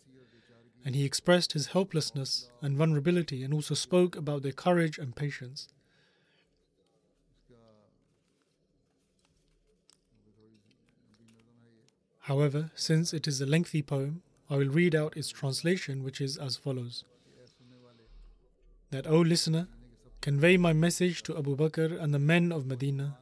And 0.83 0.97
he 0.97 1.05
expressed 1.05 1.53
his 1.53 1.67
helplessness 1.67 2.51
and 2.61 2.75
vulnerability 2.75 3.41
and 3.41 3.53
also 3.53 3.73
spoke 3.73 4.17
about 4.17 4.43
their 4.43 4.51
courage 4.51 4.97
and 4.97 5.15
patience. 5.15 5.69
However, 12.23 12.71
since 12.75 13.13
it 13.13 13.29
is 13.29 13.39
a 13.39 13.45
lengthy 13.45 13.81
poem, 13.81 14.23
I 14.49 14.57
will 14.57 14.67
read 14.67 14.93
out 14.93 15.15
its 15.15 15.29
translation, 15.29 16.03
which 16.03 16.19
is 16.19 16.35
as 16.35 16.57
follows 16.57 17.05
That, 18.91 19.07
O 19.07 19.21
listener, 19.21 19.69
convey 20.21 20.57
my 20.57 20.73
message 20.73 21.23
to 21.23 21.37
Abu 21.37 21.55
Bakr 21.55 22.01
and 22.01 22.13
the 22.13 22.19
men 22.19 22.51
of 22.51 22.65
Medina 22.65 23.17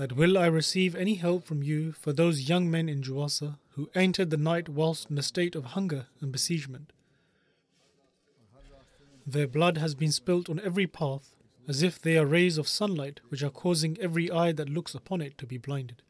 that 0.00 0.12
will 0.12 0.38
I 0.38 0.46
receive 0.46 0.94
any 0.94 1.16
help 1.16 1.44
from 1.44 1.62
you 1.62 1.92
for 1.92 2.10
those 2.10 2.48
young 2.48 2.70
men 2.70 2.88
in 2.88 3.02
Juwasa 3.02 3.58
who 3.72 3.90
entered 3.94 4.30
the 4.30 4.38
night 4.38 4.66
whilst 4.66 5.10
in 5.10 5.18
a 5.18 5.22
state 5.22 5.54
of 5.54 5.76
hunger 5.76 6.06
and 6.22 6.32
besiegement. 6.32 6.94
Their 9.26 9.46
blood 9.46 9.76
has 9.76 9.94
been 9.94 10.10
spilt 10.10 10.48
on 10.48 10.58
every 10.64 10.86
path, 10.86 11.36
as 11.68 11.82
if 11.82 12.00
they 12.00 12.16
are 12.16 12.24
rays 12.24 12.56
of 12.56 12.66
sunlight 12.66 13.20
which 13.28 13.42
are 13.42 13.50
causing 13.50 13.98
every 14.00 14.30
eye 14.30 14.52
that 14.52 14.70
looks 14.70 14.94
upon 14.94 15.20
it 15.20 15.36
to 15.36 15.46
be 15.46 15.58
blinded. 15.58 16.00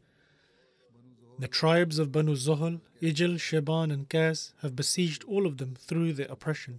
The 1.41 1.49
tribes 1.49 1.99
of 1.99 2.13
Banu 2.13 2.37
Zohal, 2.37 2.81
Ijil, 3.03 3.41
Sheban, 3.41 3.93
and 3.93 4.09
Qas 4.09 4.53
have 4.63 4.77
besieged 4.77 5.25
all 5.25 5.47
of 5.47 5.59
them 5.59 5.75
through 5.75 6.13
their 6.13 6.31
oppression. 6.31 6.79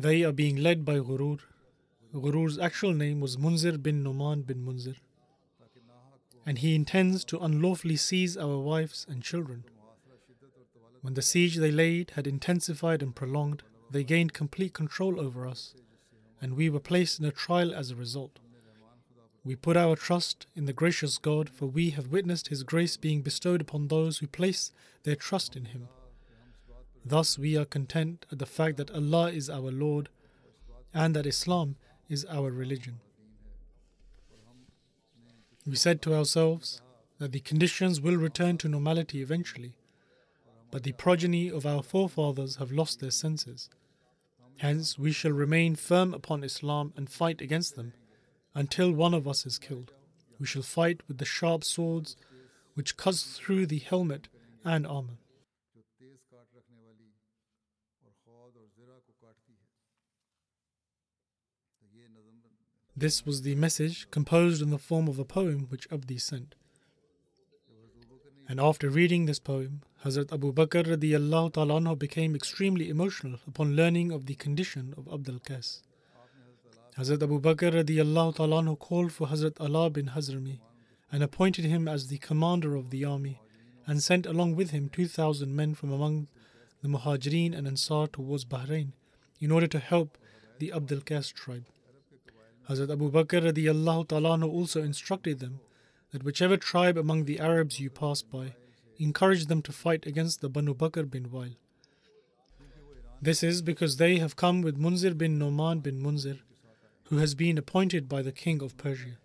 They 0.00 0.22
are 0.22 0.30
being 0.30 0.58
led 0.58 0.84
by 0.84 1.00
Ghurur. 1.00 1.40
Ghurur's 2.14 2.56
actual 2.56 2.94
name 2.94 3.18
was 3.20 3.36
Munzir 3.36 3.82
bin 3.82 4.04
Numan 4.04 4.46
bin 4.46 4.64
Munzir, 4.64 4.94
and 6.46 6.58
he 6.58 6.76
intends 6.76 7.24
to 7.24 7.40
unlawfully 7.40 7.96
seize 7.96 8.36
our 8.36 8.58
wives 8.58 9.04
and 9.10 9.24
children. 9.24 9.64
When 11.00 11.14
the 11.14 11.20
siege 11.20 11.56
they 11.56 11.72
laid 11.72 12.12
had 12.14 12.28
intensified 12.28 13.02
and 13.02 13.12
prolonged, 13.12 13.64
they 13.90 14.04
gained 14.04 14.32
complete 14.32 14.72
control 14.72 15.18
over 15.18 15.44
us, 15.48 15.74
and 16.40 16.54
we 16.54 16.70
were 16.70 16.78
placed 16.78 17.18
in 17.18 17.24
a 17.26 17.32
trial 17.32 17.74
as 17.74 17.90
a 17.90 17.96
result. 17.96 18.38
We 19.44 19.56
put 19.56 19.76
our 19.76 19.96
trust 19.96 20.46
in 20.54 20.66
the 20.66 20.72
gracious 20.72 21.18
God, 21.18 21.50
for 21.50 21.66
we 21.66 21.90
have 21.90 22.12
witnessed 22.12 22.48
His 22.48 22.62
grace 22.62 22.96
being 22.96 23.22
bestowed 23.22 23.60
upon 23.60 23.88
those 23.88 24.18
who 24.18 24.28
place 24.28 24.70
their 25.02 25.16
trust 25.16 25.56
in 25.56 25.64
Him. 25.64 25.88
Thus, 27.08 27.38
we 27.38 27.56
are 27.56 27.64
content 27.64 28.26
at 28.30 28.38
the 28.38 28.44
fact 28.44 28.76
that 28.76 28.90
Allah 28.90 29.30
is 29.30 29.48
our 29.48 29.70
Lord 29.70 30.10
and 30.92 31.16
that 31.16 31.26
Islam 31.26 31.76
is 32.06 32.26
our 32.26 32.50
religion. 32.50 33.00
We 35.66 35.76
said 35.76 36.02
to 36.02 36.14
ourselves 36.14 36.82
that 37.18 37.32
the 37.32 37.40
conditions 37.40 37.98
will 37.98 38.16
return 38.16 38.58
to 38.58 38.68
normality 38.68 39.22
eventually, 39.22 39.72
but 40.70 40.82
the 40.82 40.92
progeny 40.92 41.50
of 41.50 41.64
our 41.64 41.82
forefathers 41.82 42.56
have 42.56 42.72
lost 42.72 43.00
their 43.00 43.10
senses. 43.10 43.70
Hence, 44.58 44.98
we 44.98 45.12
shall 45.12 45.32
remain 45.32 45.76
firm 45.76 46.12
upon 46.12 46.44
Islam 46.44 46.92
and 46.94 47.08
fight 47.08 47.40
against 47.40 47.74
them 47.74 47.94
until 48.54 48.92
one 48.92 49.14
of 49.14 49.26
us 49.26 49.46
is 49.46 49.58
killed. 49.58 49.92
We 50.38 50.46
shall 50.46 50.62
fight 50.62 51.00
with 51.08 51.16
the 51.16 51.24
sharp 51.24 51.64
swords 51.64 52.16
which 52.74 52.98
cuts 52.98 53.22
through 53.22 53.66
the 53.66 53.78
helmet 53.78 54.28
and 54.62 54.86
armor. 54.86 55.16
This 63.00 63.24
was 63.24 63.42
the 63.42 63.54
message 63.54 64.10
composed 64.10 64.60
in 64.60 64.70
the 64.70 64.76
form 64.76 65.06
of 65.06 65.20
a 65.20 65.24
poem 65.24 65.66
which 65.68 65.86
Abdi 65.92 66.18
sent. 66.18 66.56
And 68.48 68.58
after 68.58 68.90
reading 68.90 69.24
this 69.26 69.38
poem, 69.38 69.82
Hazrat 70.04 70.32
Abu 70.32 70.52
Bakr 70.52 70.84
radiallahu 70.84 71.52
ta'ala 71.52 71.94
became 71.94 72.34
extremely 72.34 72.88
emotional 72.88 73.38
upon 73.46 73.76
learning 73.76 74.10
of 74.10 74.26
the 74.26 74.34
condition 74.34 74.94
of 74.96 75.06
Abdul 75.06 75.38
Qais. 75.38 75.82
Hazrat 76.98 77.22
Abu 77.22 77.40
Bakr 77.40 77.72
radiallahu 77.84 78.34
ta'ala 78.34 78.74
called 78.74 79.12
for 79.12 79.28
Hazrat 79.28 79.60
Ala 79.60 79.90
bin 79.90 80.06
Hazrami 80.06 80.58
and 81.12 81.22
appointed 81.22 81.66
him 81.66 81.86
as 81.86 82.08
the 82.08 82.18
commander 82.18 82.74
of 82.74 82.90
the 82.90 83.04
army 83.04 83.40
and 83.86 84.02
sent 84.02 84.26
along 84.26 84.56
with 84.56 84.70
him 84.70 84.88
2,000 84.88 85.54
men 85.54 85.72
from 85.76 85.92
among 85.92 86.26
the 86.82 86.88
Muhajirin 86.88 87.56
and 87.56 87.68
Ansar 87.68 88.08
towards 88.08 88.44
Bahrain 88.44 88.90
in 89.38 89.52
order 89.52 89.68
to 89.68 89.78
help 89.78 90.18
the 90.58 90.72
Abdul 90.72 91.02
Qais 91.02 91.32
tribe. 91.32 91.66
Hazrat 92.68 92.92
Abu 92.92 93.10
Bakr 93.10 93.50
radiallahu 93.50 94.08
ta'ala 94.08 94.46
also 94.46 94.82
instructed 94.82 95.38
them 95.38 95.60
that 96.12 96.22
whichever 96.22 96.56
tribe 96.56 96.98
among 96.98 97.24
the 97.24 97.40
Arabs 97.40 97.80
you 97.80 97.88
pass 97.88 98.20
by, 98.20 98.54
encourage 98.98 99.46
them 99.46 99.62
to 99.62 99.72
fight 99.72 100.06
against 100.06 100.40
the 100.40 100.48
Banu 100.50 100.74
Bakr 100.74 101.10
bin 101.10 101.30
Wail. 101.30 101.52
This 103.22 103.42
is 103.42 103.62
because 103.62 103.96
they 103.96 104.18
have 104.18 104.36
come 104.36 104.60
with 104.62 104.78
Munzir 104.78 105.16
bin 105.16 105.38
Noman 105.38 105.80
bin 105.80 106.02
Munzir, 106.02 106.40
who 107.04 107.16
has 107.16 107.34
been 107.34 107.56
appointed 107.56 108.08
by 108.08 108.20
the 108.20 108.32
king 108.32 108.62
of 108.62 108.76
Persia. 108.76 109.16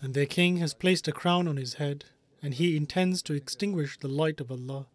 And 0.00 0.14
their 0.14 0.26
king 0.26 0.58
has 0.58 0.74
placed 0.74 1.08
a 1.08 1.12
crown 1.12 1.48
on 1.48 1.56
his 1.56 1.74
head, 1.74 2.04
and 2.42 2.54
he 2.54 2.76
intends 2.76 3.22
to 3.22 3.34
extinguish 3.34 3.98
the 3.98 4.08
light 4.08 4.40
of 4.40 4.50
Allah. 4.50 4.86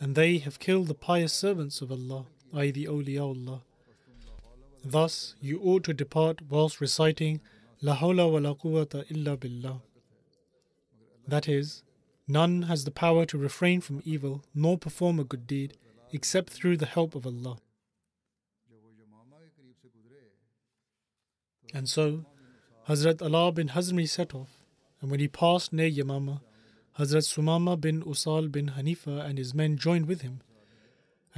And 0.00 0.14
they 0.14 0.38
have 0.38 0.58
killed 0.58 0.88
the 0.88 0.94
pious 0.94 1.32
servants 1.32 1.80
of 1.80 1.90
Allah, 1.90 2.26
i.e., 2.54 2.70
the 2.70 2.86
awliyaullah. 2.86 3.60
Thus, 4.84 5.34
you 5.40 5.60
ought 5.60 5.84
to 5.84 5.92
depart 5.92 6.42
whilst 6.48 6.80
reciting 6.80 7.40
La 7.80 7.96
hawla 7.96 8.30
wa 8.30 8.38
la 8.38 8.54
quwwata 8.54 9.04
illa 9.10 9.36
billah. 9.36 9.80
That 11.26 11.48
is, 11.48 11.82
none 12.26 12.62
has 12.62 12.84
the 12.84 12.90
power 12.90 13.26
to 13.26 13.38
refrain 13.38 13.80
from 13.80 14.02
evil 14.04 14.44
nor 14.54 14.78
perform 14.78 15.20
a 15.20 15.24
good 15.24 15.46
deed 15.46 15.76
except 16.12 16.50
through 16.50 16.78
the 16.78 16.86
help 16.86 17.14
of 17.14 17.26
Allah. 17.26 17.58
And 21.74 21.88
so, 21.88 22.24
Hazrat 22.88 23.20
Ala 23.20 23.52
bin 23.52 23.68
Hazrami 23.68 24.08
set 24.08 24.34
off, 24.34 24.48
and 25.00 25.10
when 25.10 25.20
he 25.20 25.28
passed 25.28 25.72
near 25.72 25.90
Yamama, 25.90 26.40
Hazrat 26.98 27.28
Sumama 27.28 27.78
bin 27.78 28.02
Usal 28.02 28.50
bin 28.50 28.70
Hanifa 28.70 29.22
and 29.24 29.36
his 29.36 29.54
men 29.54 29.76
joined 29.76 30.06
with 30.06 30.22
him, 30.22 30.40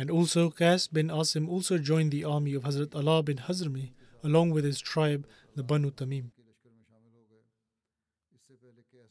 and 0.00 0.10
also 0.10 0.48
Qais 0.48 0.90
bin 0.90 1.08
Asim 1.08 1.46
also 1.46 1.76
joined 1.76 2.10
the 2.10 2.24
army 2.24 2.54
of 2.54 2.62
Hazrat 2.62 2.94
Ala 2.94 3.22
bin 3.22 3.36
Hazrami 3.36 3.90
along 4.24 4.48
with 4.48 4.64
his 4.64 4.80
tribe, 4.80 5.26
the 5.54 5.62
Banu 5.62 5.90
Tamim. 5.90 6.30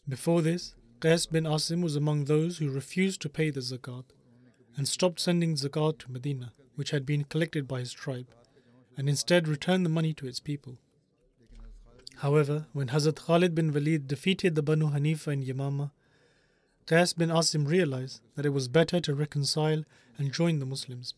Before 0.08 0.42
this, 0.42 0.74
Qais 1.00 1.30
bin 1.30 1.44
Asim 1.44 1.84
was 1.84 1.96
among 1.96 2.26
those 2.26 2.58
who 2.58 2.72
refused 2.72 3.22
to 3.22 3.30
pay 3.30 3.52
the 3.52 3.60
zakat 3.60 4.06
and 4.76 4.88
stopped 4.88 5.20
sending 5.20 5.54
zakat 5.54 6.00
to 6.00 6.12
Medina, 6.12 6.54
which 6.74 6.90
had 6.90 7.06
been 7.06 7.24
collected 7.24 7.68
by 7.68 7.82
his 7.82 7.94
tribe, 7.94 8.32
and 8.98 9.08
instead 9.08 9.48
returned 9.48 9.86
the 9.86 9.96
money 9.98 10.16
to 10.16 10.26
its 10.26 10.40
people. 10.40 10.80
However, 12.18 12.66
when 12.74 12.88
Hazrat 12.88 13.28
Khalid 13.28 13.54
bin 13.54 13.72
Walid 13.72 14.08
defeated 14.08 14.56
the 14.56 14.64
Banu 14.64 14.90
Hanifa 14.90 15.34
in 15.34 15.44
Yamama, 15.44 15.92
Qais 16.90 17.16
bin 17.16 17.30
Asim 17.30 17.68
realized 17.68 18.20
that 18.36 18.48
it 18.48 18.50
was 18.50 18.68
better 18.68 19.00
to 19.00 19.14
reconcile 19.14 19.84
and 20.18 20.34
join 20.34 20.58
the 20.58 20.66
Muslims. 20.66 21.14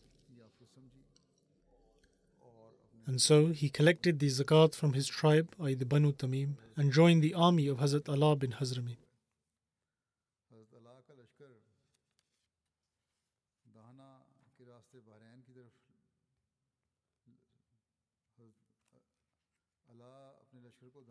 And 3.06 3.22
so 3.22 3.46
he 3.46 3.70
collected 3.70 4.18
the 4.18 4.26
zakat 4.26 4.74
from 4.74 4.92
his 4.92 5.08
tribe, 5.08 5.48
i.e., 5.58 5.72
the 5.72 5.86
Banu 5.86 6.12
Tamim, 6.12 6.56
and 6.76 6.92
joined 6.92 7.22
the 7.22 7.32
army 7.32 7.68
of 7.68 7.78
Hazrat 7.78 8.06
Ala 8.06 8.36
bin 8.36 8.52
Hazrami. 8.52 8.98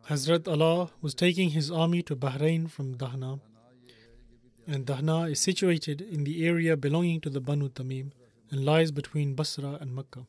Hazrat 0.08 0.48
Ala 0.48 0.92
was 1.02 1.16
taking 1.16 1.50
his 1.50 1.72
army 1.72 2.04
to 2.04 2.16
Bahrain 2.16 2.70
from 2.70 2.96
Dahna 2.96 3.40
and 4.72 4.86
Dahna 4.86 5.30
is 5.30 5.40
situated 5.42 6.00
in 6.00 6.24
the 6.24 6.48
area 6.48 6.78
belonging 6.78 7.20
to 7.22 7.30
the 7.30 7.42
Banu 7.42 7.68
Tamim 7.68 8.12
and 8.50 8.64
lies 8.64 8.90
between 8.90 9.36
Basra 9.36 9.78
and 9.82 9.94
Mecca. 9.94 10.26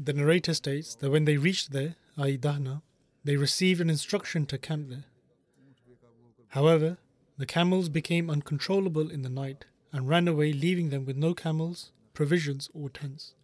The 0.00 0.12
narrator 0.12 0.54
states 0.54 0.94
that 0.96 1.10
when 1.10 1.24
they 1.24 1.38
reached 1.38 1.72
there, 1.72 1.96
i.e., 2.18 2.36
Dahna, 2.36 2.82
they 3.24 3.36
received 3.36 3.80
an 3.80 3.90
instruction 3.90 4.44
to 4.46 4.58
camp 4.58 4.90
there. 4.90 5.06
However, 6.48 6.98
the 7.38 7.46
camels 7.46 7.88
became 7.88 8.28
uncontrollable 8.28 9.10
in 9.10 9.22
the 9.22 9.30
night 9.30 9.64
and 9.90 10.08
ran 10.08 10.28
away, 10.28 10.52
leaving 10.52 10.90
them 10.90 11.06
with 11.06 11.16
no 11.16 11.32
camels, 11.32 11.92
provisions, 12.12 12.68
or 12.74 12.90
tents. 12.90 13.34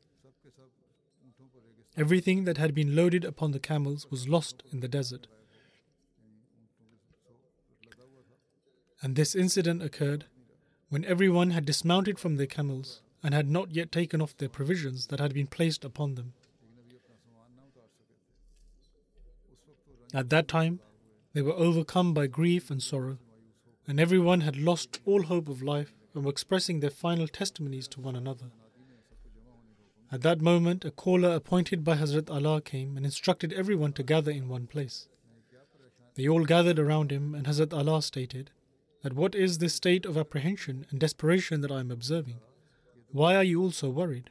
Everything 1.97 2.45
that 2.45 2.59
had 2.59 2.74
been 2.74 2.97
loaded 2.97 3.24
upon 3.24 3.53
the 3.53 3.61
camels 3.61 4.11
was 4.11 4.28
lost 4.28 4.62
in 4.72 4.80
the 4.80 4.88
desert. 4.88 5.26
And 9.01 9.14
this 9.14 9.34
incident 9.34 9.82
occurred 9.82 10.24
when 10.88 11.05
everyone 11.05 11.51
had 11.51 11.64
dismounted 11.64 12.18
from 12.18 12.36
their 12.36 12.47
camels 12.47 13.03
and 13.22 13.32
had 13.32 13.49
not 13.49 13.70
yet 13.70 13.92
taken 13.92 14.20
off 14.20 14.36
their 14.36 14.49
provisions 14.49 15.07
that 15.09 15.20
had 15.20 15.34
been 15.34 15.47
placed 15.47 15.84
upon 15.84 16.14
them. 16.14 16.32
At 20.12 20.30
that 20.30 20.49
time, 20.49 20.80
they 21.32 21.42
were 21.42 21.53
overcome 21.53 22.14
by 22.14 22.26
grief 22.28 22.70
and 22.70 22.82
sorrow, 22.82 23.18
and 23.86 24.01
everyone 24.01 24.42
had 24.42 24.57
lost 24.57 25.01
all 25.05 25.24
hope 25.24 25.49
of 25.49 25.62
life 25.62 25.92
and 26.14 26.24
were 26.24 26.30
expressing 26.30 26.80
their 26.80 26.90
final 26.90 27.26
testimonies 27.28 27.88
to 27.88 28.01
one 28.01 28.16
another. 28.16 28.47
At 30.14 30.22
that 30.22 30.40
moment, 30.40 30.84
a 30.84 30.92
caller 30.92 31.34
appointed 31.34 31.82
by 31.82 31.96
Hazrat 31.96 32.30
Ala 32.30 32.60
came 32.60 32.96
and 32.96 33.04
instructed 33.04 33.52
everyone 33.52 33.92
to 33.94 34.04
gather 34.04 34.30
in 34.30 34.48
one 34.48 34.68
place. 34.68 35.08
They 36.14 36.28
all 36.28 36.44
gathered 36.44 36.78
around 36.78 37.10
him, 37.10 37.34
and 37.34 37.48
Hazrat 37.48 37.72
Ala 37.72 38.00
stated, 38.00 38.52
That 39.02 39.14
what 39.14 39.34
is 39.34 39.58
this 39.58 39.74
state 39.74 40.06
of 40.06 40.16
apprehension 40.16 40.86
and 40.88 41.00
desperation 41.00 41.62
that 41.62 41.72
I 41.72 41.80
am 41.80 41.90
observing? 41.90 42.38
Why 43.10 43.34
are 43.34 43.42
you 43.42 43.60
all 43.60 43.72
so 43.72 43.90
worried? 43.90 44.30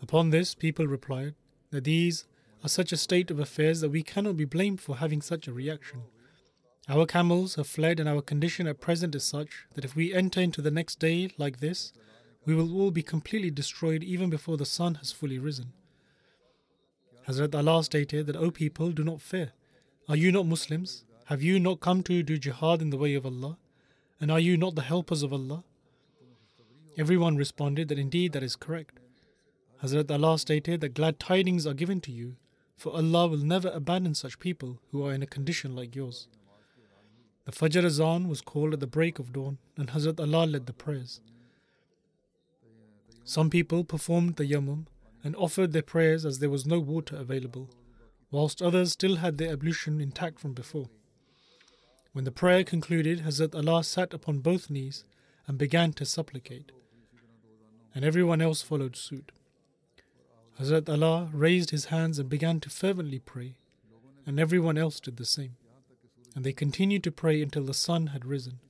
Upon 0.00 0.30
this, 0.30 0.54
people 0.54 0.86
replied 0.86 1.34
that 1.70 1.84
these 1.84 2.24
are 2.64 2.70
such 2.70 2.90
a 2.90 2.96
state 2.96 3.30
of 3.30 3.38
affairs 3.38 3.82
that 3.82 3.90
we 3.90 4.02
cannot 4.02 4.38
be 4.38 4.46
blamed 4.46 4.80
for 4.80 4.96
having 4.96 5.20
such 5.20 5.46
a 5.46 5.52
reaction. 5.52 6.04
Our 6.88 7.04
camels 7.04 7.56
have 7.56 7.66
fled, 7.66 8.00
and 8.00 8.08
our 8.08 8.22
condition 8.22 8.66
at 8.66 8.80
present 8.80 9.14
is 9.14 9.24
such 9.24 9.66
that 9.74 9.84
if 9.84 9.94
we 9.94 10.14
enter 10.14 10.40
into 10.40 10.62
the 10.62 10.70
next 10.70 10.98
day 10.98 11.28
like 11.36 11.60
this, 11.60 11.92
we 12.46 12.54
will 12.54 12.74
all 12.78 12.90
be 12.90 13.02
completely 13.02 13.50
destroyed 13.50 14.02
even 14.02 14.30
before 14.30 14.56
the 14.56 14.64
sun 14.64 14.96
has 14.96 15.12
fully 15.12 15.38
risen. 15.38 15.72
Hazrat 17.28 17.54
Ala 17.54 17.84
stated 17.84 18.26
that, 18.26 18.36
O 18.36 18.50
people, 18.50 18.90
do 18.90 19.04
not 19.04 19.20
fear. 19.20 19.52
Are 20.08 20.16
you 20.16 20.32
not 20.32 20.46
Muslims? 20.46 21.04
Have 21.26 21.42
you 21.42 21.60
not 21.60 21.80
come 21.80 22.02
to 22.04 22.22
do 22.22 22.38
jihad 22.38 22.80
in 22.80 22.88
the 22.88 22.96
way 22.96 23.14
of 23.14 23.26
Allah? 23.26 23.58
And 24.18 24.30
are 24.30 24.40
you 24.40 24.56
not 24.56 24.74
the 24.74 24.82
helpers 24.82 25.22
of 25.22 25.32
Allah? 25.32 25.62
Everyone 26.96 27.36
responded 27.36 27.88
that 27.88 27.98
indeed 27.98 28.32
that 28.32 28.42
is 28.42 28.56
correct. 28.56 28.98
Hazrat 29.82 30.10
Ala 30.10 30.38
stated 30.38 30.80
that 30.80 30.94
glad 30.94 31.20
tidings 31.20 31.66
are 31.66 31.74
given 31.74 32.00
to 32.00 32.10
you, 32.10 32.36
for 32.76 32.94
Allah 32.94 33.28
will 33.28 33.38
never 33.38 33.68
abandon 33.68 34.14
such 34.14 34.38
people 34.38 34.80
who 34.90 35.04
are 35.04 35.12
in 35.12 35.22
a 35.22 35.26
condition 35.26 35.76
like 35.76 35.94
yours. 35.94 36.28
The 37.44 37.52
Fajr 37.52 37.84
Azan 37.84 38.28
was 38.28 38.40
called 38.40 38.72
at 38.72 38.80
the 38.80 38.86
break 38.86 39.18
of 39.18 39.32
dawn, 39.32 39.58
and 39.76 39.90
Hazrat 39.90 40.18
Ala 40.18 40.46
led 40.46 40.66
the 40.66 40.72
prayers. 40.72 41.20
Some 43.28 43.50
people 43.50 43.84
performed 43.84 44.36
the 44.36 44.46
Yamum 44.46 44.86
and 45.22 45.36
offered 45.36 45.74
their 45.74 45.82
prayers 45.82 46.24
as 46.24 46.38
there 46.38 46.48
was 46.48 46.64
no 46.64 46.80
water 46.80 47.14
available, 47.14 47.68
whilst 48.30 48.62
others 48.62 48.92
still 48.92 49.16
had 49.16 49.36
their 49.36 49.52
ablution 49.52 50.00
intact 50.00 50.38
from 50.40 50.54
before. 50.54 50.88
When 52.14 52.24
the 52.24 52.32
prayer 52.32 52.64
concluded, 52.64 53.20
Hazrat 53.20 53.54
Ala 53.54 53.84
sat 53.84 54.14
upon 54.14 54.38
both 54.38 54.70
knees 54.70 55.04
and 55.46 55.58
began 55.58 55.92
to 55.92 56.06
supplicate, 56.06 56.72
and 57.94 58.02
everyone 58.02 58.40
else 58.40 58.62
followed 58.62 58.96
suit. 58.96 59.30
Hazrat 60.58 60.88
Ala 60.88 61.28
raised 61.30 61.68
his 61.68 61.92
hands 61.92 62.18
and 62.18 62.30
began 62.30 62.60
to 62.60 62.70
fervently 62.70 63.18
pray, 63.18 63.56
and 64.24 64.40
everyone 64.40 64.78
else 64.78 65.00
did 65.00 65.18
the 65.18 65.26
same. 65.26 65.58
And 66.34 66.46
they 66.46 66.54
continued 66.54 67.04
to 67.04 67.12
pray 67.12 67.42
until 67.42 67.64
the 67.64 67.74
sun 67.74 68.06
had 68.06 68.24
risen. 68.24 68.60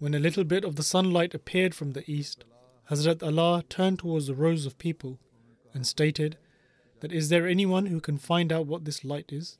When 0.00 0.14
a 0.14 0.18
little 0.18 0.44
bit 0.44 0.64
of 0.64 0.76
the 0.76 0.82
sunlight 0.82 1.34
appeared 1.34 1.74
from 1.74 1.92
the 1.92 2.10
east, 2.10 2.44
Hazrat 2.90 3.22
Ala 3.22 3.62
turned 3.68 3.98
towards 3.98 4.28
the 4.28 4.34
rows 4.34 4.64
of 4.64 4.78
people 4.78 5.18
and 5.74 5.86
stated 5.86 6.38
that 7.00 7.12
is 7.12 7.28
there 7.28 7.46
anyone 7.46 7.84
who 7.84 8.00
can 8.00 8.16
find 8.16 8.50
out 8.50 8.66
what 8.66 8.86
this 8.86 9.04
light 9.04 9.30
is? 9.30 9.58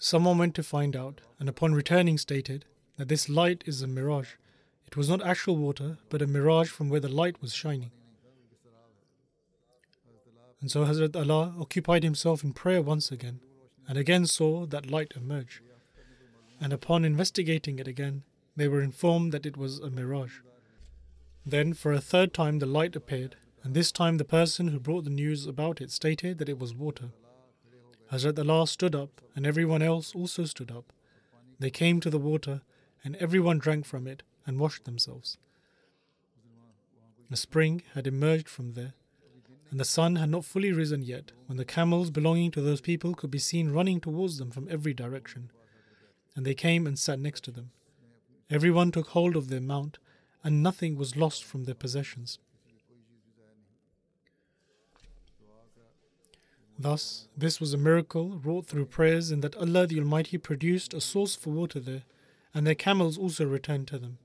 Someone 0.00 0.36
went 0.36 0.56
to 0.56 0.64
find 0.64 0.96
out, 0.96 1.20
and 1.38 1.48
upon 1.48 1.74
returning 1.74 2.18
stated 2.18 2.64
that 2.96 3.06
this 3.06 3.28
light 3.28 3.62
is 3.66 3.82
a 3.82 3.86
mirage. 3.86 4.30
It 4.84 4.96
was 4.96 5.08
not 5.08 5.24
actual 5.24 5.56
water, 5.56 5.98
but 6.08 6.20
a 6.20 6.26
mirage 6.26 6.70
from 6.70 6.88
where 6.88 6.98
the 6.98 7.08
light 7.08 7.40
was 7.40 7.54
shining. 7.54 7.92
And 10.60 10.72
so 10.72 10.84
Hazrat 10.84 11.14
Ala 11.14 11.54
occupied 11.60 12.02
himself 12.02 12.42
in 12.42 12.52
prayer 12.52 12.82
once 12.82 13.12
again, 13.12 13.38
and 13.86 13.96
again 13.96 14.26
saw 14.26 14.66
that 14.66 14.90
light 14.90 15.12
emerge. 15.14 15.62
And 16.60 16.72
upon 16.72 17.04
investigating 17.04 17.78
it 17.78 17.86
again, 17.86 18.24
they 18.56 18.68
were 18.68 18.82
informed 18.82 19.32
that 19.32 19.46
it 19.46 19.56
was 19.56 19.78
a 19.78 19.90
mirage. 19.90 20.40
Then, 21.46 21.72
for 21.72 21.92
a 21.92 22.00
third 22.00 22.34
time, 22.34 22.58
the 22.58 22.66
light 22.66 22.96
appeared, 22.96 23.36
and 23.62 23.74
this 23.74 23.92
time 23.92 24.16
the 24.18 24.24
person 24.24 24.68
who 24.68 24.80
brought 24.80 25.04
the 25.04 25.10
news 25.10 25.46
about 25.46 25.80
it 25.80 25.90
stated 25.90 26.38
that 26.38 26.48
it 26.48 26.58
was 26.58 26.74
water. 26.74 27.10
Hazrat 28.12 28.38
Ala 28.38 28.66
stood 28.66 28.94
up, 28.94 29.20
and 29.36 29.46
everyone 29.46 29.82
else 29.82 30.14
also 30.14 30.44
stood 30.44 30.70
up. 30.70 30.92
They 31.58 31.70
came 31.70 32.00
to 32.00 32.10
the 32.10 32.18
water, 32.18 32.62
and 33.04 33.16
everyone 33.16 33.58
drank 33.58 33.84
from 33.84 34.06
it 34.06 34.22
and 34.46 34.58
washed 34.58 34.84
themselves. 34.84 35.38
A 37.30 37.36
spring 37.36 37.82
had 37.94 38.06
emerged 38.06 38.48
from 38.48 38.72
there, 38.72 38.94
and 39.70 39.78
the 39.78 39.84
sun 39.84 40.16
had 40.16 40.30
not 40.30 40.46
fully 40.46 40.72
risen 40.72 41.02
yet 41.02 41.32
when 41.46 41.58
the 41.58 41.64
camels 41.64 42.10
belonging 42.10 42.50
to 42.52 42.62
those 42.62 42.80
people 42.80 43.14
could 43.14 43.30
be 43.30 43.38
seen 43.38 43.70
running 43.70 44.00
towards 44.00 44.38
them 44.38 44.50
from 44.50 44.66
every 44.70 44.94
direction. 44.94 45.50
And 46.38 46.46
they 46.46 46.54
came 46.54 46.86
and 46.86 46.96
sat 46.96 47.18
next 47.18 47.42
to 47.44 47.50
them. 47.50 47.72
Everyone 48.48 48.92
took 48.92 49.08
hold 49.08 49.34
of 49.34 49.48
their 49.48 49.60
mount, 49.60 49.98
and 50.44 50.62
nothing 50.62 50.96
was 50.96 51.16
lost 51.16 51.42
from 51.42 51.64
their 51.64 51.74
possessions. 51.74 52.38
Thus, 56.78 57.26
this 57.36 57.60
was 57.60 57.74
a 57.74 57.76
miracle 57.76 58.38
wrought 58.38 58.66
through 58.66 58.86
prayers 58.86 59.32
in 59.32 59.40
that 59.40 59.56
Allah 59.56 59.88
the 59.88 59.98
Almighty 59.98 60.38
produced 60.38 60.94
a 60.94 61.00
source 61.00 61.34
for 61.34 61.50
water 61.50 61.80
there, 61.80 62.04
and 62.54 62.64
their 62.64 62.76
camels 62.76 63.18
also 63.18 63.44
returned 63.44 63.88
to 63.88 63.98
them. 63.98 64.18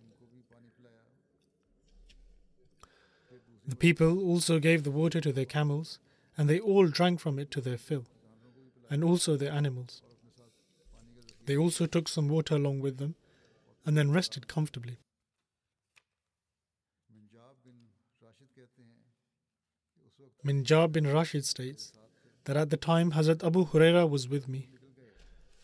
The 3.67 3.75
people 3.75 4.19
also 4.19 4.59
gave 4.59 4.83
the 4.83 4.91
water 4.91 5.19
to 5.19 5.33
their 5.33 5.45
camels, 5.45 5.97
and 6.37 6.47
they 6.47 6.59
all 6.59 6.85
drank 6.85 7.19
from 7.19 7.39
it 7.39 7.49
to 7.49 7.59
their 7.59 7.79
fill, 7.79 8.05
and 8.87 9.03
also 9.03 9.35
their 9.35 9.51
animals. 9.51 10.03
They 11.45 11.57
also 11.57 11.85
took 11.85 12.07
some 12.07 12.27
water 12.29 12.55
along 12.55 12.79
with 12.79 12.97
them 12.97 13.15
and 13.85 13.97
then 13.97 14.11
rested 14.11 14.47
comfortably. 14.47 14.97
Minjab 20.45 20.91
bin 20.91 21.07
Rashid 21.07 21.45
states 21.45 21.93
that 22.43 22.57
at 22.57 22.69
the 22.69 22.77
time 22.77 23.11
Hazrat 23.11 23.45
Abu 23.45 23.65
Huraira 23.65 24.09
was 24.09 24.27
with 24.27 24.49
me, 24.49 24.67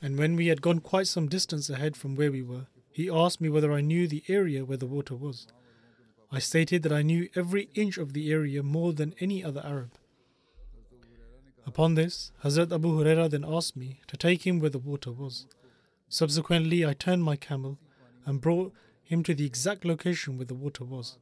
and 0.02 0.18
when 0.18 0.38
we 0.38 0.48
had 0.48 0.62
gone 0.62 0.80
quite 0.80 1.08
some 1.08 1.28
distance 1.28 1.70
ahead 1.70 1.98
from 1.98 2.16
where 2.16 2.32
we 2.32 2.42
were, 2.42 2.68
he 2.92 3.10
asked 3.10 3.42
me 3.42 3.50
whether 3.50 3.74
I 3.74 3.82
knew 3.82 4.08
the 4.08 4.24
area 4.30 4.64
where 4.64 4.78
the 4.78 4.86
water 4.86 5.16
was. 5.16 5.48
I 6.32 6.40
stated 6.40 6.84
that 6.84 6.94
I 6.94 7.02
knew 7.02 7.28
every 7.36 7.70
inch 7.74 7.98
of 7.98 8.14
the 8.14 8.32
area 8.32 8.64
more 8.64 8.94
than 8.94 9.16
any 9.20 9.44
other 9.44 9.62
Arab. 9.66 9.92
Upon 11.66 11.96
this, 11.96 12.32
Hazrat 12.44 12.72
Abu 12.72 12.98
Huraira 12.98 13.30
then 13.30 13.44
asked 13.46 13.76
me 13.76 14.00
to 14.08 14.16
take 14.16 14.48
him 14.48 14.60
where 14.60 14.70
the 14.70 14.80
water 14.80 15.12
was. 15.12 15.46
Subsequently, 16.10 16.86
I 16.86 16.94
turned 16.94 17.24
my 17.24 17.36
camel 17.36 17.78
and 18.26 18.42
brought 18.42 18.74
him 19.04 19.24
to 19.24 19.36
the 19.36 19.46
exact 19.46 19.86
location 19.86 20.38
where 20.38 20.46
the 20.46 20.56
water 20.56 20.84
was. 20.84 21.18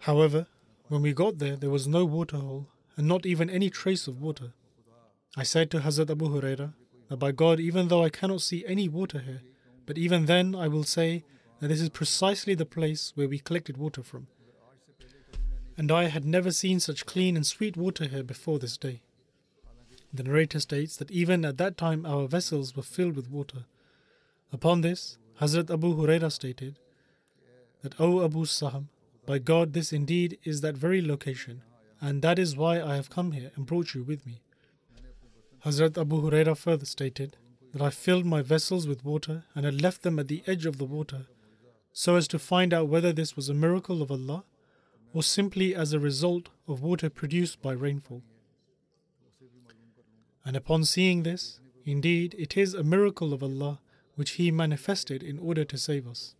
However, 0.00 0.46
when 0.88 1.00
we 1.00 1.14
got 1.14 1.38
there, 1.38 1.56
there 1.56 1.70
was 1.70 1.88
no 1.88 2.04
waterhole 2.04 2.68
and 2.96 3.08
not 3.08 3.24
even 3.24 3.48
any 3.48 3.70
trace 3.70 4.06
of 4.06 4.20
water. 4.20 4.52
I 5.34 5.42
said 5.42 5.70
to 5.70 5.80
Hazrat 5.80 6.10
Abu 6.10 6.28
Huraira 6.28 6.74
that 7.08 7.16
by 7.16 7.32
God, 7.32 7.58
even 7.58 7.88
though 7.88 8.04
I 8.04 8.10
cannot 8.10 8.42
see 8.42 8.64
any 8.66 8.88
water 8.88 9.20
here, 9.20 9.40
but 9.86 9.98
even 9.98 10.26
then 10.26 10.54
I 10.54 10.68
will 10.68 10.84
say 10.84 11.24
that 11.60 11.68
this 11.68 11.80
is 11.80 11.88
precisely 11.88 12.54
the 12.54 12.66
place 12.66 13.12
where 13.14 13.28
we 13.28 13.38
collected 13.38 13.78
water 13.78 14.02
from. 14.02 14.26
And 15.76 15.90
I 15.90 16.04
had 16.04 16.24
never 16.24 16.50
seen 16.50 16.80
such 16.80 17.06
clean 17.06 17.34
and 17.34 17.46
sweet 17.46 17.76
water 17.76 18.04
here 18.04 18.22
before 18.22 18.58
this 18.58 18.76
day. 18.76 19.00
The 20.14 20.22
narrator 20.22 20.60
states 20.60 20.96
that 20.98 21.10
even 21.10 21.44
at 21.44 21.58
that 21.58 21.76
time 21.76 22.06
our 22.06 22.28
vessels 22.28 22.76
were 22.76 22.84
filled 22.84 23.16
with 23.16 23.28
water. 23.28 23.64
Upon 24.52 24.80
this, 24.80 25.18
Hazrat 25.40 25.70
Abu 25.70 25.96
Huraira 25.96 26.30
stated 26.30 26.78
that, 27.82 28.00
O 28.00 28.24
Abu 28.24 28.44
Saham, 28.44 28.86
by 29.26 29.40
God, 29.40 29.72
this 29.72 29.92
indeed 29.92 30.38
is 30.44 30.60
that 30.60 30.76
very 30.76 31.02
location, 31.02 31.62
and 32.00 32.22
that 32.22 32.38
is 32.38 32.56
why 32.56 32.80
I 32.80 32.94
have 32.94 33.10
come 33.10 33.32
here 33.32 33.50
and 33.56 33.66
brought 33.66 33.92
you 33.92 34.04
with 34.04 34.24
me. 34.24 34.40
Hazrat 35.64 35.98
Abu 35.98 36.22
Huraira 36.22 36.56
further 36.56 36.86
stated 36.86 37.36
that 37.72 37.82
I 37.82 37.90
filled 37.90 38.24
my 38.24 38.40
vessels 38.40 38.86
with 38.86 39.04
water 39.04 39.42
and 39.52 39.64
had 39.64 39.82
left 39.82 40.02
them 40.02 40.20
at 40.20 40.28
the 40.28 40.44
edge 40.46 40.64
of 40.64 40.78
the 40.78 40.84
water 40.84 41.26
so 41.92 42.14
as 42.14 42.28
to 42.28 42.38
find 42.38 42.72
out 42.72 42.88
whether 42.88 43.12
this 43.12 43.34
was 43.34 43.48
a 43.48 43.54
miracle 43.54 44.00
of 44.00 44.12
Allah 44.12 44.44
or 45.12 45.24
simply 45.24 45.74
as 45.74 45.92
a 45.92 45.98
result 45.98 46.50
of 46.68 46.82
water 46.82 47.10
produced 47.10 47.60
by 47.60 47.72
rainfall. 47.72 48.22
And 50.44 50.56
upon 50.56 50.84
seeing 50.84 51.22
this, 51.22 51.58
indeed 51.84 52.34
it 52.38 52.56
is 52.56 52.74
a 52.74 52.82
miracle 52.82 53.32
of 53.32 53.42
Allah 53.42 53.80
which 54.14 54.32
He 54.32 54.50
manifested 54.50 55.22
in 55.22 55.38
order 55.38 55.64
to 55.64 55.78
save 55.78 56.06
us. 56.06 56.34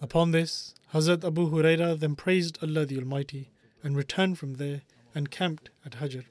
Upon 0.00 0.32
this, 0.32 0.74
Hazrat 0.92 1.24
Abu 1.24 1.50
Huraira 1.50 1.98
then 1.98 2.14
praised 2.14 2.58
Allah 2.62 2.84
the 2.84 2.98
Almighty 2.98 3.50
and 3.82 3.96
returned 3.96 4.38
from 4.38 4.54
there 4.54 4.82
and 5.14 5.30
camped 5.30 5.70
at 5.84 5.94
Hajar. 5.94 6.24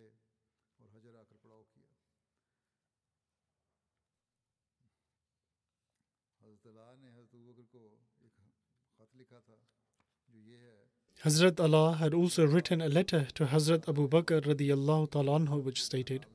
Hazrat 11.23 11.57
Ala 11.57 11.95
had 11.95 12.13
also 12.13 12.45
written 12.45 12.81
a 12.81 12.89
letter 12.89 13.27
to 13.35 13.45
Hazrat 13.45 13.87
Abu 13.87 14.09
Bakr 14.09 14.41
radiallahu 14.41 15.07
anhu 15.09 15.63
which 15.63 15.81
stated 15.81 16.25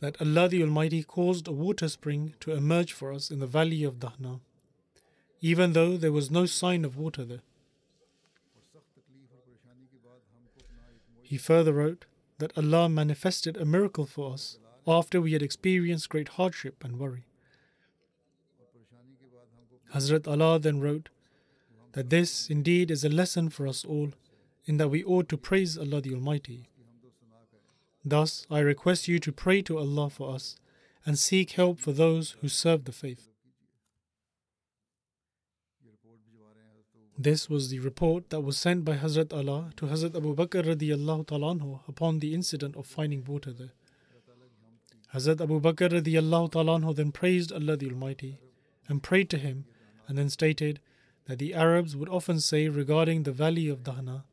that 0.00 0.20
Allah 0.20 0.46
the 0.46 0.62
Almighty 0.62 1.02
caused 1.02 1.48
a 1.48 1.52
water 1.52 1.88
spring 1.88 2.34
to 2.40 2.52
emerge 2.52 2.92
for 2.92 3.10
us 3.10 3.30
in 3.30 3.38
the 3.38 3.46
valley 3.46 3.84
of 3.84 4.00
Dahna, 4.00 4.40
even 5.40 5.72
though 5.72 5.96
there 5.96 6.12
was 6.12 6.30
no 6.30 6.44
sign 6.44 6.84
of 6.84 6.98
water 6.98 7.24
there. 7.24 7.40
He 11.22 11.38
further 11.38 11.72
wrote 11.72 12.04
that 12.36 12.56
Allah 12.58 12.90
manifested 12.90 13.56
a 13.56 13.64
miracle 13.64 14.04
for 14.04 14.34
us 14.34 14.58
after 14.86 15.22
we 15.22 15.32
had 15.32 15.42
experienced 15.42 16.10
great 16.10 16.28
hardship 16.28 16.84
and 16.84 16.98
worry. 16.98 17.24
Hazrat 19.94 20.28
Ala 20.28 20.58
then 20.58 20.80
wrote 20.80 21.08
that 21.96 22.10
this 22.10 22.50
indeed 22.50 22.90
is 22.90 23.04
a 23.04 23.08
lesson 23.08 23.48
for 23.48 23.66
us 23.66 23.82
all 23.82 24.10
in 24.66 24.76
that 24.76 24.88
we 24.88 25.02
ought 25.02 25.30
to 25.30 25.38
praise 25.38 25.78
Allah 25.78 26.02
the 26.02 26.12
Almighty. 26.12 26.68
Thus, 28.04 28.46
I 28.50 28.58
request 28.58 29.08
you 29.08 29.18
to 29.18 29.32
pray 29.32 29.62
to 29.62 29.78
Allah 29.78 30.10
for 30.10 30.34
us 30.34 30.56
and 31.06 31.18
seek 31.18 31.52
help 31.52 31.80
for 31.80 31.92
those 31.92 32.32
who 32.42 32.48
serve 32.48 32.84
the 32.84 32.92
faith. 32.92 33.30
This 37.18 37.48
was 37.48 37.70
the 37.70 37.78
report 37.78 38.28
that 38.28 38.42
was 38.42 38.58
sent 38.58 38.84
by 38.84 38.96
Hazrat 38.96 39.32
Ala 39.32 39.70
to 39.76 39.86
Hazrat 39.86 40.14
Abu 40.14 40.36
Bakr 40.36 40.64
radiallahu 40.64 41.28
ta'ala 41.28 41.54
anhu 41.54 41.80
upon 41.88 42.18
the 42.18 42.34
incident 42.34 42.76
of 42.76 42.84
finding 42.84 43.24
water 43.24 43.52
there. 43.54 43.72
Hazrat 45.14 45.40
Abu 45.40 45.62
Bakr 45.62 45.88
radiallahu 45.98 46.52
ta'ala 46.52 46.78
anhu 46.78 46.94
then 46.94 47.10
praised 47.10 47.52
Allah 47.52 47.78
the 47.78 47.88
Almighty 47.88 48.38
and 48.86 49.02
prayed 49.02 49.30
to 49.30 49.38
Him 49.38 49.64
and 50.06 50.18
then 50.18 50.28
stated 50.28 50.78
that 51.26 51.38
the 51.38 51.54
Arabs 51.54 51.96
would 51.96 52.08
often 52.08 52.40
say 52.40 52.68
regarding 52.68 53.22
the 53.22 53.32
valley 53.32 53.68
of 53.68 53.82
Dahna 53.82 54.24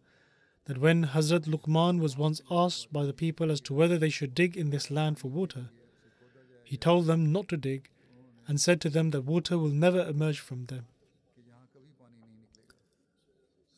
that 0.65 0.77
when 0.77 1.07
Hazrat 1.07 1.45
Luqman 1.45 1.99
was 1.99 2.17
once 2.17 2.41
asked 2.49 2.93
by 2.93 3.05
the 3.05 3.13
people 3.13 3.51
as 3.51 3.59
to 3.61 3.73
whether 3.73 3.97
they 3.97 4.09
should 4.09 4.33
dig 4.33 4.55
in 4.55 4.69
this 4.69 4.89
land 4.89 5.19
for 5.19 5.27
water, 5.27 5.69
he 6.63 6.77
told 6.77 7.05
them 7.05 7.31
not 7.31 7.47
to 7.49 7.57
dig 7.57 7.89
and 8.47 8.59
said 8.59 8.79
to 8.81 8.89
them 8.89 9.09
that 9.09 9.25
water 9.25 9.57
will 9.57 9.69
never 9.69 10.07
emerge 10.07 10.39
from 10.39 10.65
them. 10.65 10.85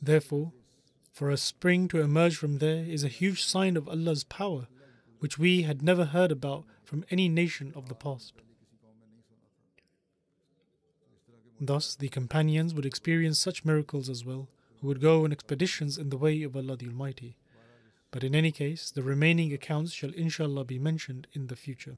Therefore, 0.02 0.52
for 1.12 1.30
a 1.30 1.38
spring 1.38 1.88
to 1.88 2.02
emerge 2.02 2.36
from 2.36 2.58
there 2.60 2.84
is 2.84 3.04
a 3.04 3.08
huge 3.08 3.44
sign 3.44 3.78
of 3.78 3.88
Allah's 3.88 4.24
power, 4.24 4.68
which 5.20 5.40
we 5.40 5.64
had 5.64 5.82
never 5.82 6.06
heard 6.06 6.32
about 6.32 6.66
from 6.84 7.06
any 7.10 7.30
nation 7.30 7.72
of 7.76 7.88
the 7.88 7.96
past. 7.96 8.34
Thus, 11.60 11.96
the 11.96 12.10
companions 12.10 12.74
would 12.74 12.86
experience 12.86 13.40
such 13.40 13.64
miracles 13.64 14.10
as 14.10 14.26
well, 14.26 14.50
who 14.82 14.88
would 14.88 15.02
go 15.02 15.24
on 15.24 15.32
expeditions 15.32 15.98
in 15.98 16.10
the 16.10 16.18
way 16.18 16.44
of 16.44 16.56
Allah 16.56 16.76
the 16.76 16.88
Almighty. 16.88 17.38
But 18.12 18.24
in 18.24 18.36
any 18.36 18.52
case, 18.52 18.92
the 18.92 19.04
remaining 19.04 19.54
accounts 19.54 19.92
shall 19.92 20.12
inshallah 20.12 20.66
be 20.66 20.80
mentioned 20.80 21.28
in 21.34 21.48
the 21.48 21.56
future. 21.56 21.98